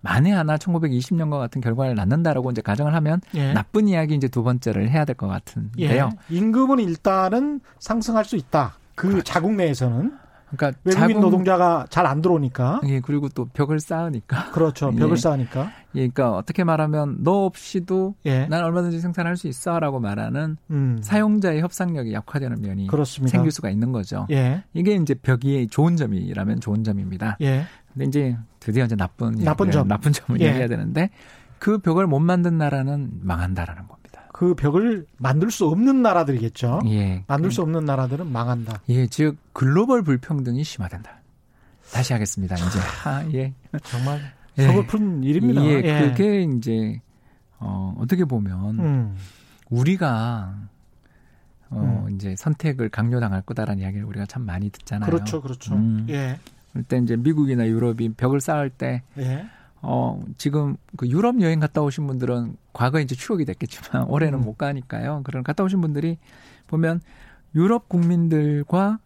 만에 0.05 0.31
하나 0.33 0.57
1920년과 0.57 1.39
같은 1.39 1.61
결과를 1.61 1.95
낳는다라고 1.95 2.51
이제 2.51 2.61
가정을 2.61 2.95
하면 2.95 3.21
예. 3.35 3.53
나쁜 3.55 3.89
이야기 3.89 4.15
이제 4.15 4.29
두 4.29 4.43
번째를 4.45 4.91
해야 4.91 5.05
될 5.05 5.15
것 5.15 5.27
같은데요. 5.29 6.11
예. 6.31 6.35
임금은 6.37 6.79
일단은 6.81 7.61
상승할 7.79 8.25
수 8.25 8.37
있다. 8.37 8.75
그 8.97 9.09
그렇죠. 9.09 9.23
자국 9.25 9.55
내에서는 9.55 10.13
그러니까 10.57 10.79
외국인 10.85 11.09
자국, 11.09 11.21
노동자가 11.21 11.87
잘 11.89 12.07
안 12.07 12.21
들어오니까. 12.21 12.81
예, 12.87 13.01
그리고 13.01 13.29
또 13.29 13.47
벽을 13.47 13.81
쌓으니까. 13.81 14.51
그렇죠. 14.53 14.91
벽을 14.95 15.13
예. 15.13 15.17
쌓으니까. 15.21 15.71
예, 15.97 16.09
그러니까 16.09 16.33
어떻게 16.37 16.63
말하면 16.65 17.19
너 17.25 17.45
없이도 17.47 18.15
예. 18.27 18.47
난 18.47 18.63
얼마든지 18.65 19.01
생산할 19.01 19.37
수 19.37 19.49
있어라고 19.49 20.01
말하는 20.01 20.57
음. 20.71 20.99
사용자의 21.03 21.61
협상력이 21.61 22.13
약화되는 22.13 22.61
면이 22.61 22.87
그렇습니다. 22.89 23.31
생길 23.31 23.51
수가 23.53 23.71
있는 23.71 23.91
거죠. 23.93 24.27
예. 24.31 24.63
이게 24.75 24.95
이제 24.95 25.15
벽이 25.15 25.69
좋은 25.69 25.97
점이라면 25.97 26.61
좋은 26.61 26.85
점입니다. 26.85 27.37
예. 27.41 27.65
근데 27.95 28.07
이제 28.07 28.37
드디어 28.61 28.85
이제 28.85 28.97
나쁜 28.97 29.37
나쁜 29.37 29.71
점 29.71 29.89
나쁜 29.89 30.13
점을 30.13 30.41
예. 30.41 30.47
얘기해야 30.47 30.69
되는데 30.69 31.11
그 31.59 31.79
벽을 31.79 32.07
못 32.07 32.19
만든 32.19 32.59
나라는 32.59 33.21
망한다라는 33.23 33.89
겁니다. 33.89 34.29
그 34.33 34.55
벽을 34.55 35.07
만들 35.17 35.51
수 35.51 35.67
없는 35.67 36.03
나라들이겠죠. 36.03 36.83
예. 36.87 37.25
만들 37.29 37.53
수 37.53 37.63
없는 37.63 37.85
나라들은 37.85 38.31
망한다. 38.31 38.81
예, 38.89 39.07
즉 39.07 39.37
글로벌 39.53 40.03
불평등이 40.03 40.65
심화된다. 40.65 41.21
다시 41.93 42.13
하겠습니다. 42.13 42.57
이제 42.57 42.79
아, 43.05 43.25
예. 43.33 43.55
정말 43.85 44.21
예. 44.59 44.67
서글픈 44.67 45.23
일입니다. 45.23 45.65
예, 45.65 45.83
예, 45.85 46.11
그게 46.11 46.43
이제 46.43 47.01
어 47.59 47.95
어떻게 47.99 48.25
보면 48.25 48.79
음. 48.81 49.17
우리가 49.71 50.55
어 51.71 52.05
음. 52.09 52.15
이제 52.15 52.35
선택을 52.37 52.89
강요당할 52.89 53.43
거다라는 53.43 53.83
이야기를 53.83 54.05
우리가 54.05 54.27
참 54.27 54.43
많이 54.43 54.71
듣잖아요. 54.71 55.09
그렇죠, 55.09 55.41
그렇죠. 55.41 55.75
음. 55.75 56.07
예. 56.11 56.39
그때 56.75 56.99
이제 56.99 57.17
미국이나 57.17 57.67
유럽이 57.67 58.11
벽을 58.17 58.41
쌓을 58.41 58.69
때 58.69 59.03
예. 59.19 59.47
어, 59.81 60.21
지금 60.39 60.77
그 60.97 61.07
유럽 61.09 61.41
여행 61.41 61.61
갔다 61.61 61.83
오신 61.83 62.07
분들은 62.07 62.57
과거에 62.73 63.03
이제 63.03 63.15
추억이 63.15 63.45
됐겠지만 63.45 64.05
올해는 64.09 64.41
음. 64.41 64.45
못 64.45 64.59
가니까요. 64.59 65.23
그런 65.25 65.43
갔다 65.43 65.63
오신 65.63 65.81
분들이 65.81 66.19
보면 66.67 67.01
유럽 67.55 67.89
국민들과 67.89 68.99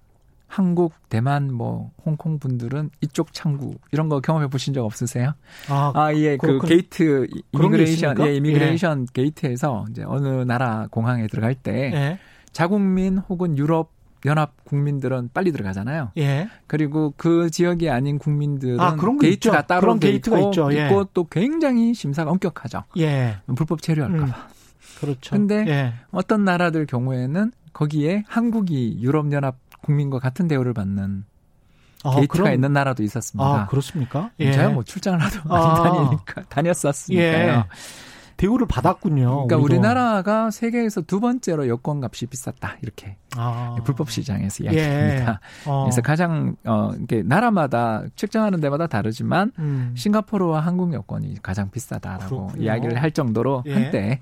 한국, 0.46 0.94
대만, 1.10 1.52
뭐 1.52 1.90
홍콩 2.06 2.38
분들은 2.38 2.90
이쪽 3.02 3.34
창구 3.34 3.74
이런 3.92 4.08
거 4.08 4.20
경험해 4.20 4.48
보신 4.48 4.72
적 4.72 4.84
없으세요? 4.84 5.34
아, 5.68 5.92
아 5.94 6.14
예, 6.14 6.38
그, 6.38 6.58
그 6.58 6.66
게이트 6.66 7.26
immigration, 7.52 8.18
예, 8.26 8.36
immigration 8.36 9.02
예. 9.02 9.06
게이트에서 9.12 9.84
이제 9.90 10.04
어느 10.04 10.26
나라 10.44 10.86
공항에 10.90 11.26
들어갈 11.26 11.54
때 11.54 11.92
예. 11.92 12.18
자국민 12.52 13.18
혹은 13.18 13.58
유럽 13.58 13.92
연합 14.24 14.64
국민들은 14.64 15.30
빨리 15.32 15.52
들어가잖아요. 15.52 16.12
예. 16.18 16.48
그리고 16.66 17.14
그 17.16 17.50
지역이 17.50 17.90
아닌 17.90 18.18
국민들은 18.18 18.80
아, 18.80 18.96
게이트가 18.96 19.56
있죠. 19.58 19.66
따로 19.66 19.80
그런 19.80 20.00
게이트가 20.00 20.38
있고, 20.38 20.48
있죠. 20.50 20.72
예. 20.72 20.86
있고 20.86 21.04
또 21.14 21.24
굉장히 21.24 21.94
심사가 21.94 22.30
엄격하죠. 22.30 22.84
예. 22.98 23.36
불법 23.54 23.82
체류할까봐. 23.82 24.24
음. 24.24 24.32
그렇죠. 25.00 25.30
근데 25.30 25.64
예. 25.68 25.94
어떤 26.10 26.44
나라들 26.44 26.86
경우에는 26.86 27.52
거기에 27.72 28.24
한국이 28.26 28.98
유럽 29.00 29.30
연합 29.32 29.56
국민과 29.82 30.18
같은 30.18 30.48
대우를 30.48 30.74
받는 30.74 31.24
아, 32.04 32.14
게이트가 32.16 32.42
그럼, 32.42 32.54
있는 32.54 32.72
나라도 32.72 33.02
있었습니다. 33.02 33.44
아, 33.44 33.66
그렇습니까? 33.66 34.30
예. 34.40 34.52
제가 34.52 34.70
뭐 34.70 34.82
출장을 34.82 35.20
하도 35.20 35.48
많이 35.48 35.64
아. 35.64 35.82
다니니까 35.82 36.42
다녔었으니까요. 36.48 37.48
예. 37.48 37.64
대우를 38.38 38.66
받았군요. 38.68 39.46
그러니까 39.46 39.56
우리도. 39.56 39.64
우리나라가 39.64 40.50
세계에서 40.50 41.02
두 41.02 41.20
번째로 41.20 41.68
여권 41.68 42.02
값이 42.02 42.26
비쌌다 42.26 42.76
이렇게 42.82 43.16
아. 43.36 43.76
불법 43.84 44.10
시장에서 44.10 44.64
이야기합니다. 44.64 45.40
예. 45.66 45.68
어. 45.70 45.82
그래서 45.84 46.00
가장 46.00 46.54
어 46.64 46.92
이게 47.02 47.22
나라마다 47.22 48.04
측정하는 48.14 48.60
데마다 48.60 48.86
다르지만 48.86 49.52
음. 49.58 49.92
싱가포르와 49.96 50.60
한국 50.60 50.94
여권이 50.94 51.42
가장 51.42 51.70
비싸다라고 51.70 52.46
그렇군요. 52.46 52.62
이야기를 52.62 53.02
할 53.02 53.10
정도로 53.10 53.64
예. 53.66 53.74
한때 53.74 54.20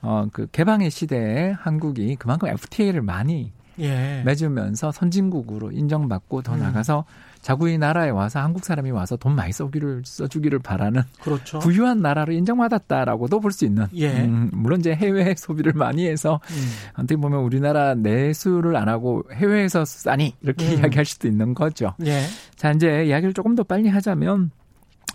어그 0.00 0.48
개방의 0.50 0.90
시대에 0.90 1.52
한국이 1.52 2.16
그만큼 2.16 2.48
FTA를 2.48 3.02
많이 3.02 3.52
예. 3.78 4.22
맺으면서 4.24 4.92
선진국으로 4.92 5.72
인정받고 5.72 6.40
더 6.42 6.54
음. 6.54 6.60
나가서 6.60 7.04
자국의 7.42 7.76
나라에 7.76 8.10
와서 8.10 8.40
한국 8.40 8.64
사람이 8.64 8.90
와서 8.92 9.16
돈 9.16 9.34
많이 9.34 9.52
써기를 9.52 10.02
써주기를 10.04 10.60
바라는 10.60 11.02
그렇죠. 11.20 11.58
부유한 11.58 12.00
나라로 12.00 12.32
인정받았다라고도 12.32 13.40
볼 13.40 13.52
수 13.52 13.64
있는. 13.66 13.86
예. 13.94 14.22
음, 14.24 14.48
물론 14.52 14.80
이제 14.80 14.94
해외 14.94 15.34
소비를 15.36 15.72
많이 15.74 16.06
해서 16.06 16.40
음. 16.50 16.68
어떻게 16.94 17.16
보면 17.16 17.40
우리나라 17.40 17.94
내수를 17.94 18.76
안 18.76 18.88
하고 18.88 19.24
해외에서 19.32 19.84
싸니 19.84 20.36
이렇게 20.40 20.64
음. 20.66 20.78
이야기할 20.78 21.04
수도 21.04 21.28
있는 21.28 21.52
거죠. 21.52 21.94
예. 22.06 22.22
자 22.56 22.70
이제 22.70 23.04
이야기를 23.04 23.34
조금 23.34 23.54
더 23.54 23.62
빨리 23.64 23.88
하자면 23.88 24.50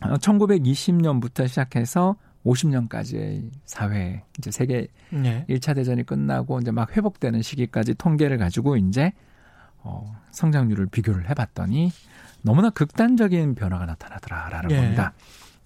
1920년부터 0.01 1.43
어, 1.43 1.47
시작해서 1.47 2.15
50년까지의 2.45 3.49
사회 3.65 4.23
이제 4.38 4.51
세계 4.51 4.88
네. 5.09 5.45
1차 5.49 5.75
대전이 5.75 6.03
끝나고 6.05 6.59
이제 6.59 6.71
막 6.71 6.95
회복되는 6.95 7.41
시기까지 7.41 7.95
통계를 7.95 8.38
가지고 8.38 8.78
이제 8.78 9.11
어 9.80 10.15
성장률을 10.32 10.88
비교를 10.88 11.30
해 11.30 11.34
봤더니 11.34 11.91
너무나 12.47 12.69
극단적인 12.69 13.55
변화가 13.55 13.85
나타나더라라는 13.85 14.69
네. 14.69 14.75
겁니다. 14.75 15.13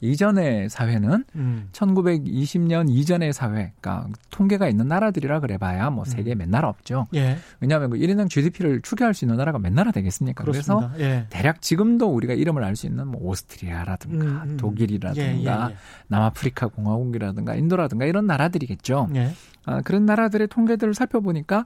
이전의 0.04 0.70
사회는 0.70 1.26
음. 1.36 1.70
1920년 1.72 2.90
이전의 2.90 3.34
사회, 3.34 3.72
그러니까 3.80 4.08
통계가 4.32 4.68
있는 4.68 4.88
나라들이라 4.88 5.42
그래봐야 5.42 5.92
뭐 5.92 6.06
세계 6.06 6.34
음. 6.34 6.40
몇 6.40 6.50
나라 6.50 6.70
없죠. 6.70 7.08
예. 7.14 7.38
왜냐하면 7.60 7.92
그 7.92 7.98
1인당 7.98 8.28
GDP를 8.28 8.82
추계할 8.82 9.14
수 9.14 9.26
있는 9.26 9.38
나라가 9.38 9.60
몇 9.60 9.72
나라 9.72 9.92
되겠습니까? 9.92 10.44
그렇습니다. 10.44 10.94
그래서 10.96 11.04
예. 11.06 11.28
대략 11.30 11.62
지금도 11.62 12.08
우리가 12.08 12.34
이름을 12.34 12.64
알 12.64 12.76
수 12.76 12.88
있는 12.88 13.10
뭐 13.10 13.22
오스트리아라든가 13.22 14.26
음, 14.26 14.42
음. 14.52 14.58
독일이라든가 14.58 15.24
예, 15.24 15.38
예, 15.38 15.72
예. 15.72 15.76
남아프리카 16.08 16.68
공화국이라든가 16.68 17.54
인도라든가 17.54 18.06
이런 18.06 18.26
나라들이겠죠. 18.26 19.10
예. 19.16 19.34
아, 19.66 19.82
그런 19.82 20.06
나라들의 20.06 20.48
통계들을 20.48 20.96
살펴보니까 20.96 21.66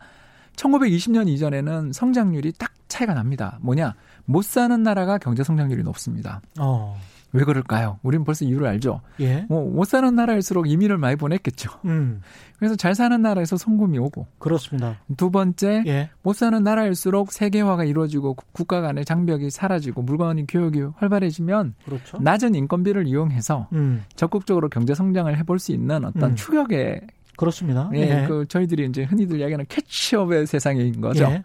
1920년 0.56 1.28
이전에는 1.28 1.92
성장률이 1.94 2.54
딱 2.58 2.72
차이가 2.88 3.14
납니다. 3.14 3.58
뭐냐? 3.62 3.96
못 4.26 4.44
사는 4.44 4.82
나라가 4.82 5.18
경제 5.18 5.44
성장률이 5.44 5.84
높습니다. 5.84 6.42
어. 6.60 6.98
왜 7.34 7.44
그럴까요? 7.44 8.00
우리는 8.02 8.24
벌써 8.24 8.46
이유를 8.46 8.66
알죠. 8.66 9.02
예. 9.20 9.46
뭐 9.50 9.66
못 9.70 9.84
사는 9.86 10.16
나라일수록 10.16 10.70
이민을 10.70 10.98
많이 10.98 11.18
보냈겠죠. 11.18 11.70
음. 11.84 12.22
그래서 12.58 12.78
잘 12.78 12.96
사는 12.96 13.22
나라에서 13.22 13.58
송금이 13.58 13.98
오고. 14.00 14.26
그렇습니다. 14.40 14.96
두 15.18 15.30
번째, 15.32 15.84
예. 15.86 16.10
못 16.24 16.34
사는 16.34 16.64
나라일수록 16.64 17.34
세계화가 17.34 17.84
이루어지고 17.84 18.38
국가 18.54 18.80
간의 18.80 19.04
장벽이 19.04 19.50
사라지고 19.50 20.04
물건이 20.04 20.48
교육이 20.48 20.82
활발해지면 20.96 21.74
그렇죠. 21.84 22.18
낮은 22.22 22.56
인건비를 22.56 23.06
이용해서 23.06 23.68
음. 23.74 24.06
적극적으로 24.16 24.70
경제 24.70 24.96
성장을 24.96 25.38
해볼 25.38 25.60
수 25.60 25.74
있는 25.74 26.06
어떤 26.06 26.32
음. 26.32 26.36
추격의 26.36 27.02
그렇습니다. 27.38 27.90
예, 27.94 28.00
예. 28.00 28.28
그 28.28 28.46
저희들이 28.48 28.86
이제 28.86 29.04
흔히들 29.04 29.40
이야기하는 29.40 29.66
캐치업의 29.68 30.48
세상인 30.48 31.02
거죠. 31.02 31.26
예. 31.26 31.44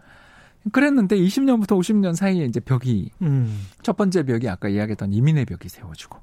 그랬는데 0.71 1.17
20년부터 1.17 1.79
50년 1.79 2.15
사이에 2.15 2.45
이제 2.45 2.59
벽이 2.59 3.09
음. 3.21 3.65
첫 3.81 3.97
번째 3.97 4.23
벽이 4.23 4.47
아까 4.47 4.69
이야기했던 4.69 5.11
이민의 5.11 5.45
벽이 5.45 5.67
세워지고 5.67 6.19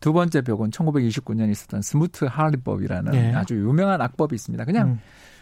두 0.00 0.12
번째 0.12 0.42
벽은 0.42 0.70
1929년에 0.70 1.50
있었던 1.50 1.82
스무트 1.82 2.24
하리법이라는 2.24 3.12
네. 3.12 3.34
아주 3.34 3.54
유명한 3.54 4.00
악법이 4.00 4.34
있습니다. 4.34 4.64
그냥 4.64 4.88
음. 4.88 5.00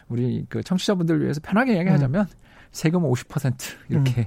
우리 0.09 0.47
그 0.49 0.63
청취자분들 0.63 1.17
을 1.17 1.23
위해서 1.23 1.41
편하게 1.43 1.75
이야기하자면 1.75 2.27
음. 2.27 2.47
세금 2.71 3.03
50% 3.03 3.55
이렇게 3.89 4.21
음. 4.21 4.25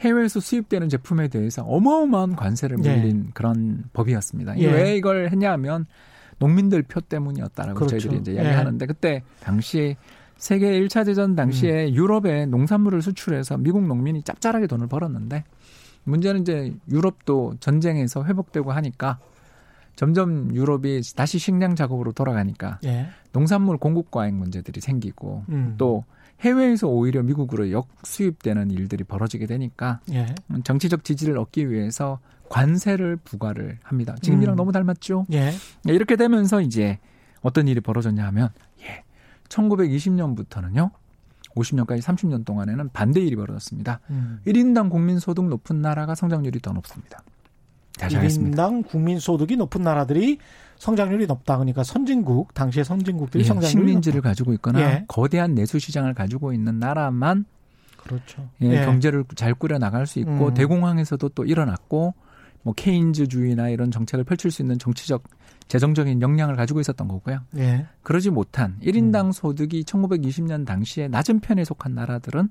해외에서 0.00 0.40
수입되는 0.40 0.88
제품에 0.88 1.28
대해서 1.28 1.62
어마어마한 1.62 2.36
관세를 2.36 2.78
네. 2.78 2.96
물린 2.96 3.22
네. 3.24 3.30
그런 3.34 3.84
법이었습니다. 3.92 4.58
예. 4.58 4.70
왜 4.70 4.96
이걸 4.96 5.28
했냐면 5.28 5.86
농민들 6.38 6.82
표 6.82 7.00
때문이었다라고 7.00 7.78
그렇죠. 7.78 7.98
저희들이 7.98 8.20
이제 8.20 8.32
이야기하는데 8.32 8.82
예. 8.82 8.86
그때 8.86 9.22
당시에 9.40 9.96
세계 10.36 10.80
1차 10.80 11.06
대전 11.06 11.36
당시에 11.36 11.86
음. 11.88 11.94
유럽에 11.94 12.46
농산물을 12.46 13.02
수출해서 13.02 13.56
미국 13.56 13.86
농민이 13.86 14.22
짭짤하게 14.22 14.66
돈을 14.66 14.88
벌었는데 14.88 15.44
문제는 16.04 16.42
이제 16.42 16.74
유럽도 16.90 17.54
전쟁에서 17.60 18.24
회복되고 18.24 18.72
하니까 18.72 19.18
점점 19.96 20.54
유럽이 20.54 21.00
다시 21.14 21.38
식량 21.38 21.76
작업으로 21.76 22.12
돌아가니까 22.12 22.78
예. 22.84 23.08
농산물 23.32 23.78
공급 23.78 24.10
과잉 24.10 24.38
문제들이 24.38 24.80
생기고 24.80 25.44
음. 25.48 25.74
또 25.78 26.04
해외에서 26.40 26.88
오히려 26.88 27.22
미국으로 27.22 27.70
역수입되는 27.70 28.70
일들이 28.70 29.04
벌어지게 29.04 29.46
되니까 29.46 30.00
예. 30.12 30.34
정치적 30.64 31.04
지지를 31.04 31.38
얻기 31.38 31.70
위해서 31.70 32.18
관세를 32.50 33.16
부과를 33.16 33.78
합니다. 33.82 34.14
지금이랑 34.20 34.54
음. 34.54 34.56
너무 34.56 34.72
닮았죠? 34.72 35.26
예. 35.32 35.52
이렇게 35.86 36.16
되면서 36.16 36.60
이제 36.60 36.98
어떤 37.40 37.68
일이 37.68 37.80
벌어졌냐 37.80 38.24
하면 38.26 38.50
1920년부터는요. 39.48 40.90
50년까지 41.54 42.00
30년 42.00 42.44
동안에는 42.44 42.90
반대 42.92 43.20
일이 43.20 43.36
벌어졌습니다. 43.36 44.00
음. 44.10 44.40
1인당 44.46 44.90
국민 44.90 45.18
소득 45.18 45.46
높은 45.46 45.80
나라가 45.80 46.14
성장률이 46.14 46.60
더 46.60 46.72
높습니다. 46.72 47.22
다시 47.98 48.16
1인당 48.16 48.18
하겠습니다. 48.18 48.70
국민 48.88 49.18
소득이 49.20 49.56
높은 49.56 49.82
나라들이 49.82 50.38
성장률이 50.84 51.26
높다. 51.26 51.56
그러니까 51.56 51.82
선진국, 51.82 52.52
당시의 52.52 52.84
선진국들이 52.84 53.42
예, 53.42 53.48
성장률이 53.48 53.70
식민지를 53.70 54.18
높다. 54.18 54.28
가지고 54.28 54.52
있거나 54.54 54.80
예. 54.80 55.04
거대한 55.08 55.54
내수 55.54 55.78
시장을 55.78 56.12
가지고 56.12 56.52
있는 56.52 56.78
나라만 56.78 57.46
그렇죠. 57.96 58.46
예, 58.60 58.80
예. 58.80 58.84
경제를 58.84 59.24
잘 59.34 59.54
꾸려 59.54 59.78
나갈 59.78 60.06
수 60.06 60.18
있고 60.18 60.48
음. 60.48 60.54
대공황에서도 60.54 61.26
또 61.30 61.44
일어났고 61.46 62.12
뭐 62.62 62.74
케인즈주의나 62.74 63.70
이런 63.70 63.90
정책을 63.90 64.24
펼칠 64.24 64.50
수 64.50 64.60
있는 64.60 64.78
정치적 64.78 65.24
재정적인 65.68 66.20
역량을 66.20 66.54
가지고 66.54 66.80
있었던 66.80 67.08
거고요. 67.08 67.40
예. 67.56 67.86
그러지 68.02 68.28
못한 68.28 68.76
1인당 68.82 69.26
음. 69.26 69.32
소득이 69.32 69.84
1920년 69.84 70.66
당시에 70.66 71.08
낮은 71.08 71.40
편에 71.40 71.64
속한 71.64 71.94
나라들은 71.94 72.50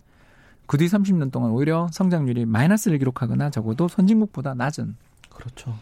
그 0.65 0.77
뒤 0.77 0.87
30년 0.87 1.31
동안 1.31 1.51
오히려 1.51 1.87
성장률이 1.91 2.45
마이너스를 2.45 2.97
기록하거나 2.97 3.51
적어도 3.51 3.87
선진국보다 3.87 4.55
낮은. 4.55 4.95
그렇죠. 5.29 5.75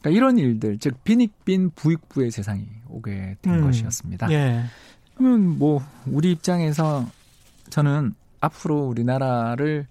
그러니까 0.00 0.16
이런 0.16 0.38
일들, 0.38 0.78
즉 0.78 1.02
빈익빈 1.04 1.70
부익부의 1.74 2.30
세상이 2.30 2.66
오게 2.88 3.36
된 3.42 3.54
음. 3.54 3.64
것이었습니다. 3.64 4.30
예. 4.32 4.64
그러면 5.14 5.58
뭐 5.58 5.82
우리 6.06 6.32
입장에서 6.32 7.06
저는 7.70 8.14
앞으로 8.40 8.86
우리나라를 8.86 9.86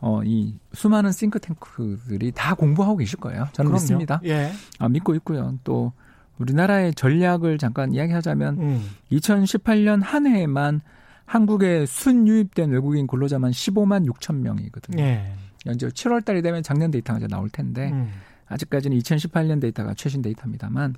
어, 0.00 0.20
이 0.24 0.54
수많은 0.74 1.10
싱크탱크들이 1.10 2.32
다 2.32 2.54
공부하고 2.54 2.98
계실 2.98 3.18
거예요. 3.18 3.48
저는 3.52 3.70
그럼요. 3.70 3.72
믿습니다. 3.82 4.20
예. 4.24 4.52
아, 4.78 4.88
믿고 4.88 5.14
있고요. 5.16 5.58
또 5.64 5.92
우리나라의 6.38 6.94
전략을 6.94 7.56
잠깐 7.56 7.94
이야기하자면 7.94 8.58
음. 8.60 8.90
2018년 9.10 10.02
한 10.02 10.26
해에만 10.26 10.82
한국에 11.24 11.86
순유입된 11.86 12.70
외국인 12.70 13.06
근로자만 13.06 13.50
15만 13.50 14.06
6천 14.06 14.36
명이거든요. 14.36 15.02
예. 15.02 15.32
이제 15.74 15.88
7월 15.88 16.24
달이 16.24 16.42
되면 16.42 16.62
작년 16.62 16.90
데이터가 16.90 17.18
이제 17.18 17.26
나올 17.26 17.48
텐데 17.48 17.90
음. 17.90 18.12
아직까지는 18.48 18.96
2018년 18.98 19.60
데이터가 19.60 19.94
최신 19.94 20.22
데이터입니다만 20.22 20.94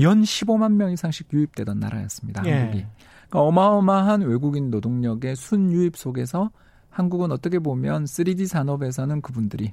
연 0.00 0.22
15만 0.22 0.74
명 0.74 0.92
이상씩 0.92 1.32
유입되던 1.32 1.78
나라였습니다. 1.80 2.42
예. 2.46 2.52
한국이. 2.52 2.86
그러니까 3.28 3.40
어마어마한 3.40 4.22
외국인 4.22 4.70
노동력의 4.70 5.36
순유입 5.36 5.96
속에서 5.96 6.50
한국은 6.90 7.32
어떻게 7.32 7.58
보면 7.58 8.04
3D 8.04 8.46
산업에서는 8.46 9.22
그분들이 9.22 9.72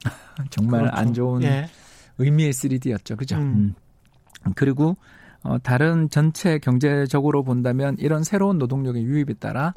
정말 0.50 0.82
그렇죠. 0.82 0.96
안 0.96 1.12
좋은 1.12 1.42
예. 1.42 1.68
의미의 2.18 2.52
3D였죠. 2.52 3.16
그죠? 3.16 3.36
음. 3.36 3.74
음. 4.46 4.52
그리고 4.54 4.96
어, 5.42 5.58
다른 5.58 6.08
전체 6.10 6.58
경제적으로 6.58 7.42
본다면 7.42 7.96
이런 7.98 8.22
새로운 8.24 8.58
노동력의 8.58 9.02
유입에 9.02 9.34
따라 9.34 9.74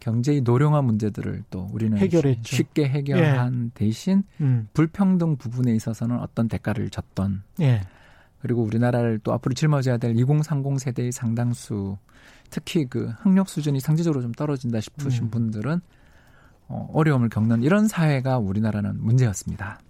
경제의 0.00 0.40
노령화 0.40 0.82
문제들을 0.82 1.44
또 1.50 1.68
우리는 1.72 1.96
해결했죠. 1.96 2.56
쉽게 2.56 2.88
해결한 2.88 3.66
예. 3.66 3.70
대신 3.74 4.24
음. 4.40 4.68
불평등 4.72 5.36
부분에 5.36 5.74
있어서는 5.74 6.18
어떤 6.18 6.48
대가를 6.48 6.90
졌던 6.90 7.42
예. 7.60 7.82
그리고 8.40 8.62
우리나라를 8.62 9.20
또 9.22 9.32
앞으로 9.32 9.54
짊어져야 9.54 9.98
될 9.98 10.16
2030 10.16 10.80
세대의 10.80 11.12
상당수 11.12 11.98
특히 12.48 12.86
그 12.86 13.12
학력 13.18 13.48
수준이 13.48 13.80
상대적으로 13.80 14.22
좀 14.22 14.32
떨어진다 14.32 14.80
싶으신 14.80 15.24
음. 15.24 15.30
분들은 15.30 15.80
어, 16.68 16.88
어려움을 16.92 17.28
겪는 17.28 17.62
이런 17.62 17.86
사회가 17.86 18.38
우리나라는 18.38 18.96
문제였습니다. 19.00 19.80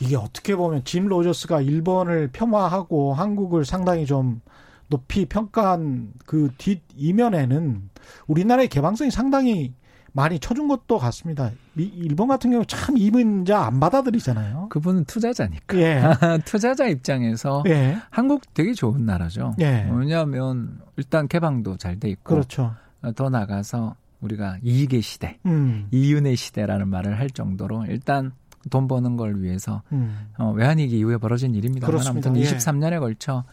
이게 0.00 0.16
어떻게 0.16 0.54
보면 0.56 0.84
짐 0.84 1.06
로저스가 1.06 1.60
일본을 1.60 2.30
폄하하고 2.32 3.14
한국을 3.14 3.64
상당히 3.64 4.06
좀 4.06 4.40
높이 4.88 5.26
평가한 5.26 6.12
그 6.26 6.50
뒷 6.58 6.82
이면에는 6.96 7.90
우리나라의 8.26 8.68
개방성이 8.68 9.10
상당히 9.10 9.74
많이 10.12 10.38
쳐준 10.40 10.66
것도 10.68 10.98
같습니다. 10.98 11.50
일본 11.76 12.28
같은 12.28 12.50
경우 12.50 12.64
참 12.66 12.96
이민자 12.96 13.60
안 13.60 13.78
받아들이잖아요. 13.78 14.68
그분은 14.70 15.04
투자자니까. 15.04 15.78
예. 15.78 16.02
투자자 16.44 16.88
입장에서 16.88 17.62
예. 17.68 17.98
한국 18.10 18.42
되게 18.54 18.72
좋은 18.72 19.04
나라죠. 19.04 19.54
예. 19.60 19.88
왜냐하면 19.92 20.80
일단 20.96 21.28
개방도 21.28 21.76
잘 21.76 22.00
돼 22.00 22.08
있고. 22.10 22.34
그렇죠. 22.34 22.74
더 23.14 23.28
나가서 23.28 23.94
우리가 24.20 24.58
이익의 24.64 25.02
시대, 25.02 25.38
음. 25.46 25.86
이윤의 25.92 26.34
시대라는 26.34 26.88
말을 26.88 27.18
할 27.20 27.30
정도로 27.30 27.84
일단 27.86 28.32
돈 28.70 28.88
버는 28.88 29.16
걸 29.16 29.40
위해서 29.40 29.82
음. 29.92 30.26
어, 30.38 30.50
외환위기 30.50 30.98
이후에 30.98 31.18
벌어진 31.18 31.54
일입니다만 31.54 32.04
아무튼 32.06 32.34
23년에 32.34 32.94
예. 32.94 32.98
걸쳐 32.98 33.44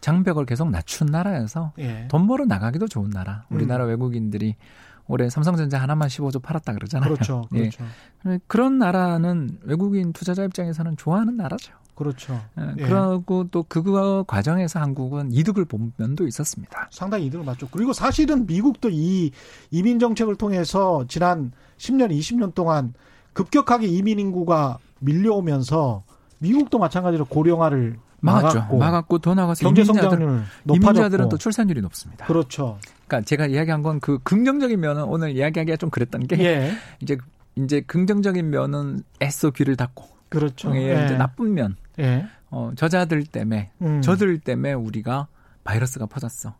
장벽을 0.00 0.46
계속 0.46 0.70
낮춘 0.70 1.06
나라여서 1.08 1.72
예. 1.78 2.06
돈 2.08 2.26
벌어 2.26 2.44
나가기도 2.44 2.88
좋은 2.88 3.10
나라. 3.10 3.44
우리나라 3.50 3.84
음. 3.84 3.90
외국인들이 3.90 4.56
올해 5.08 5.30
삼성전자 5.30 5.80
하나만 5.80 6.08
15조 6.08 6.42
팔았다 6.42 6.72
그러잖아요. 6.74 7.12
그렇죠. 7.12 7.44
예. 7.54 7.58
그렇죠. 7.70 7.84
예. 8.26 8.38
그런 8.46 8.78
나라는 8.78 9.58
외국인 9.62 10.12
투자자 10.12 10.44
입장에서는 10.44 10.96
좋아하는 10.96 11.36
나라죠. 11.36 11.72
그렇죠. 11.94 12.40
예. 12.58 12.74
예. 12.78 12.82
그리고 12.82 13.48
또 13.50 13.64
그 13.68 14.24
과정에서 14.26 14.80
한국은 14.80 15.32
이득을 15.32 15.64
본 15.64 15.92
면도 15.96 16.26
있었습니다. 16.26 16.88
상당히 16.90 17.26
이득을 17.26 17.44
봤죠. 17.44 17.68
그리고 17.70 17.92
사실은 17.92 18.46
미국도 18.46 18.90
이 18.90 19.30
이민 19.70 19.98
정책을 19.98 20.36
통해서 20.36 21.04
지난 21.08 21.52
10년, 21.78 22.10
20년 22.10 22.54
동안 22.54 22.92
급격하게 23.32 23.86
이민 23.86 24.18
인구가 24.18 24.78
밀려오면서 25.00 26.02
미국도 26.38 26.78
마찬가지로 26.78 27.26
고령화를 27.26 27.98
막았죠. 28.20 28.58
막았고, 28.58 28.78
막았고 28.78 29.18
더 29.18 29.34
나가서 29.34 29.64
경제 29.64 29.84
성장률 29.84 30.42
이민자들은 30.70 31.28
또 31.28 31.36
출산율이 31.36 31.80
높습니다. 31.82 32.26
그렇죠. 32.26 32.78
그러니까 33.06 33.26
제가 33.26 33.46
이야기한 33.46 33.82
건 33.82 34.00
그 34.00 34.18
긍정적인 34.22 34.80
면은 34.80 35.04
오늘 35.04 35.30
이야기하기가 35.36 35.76
좀 35.76 35.90
그랬던 35.90 36.26
게 36.26 36.38
예. 36.44 36.72
이제 37.00 37.16
이제 37.56 37.80
긍정적인 37.80 38.50
면은 38.50 39.02
애써 39.22 39.50
귀를 39.50 39.76
닫고 39.76 40.04
그렇죠. 40.28 40.74
예. 40.76 41.04
이제 41.04 41.16
나쁜 41.16 41.54
면 41.54 41.76
예. 41.98 42.26
어, 42.50 42.72
저자들 42.76 43.24
때문에 43.24 43.70
음. 43.82 44.02
저들 44.02 44.38
때문에 44.40 44.72
우리가 44.74 45.28
바이러스가 45.64 46.06
퍼졌어. 46.06 46.54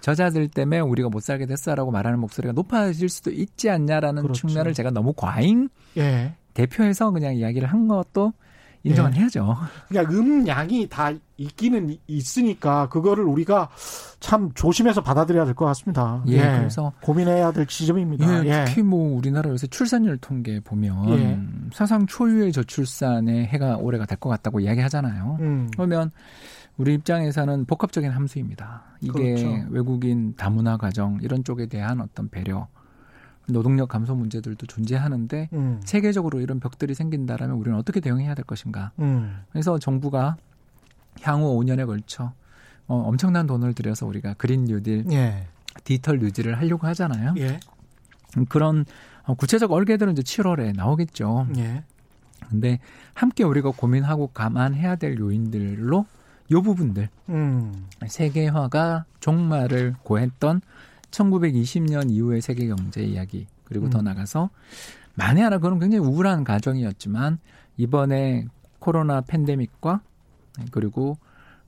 저자들 0.00 0.48
때문에 0.48 0.80
우리가 0.80 1.08
못 1.08 1.22
살게 1.22 1.46
됐어라고 1.46 1.90
말하는 1.90 2.18
목소리가 2.18 2.52
높아질 2.52 3.08
수도 3.08 3.30
있지 3.30 3.70
않냐라는 3.70 4.22
그렇죠. 4.22 4.46
측면을 4.46 4.74
제가 4.74 4.90
너무 4.90 5.14
과잉 5.16 5.70
예. 5.96 6.34
대표해서 6.52 7.10
그냥 7.10 7.34
이야기를 7.34 7.66
한 7.68 7.88
것도 7.88 8.32
인정은 8.84 9.14
예. 9.16 9.20
해야죠. 9.20 9.56
그러니까 9.88 10.14
음양이 10.14 10.88
다 10.88 11.10
있기는 11.36 11.96
있으니까 12.06 12.88
그거를 12.90 13.24
우리가 13.24 13.68
참 14.20 14.50
조심해서 14.54 15.02
받아들여야 15.02 15.46
될 15.46 15.54
것 15.54 15.64
같습니다. 15.66 16.22
예, 16.28 16.34
예. 16.36 16.58
그래서 16.58 16.92
고민해야 17.02 17.52
될 17.52 17.66
지점입니다. 17.66 18.44
예, 18.44 18.48
예. 18.48 18.64
특히 18.66 18.82
뭐 18.82 19.16
우리나라 19.16 19.50
요새 19.50 19.66
출산율 19.66 20.18
통계 20.18 20.60
보면 20.60 21.08
예. 21.18 21.38
사상 21.72 22.06
초유의 22.06 22.52
저출산의 22.52 23.46
해가 23.46 23.78
올해가 23.78 24.06
될 24.06 24.18
것 24.18 24.28
같다고 24.28 24.60
이야기하잖아요. 24.60 25.38
음. 25.40 25.70
그러면 25.72 26.10
우리 26.76 26.94
입장에서는 26.94 27.64
복합적인 27.66 28.10
함수입니다. 28.10 28.82
이게 29.00 29.12
그렇죠. 29.12 29.66
외국인 29.70 30.34
다문화 30.36 30.76
가정 30.76 31.18
이런 31.22 31.42
쪽에 31.44 31.66
대한 31.66 32.00
어떤 32.00 32.28
배려, 32.28 32.68
노동력 33.48 33.88
감소 33.88 34.14
문제들도 34.14 34.66
존재하는데 34.66 35.48
음. 35.52 35.80
세계적으로 35.84 36.40
이런 36.40 36.60
벽들이 36.60 36.94
생긴다라면 36.94 37.56
우리는 37.56 37.78
어떻게 37.78 38.00
대응해야 38.00 38.34
될 38.34 38.44
것인가? 38.44 38.92
음. 38.98 39.42
그래서 39.50 39.78
정부가 39.78 40.36
향후 41.22 41.58
5년에 41.60 41.86
걸쳐 41.86 42.32
어, 42.86 42.96
엄청난 42.96 43.46
돈을 43.46 43.74
들여서 43.74 44.06
우리가 44.06 44.34
그린 44.34 44.64
뉴딜, 44.64 45.06
예. 45.12 45.46
디지털 45.84 46.18
뉴딜을 46.18 46.58
하려고 46.58 46.86
하잖아요. 46.88 47.34
예. 47.38 47.60
그런 48.48 48.84
어, 49.24 49.34
구체적 49.34 49.72
얼개들은 49.72 50.12
이제 50.12 50.22
7월에 50.22 50.74
나오겠죠. 50.74 51.48
예. 51.56 51.84
근데 52.48 52.78
함께 53.14 53.42
우리가 53.42 53.70
고민하고 53.70 54.28
감안해야 54.28 54.96
될 54.96 55.18
요인들로 55.18 56.06
요 56.50 56.62
부분들 56.62 57.08
음. 57.30 57.86
세계화가 58.06 59.06
종말을 59.20 59.94
고했던 60.02 60.60
1920년 61.14 62.10
이후의 62.10 62.40
세계 62.40 62.66
경제 62.66 63.02
이야기 63.02 63.46
그리고 63.64 63.86
음. 63.86 63.90
더 63.90 64.02
나가서 64.02 64.50
만에 65.14 65.42
하나 65.42 65.58
그런 65.58 65.78
굉장히 65.78 66.04
우울한 66.04 66.44
가정이었지만 66.44 67.38
이번에 67.76 68.46
코로나 68.78 69.20
팬데믹과 69.20 70.00
그리고 70.70 71.16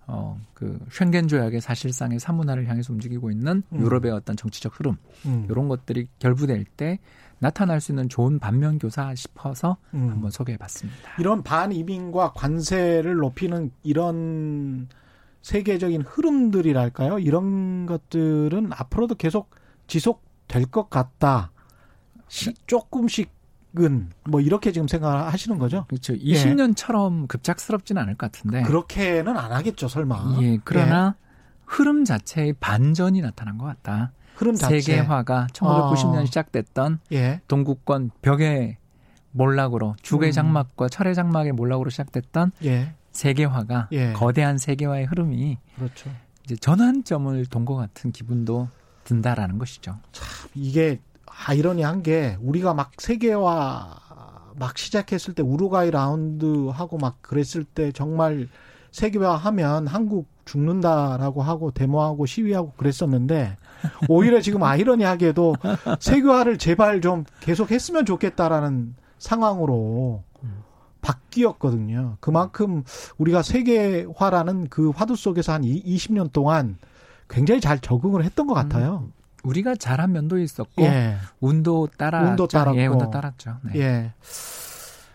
어 0.06 0.36
그 0.56 0.78
쉔겐 0.90 1.28
조약의 1.28 1.60
사실상의 1.60 2.18
사문화를 2.18 2.66
향해서 2.66 2.90
움직이고 2.94 3.30
있는 3.30 3.62
음. 3.72 3.78
유럽의 3.78 4.10
어떤 4.10 4.36
정치적 4.36 4.80
흐름 4.80 4.96
음. 5.26 5.46
이런 5.50 5.68
것들이 5.68 6.08
결부될 6.18 6.64
때 6.64 6.98
나타날 7.40 7.78
수 7.82 7.92
있는 7.92 8.08
좋은 8.08 8.38
반면 8.38 8.78
교사 8.78 9.14
싶어서 9.14 9.76
음. 9.92 10.08
한번 10.08 10.30
소개해 10.30 10.56
봤습니다. 10.56 11.10
이런 11.18 11.42
반이민과 11.42 12.32
관세를 12.32 13.16
높이는 13.16 13.70
이런 13.82 14.88
세계적인 15.42 16.02
흐름들이랄까요? 16.02 17.18
이런 17.18 17.86
것들은 17.86 18.70
앞으로도 18.72 19.14
계속 19.14 19.50
지속될 19.86 20.66
것 20.66 20.90
같다. 20.90 21.52
시, 22.28 22.52
조금씩은 22.66 24.10
뭐 24.28 24.40
이렇게 24.40 24.72
지금 24.72 24.88
생각하시는 24.88 25.58
거죠? 25.58 25.84
그렇죠. 25.88 26.14
20년처럼 26.14 27.22
예. 27.22 27.26
급작스럽지는 27.28 28.02
않을 28.02 28.16
것 28.16 28.32
같은데. 28.32 28.62
그렇게는 28.62 29.36
안 29.36 29.52
하겠죠, 29.52 29.88
설마. 29.88 30.38
예. 30.42 30.58
그러나 30.64 31.14
예. 31.16 31.26
흐름 31.66 32.04
자체의 32.04 32.54
반전이 32.54 33.20
나타난 33.20 33.58
것 33.58 33.66
같다. 33.66 34.12
흐름 34.36 34.54
자체. 34.54 34.80
세계화가 34.80 35.48
1990년 35.52 36.22
어. 36.22 36.26
시작됐던 36.26 37.00
예. 37.12 37.40
동구권 37.48 38.10
벽의 38.22 38.76
몰락으로 39.32 39.96
주계 40.02 40.28
음. 40.28 40.32
장막과 40.32 40.88
철의 40.88 41.14
장막의 41.14 41.52
몰락으로 41.52 41.90
시작됐던 41.90 42.52
예. 42.64 42.94
세계화가 43.16 43.88
예. 43.92 44.12
거대한 44.12 44.58
세계화의 44.58 45.06
흐름이 45.06 45.58
그렇죠. 45.76 46.10
이제 46.44 46.54
전환점을 46.56 47.46
돈 47.46 47.64
것 47.64 47.74
같은 47.74 48.12
기분도 48.12 48.68
든다라는 49.04 49.58
것이죠. 49.58 49.96
참 50.12 50.26
이게 50.54 51.00
아이러니한 51.26 52.02
게 52.02 52.36
우리가 52.40 52.74
막 52.74 52.92
세계화 52.98 53.98
막 54.58 54.78
시작했을 54.78 55.34
때 55.34 55.42
우루과이 55.42 55.90
라운드 55.90 56.68
하고 56.68 56.96
막 56.98 57.20
그랬을 57.22 57.64
때 57.64 57.90
정말 57.92 58.48
세계화 58.92 59.36
하면 59.36 59.86
한국 59.86 60.28
죽는다라고 60.44 61.42
하고 61.42 61.70
데모하고 61.72 62.24
시위하고 62.26 62.72
그랬었는데 62.76 63.56
오히려 64.08 64.40
지금 64.40 64.62
아이러니하게도 64.62 65.56
세계화를 66.00 66.58
제발 66.58 67.00
좀 67.00 67.24
계속 67.40 67.70
했으면 67.72 68.06
좋겠다라는 68.06 68.94
상황으로 69.18 70.22
바뀌었거든요. 71.06 72.16
그만큼 72.20 72.82
우리가 73.18 73.42
세계화라는 73.42 74.68
그 74.68 74.90
화두 74.90 75.14
속에서 75.14 75.52
한 75.52 75.62
20년 75.62 76.32
동안 76.32 76.78
굉장히 77.28 77.60
잘 77.60 77.78
적응을 77.78 78.24
했던 78.24 78.46
것 78.46 78.54
같아요. 78.54 79.04
음, 79.04 79.12
우리가 79.44 79.76
잘한 79.76 80.12
면도 80.12 80.38
있었고 80.38 80.82
예. 80.82 81.16
운도 81.40 81.88
따라 81.96 82.22
운도 82.22 82.48
따랐고 82.48 82.78
예, 82.78 82.86
운도 82.86 83.10
따랐죠. 83.10 83.58
네. 83.62 83.80
예. 83.80 84.12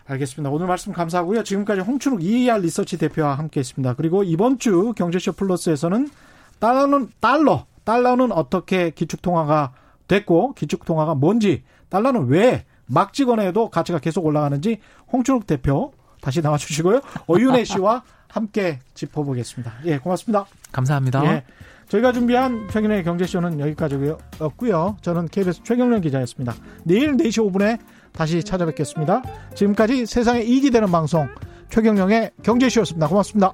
알겠습니다. 0.06 0.50
오늘 0.50 0.66
말씀 0.66 0.92
감사하고요. 0.92 1.44
지금까지 1.44 1.80
홍춘욱 1.82 2.22
EAR 2.22 2.60
리서치 2.60 2.98
대표와 2.98 3.34
함께했습니다. 3.34 3.94
그리고 3.94 4.24
이번 4.24 4.58
주 4.58 4.92
경제쇼 4.96 5.32
플러스에서는 5.32 6.10
달러는 6.58 7.10
달러, 7.20 7.66
달러는 7.84 8.32
어떻게 8.32 8.90
기축통화가 8.90 9.72
됐고 10.08 10.54
기축통화가 10.54 11.14
뭔지, 11.14 11.62
달러는 11.88 12.26
왜 12.26 12.64
막직원에도 12.86 13.70
가치가 13.70 13.98
계속 13.98 14.24
올라가는지 14.24 14.78
홍춘욱 15.12 15.46
대표 15.46 15.92
다시 16.20 16.40
나와주시고요. 16.40 17.00
어윤혜 17.26 17.64
씨와 17.64 18.02
함께 18.28 18.78
짚어보겠습니다. 18.94 19.72
예, 19.84 19.98
고맙습니다. 19.98 20.46
감사합니다. 20.72 21.24
예, 21.26 21.44
저희가 21.88 22.12
준비한 22.12 22.68
최근의 22.70 23.04
경제쇼는 23.04 23.60
여기까지였고요. 23.60 24.96
저는 25.02 25.28
KBS 25.28 25.62
최경련 25.64 26.00
기자였습니다. 26.00 26.54
내일 26.84 27.16
4시 27.16 27.52
5분에 27.52 27.78
다시 28.12 28.42
찾아뵙겠습니다. 28.42 29.22
지금까지 29.54 30.06
세상에 30.06 30.42
이익이 30.42 30.70
되는 30.70 30.90
방송 30.90 31.28
최경령의 31.68 32.30
경제쇼였습니다. 32.42 33.08
고맙습니다. 33.08 33.52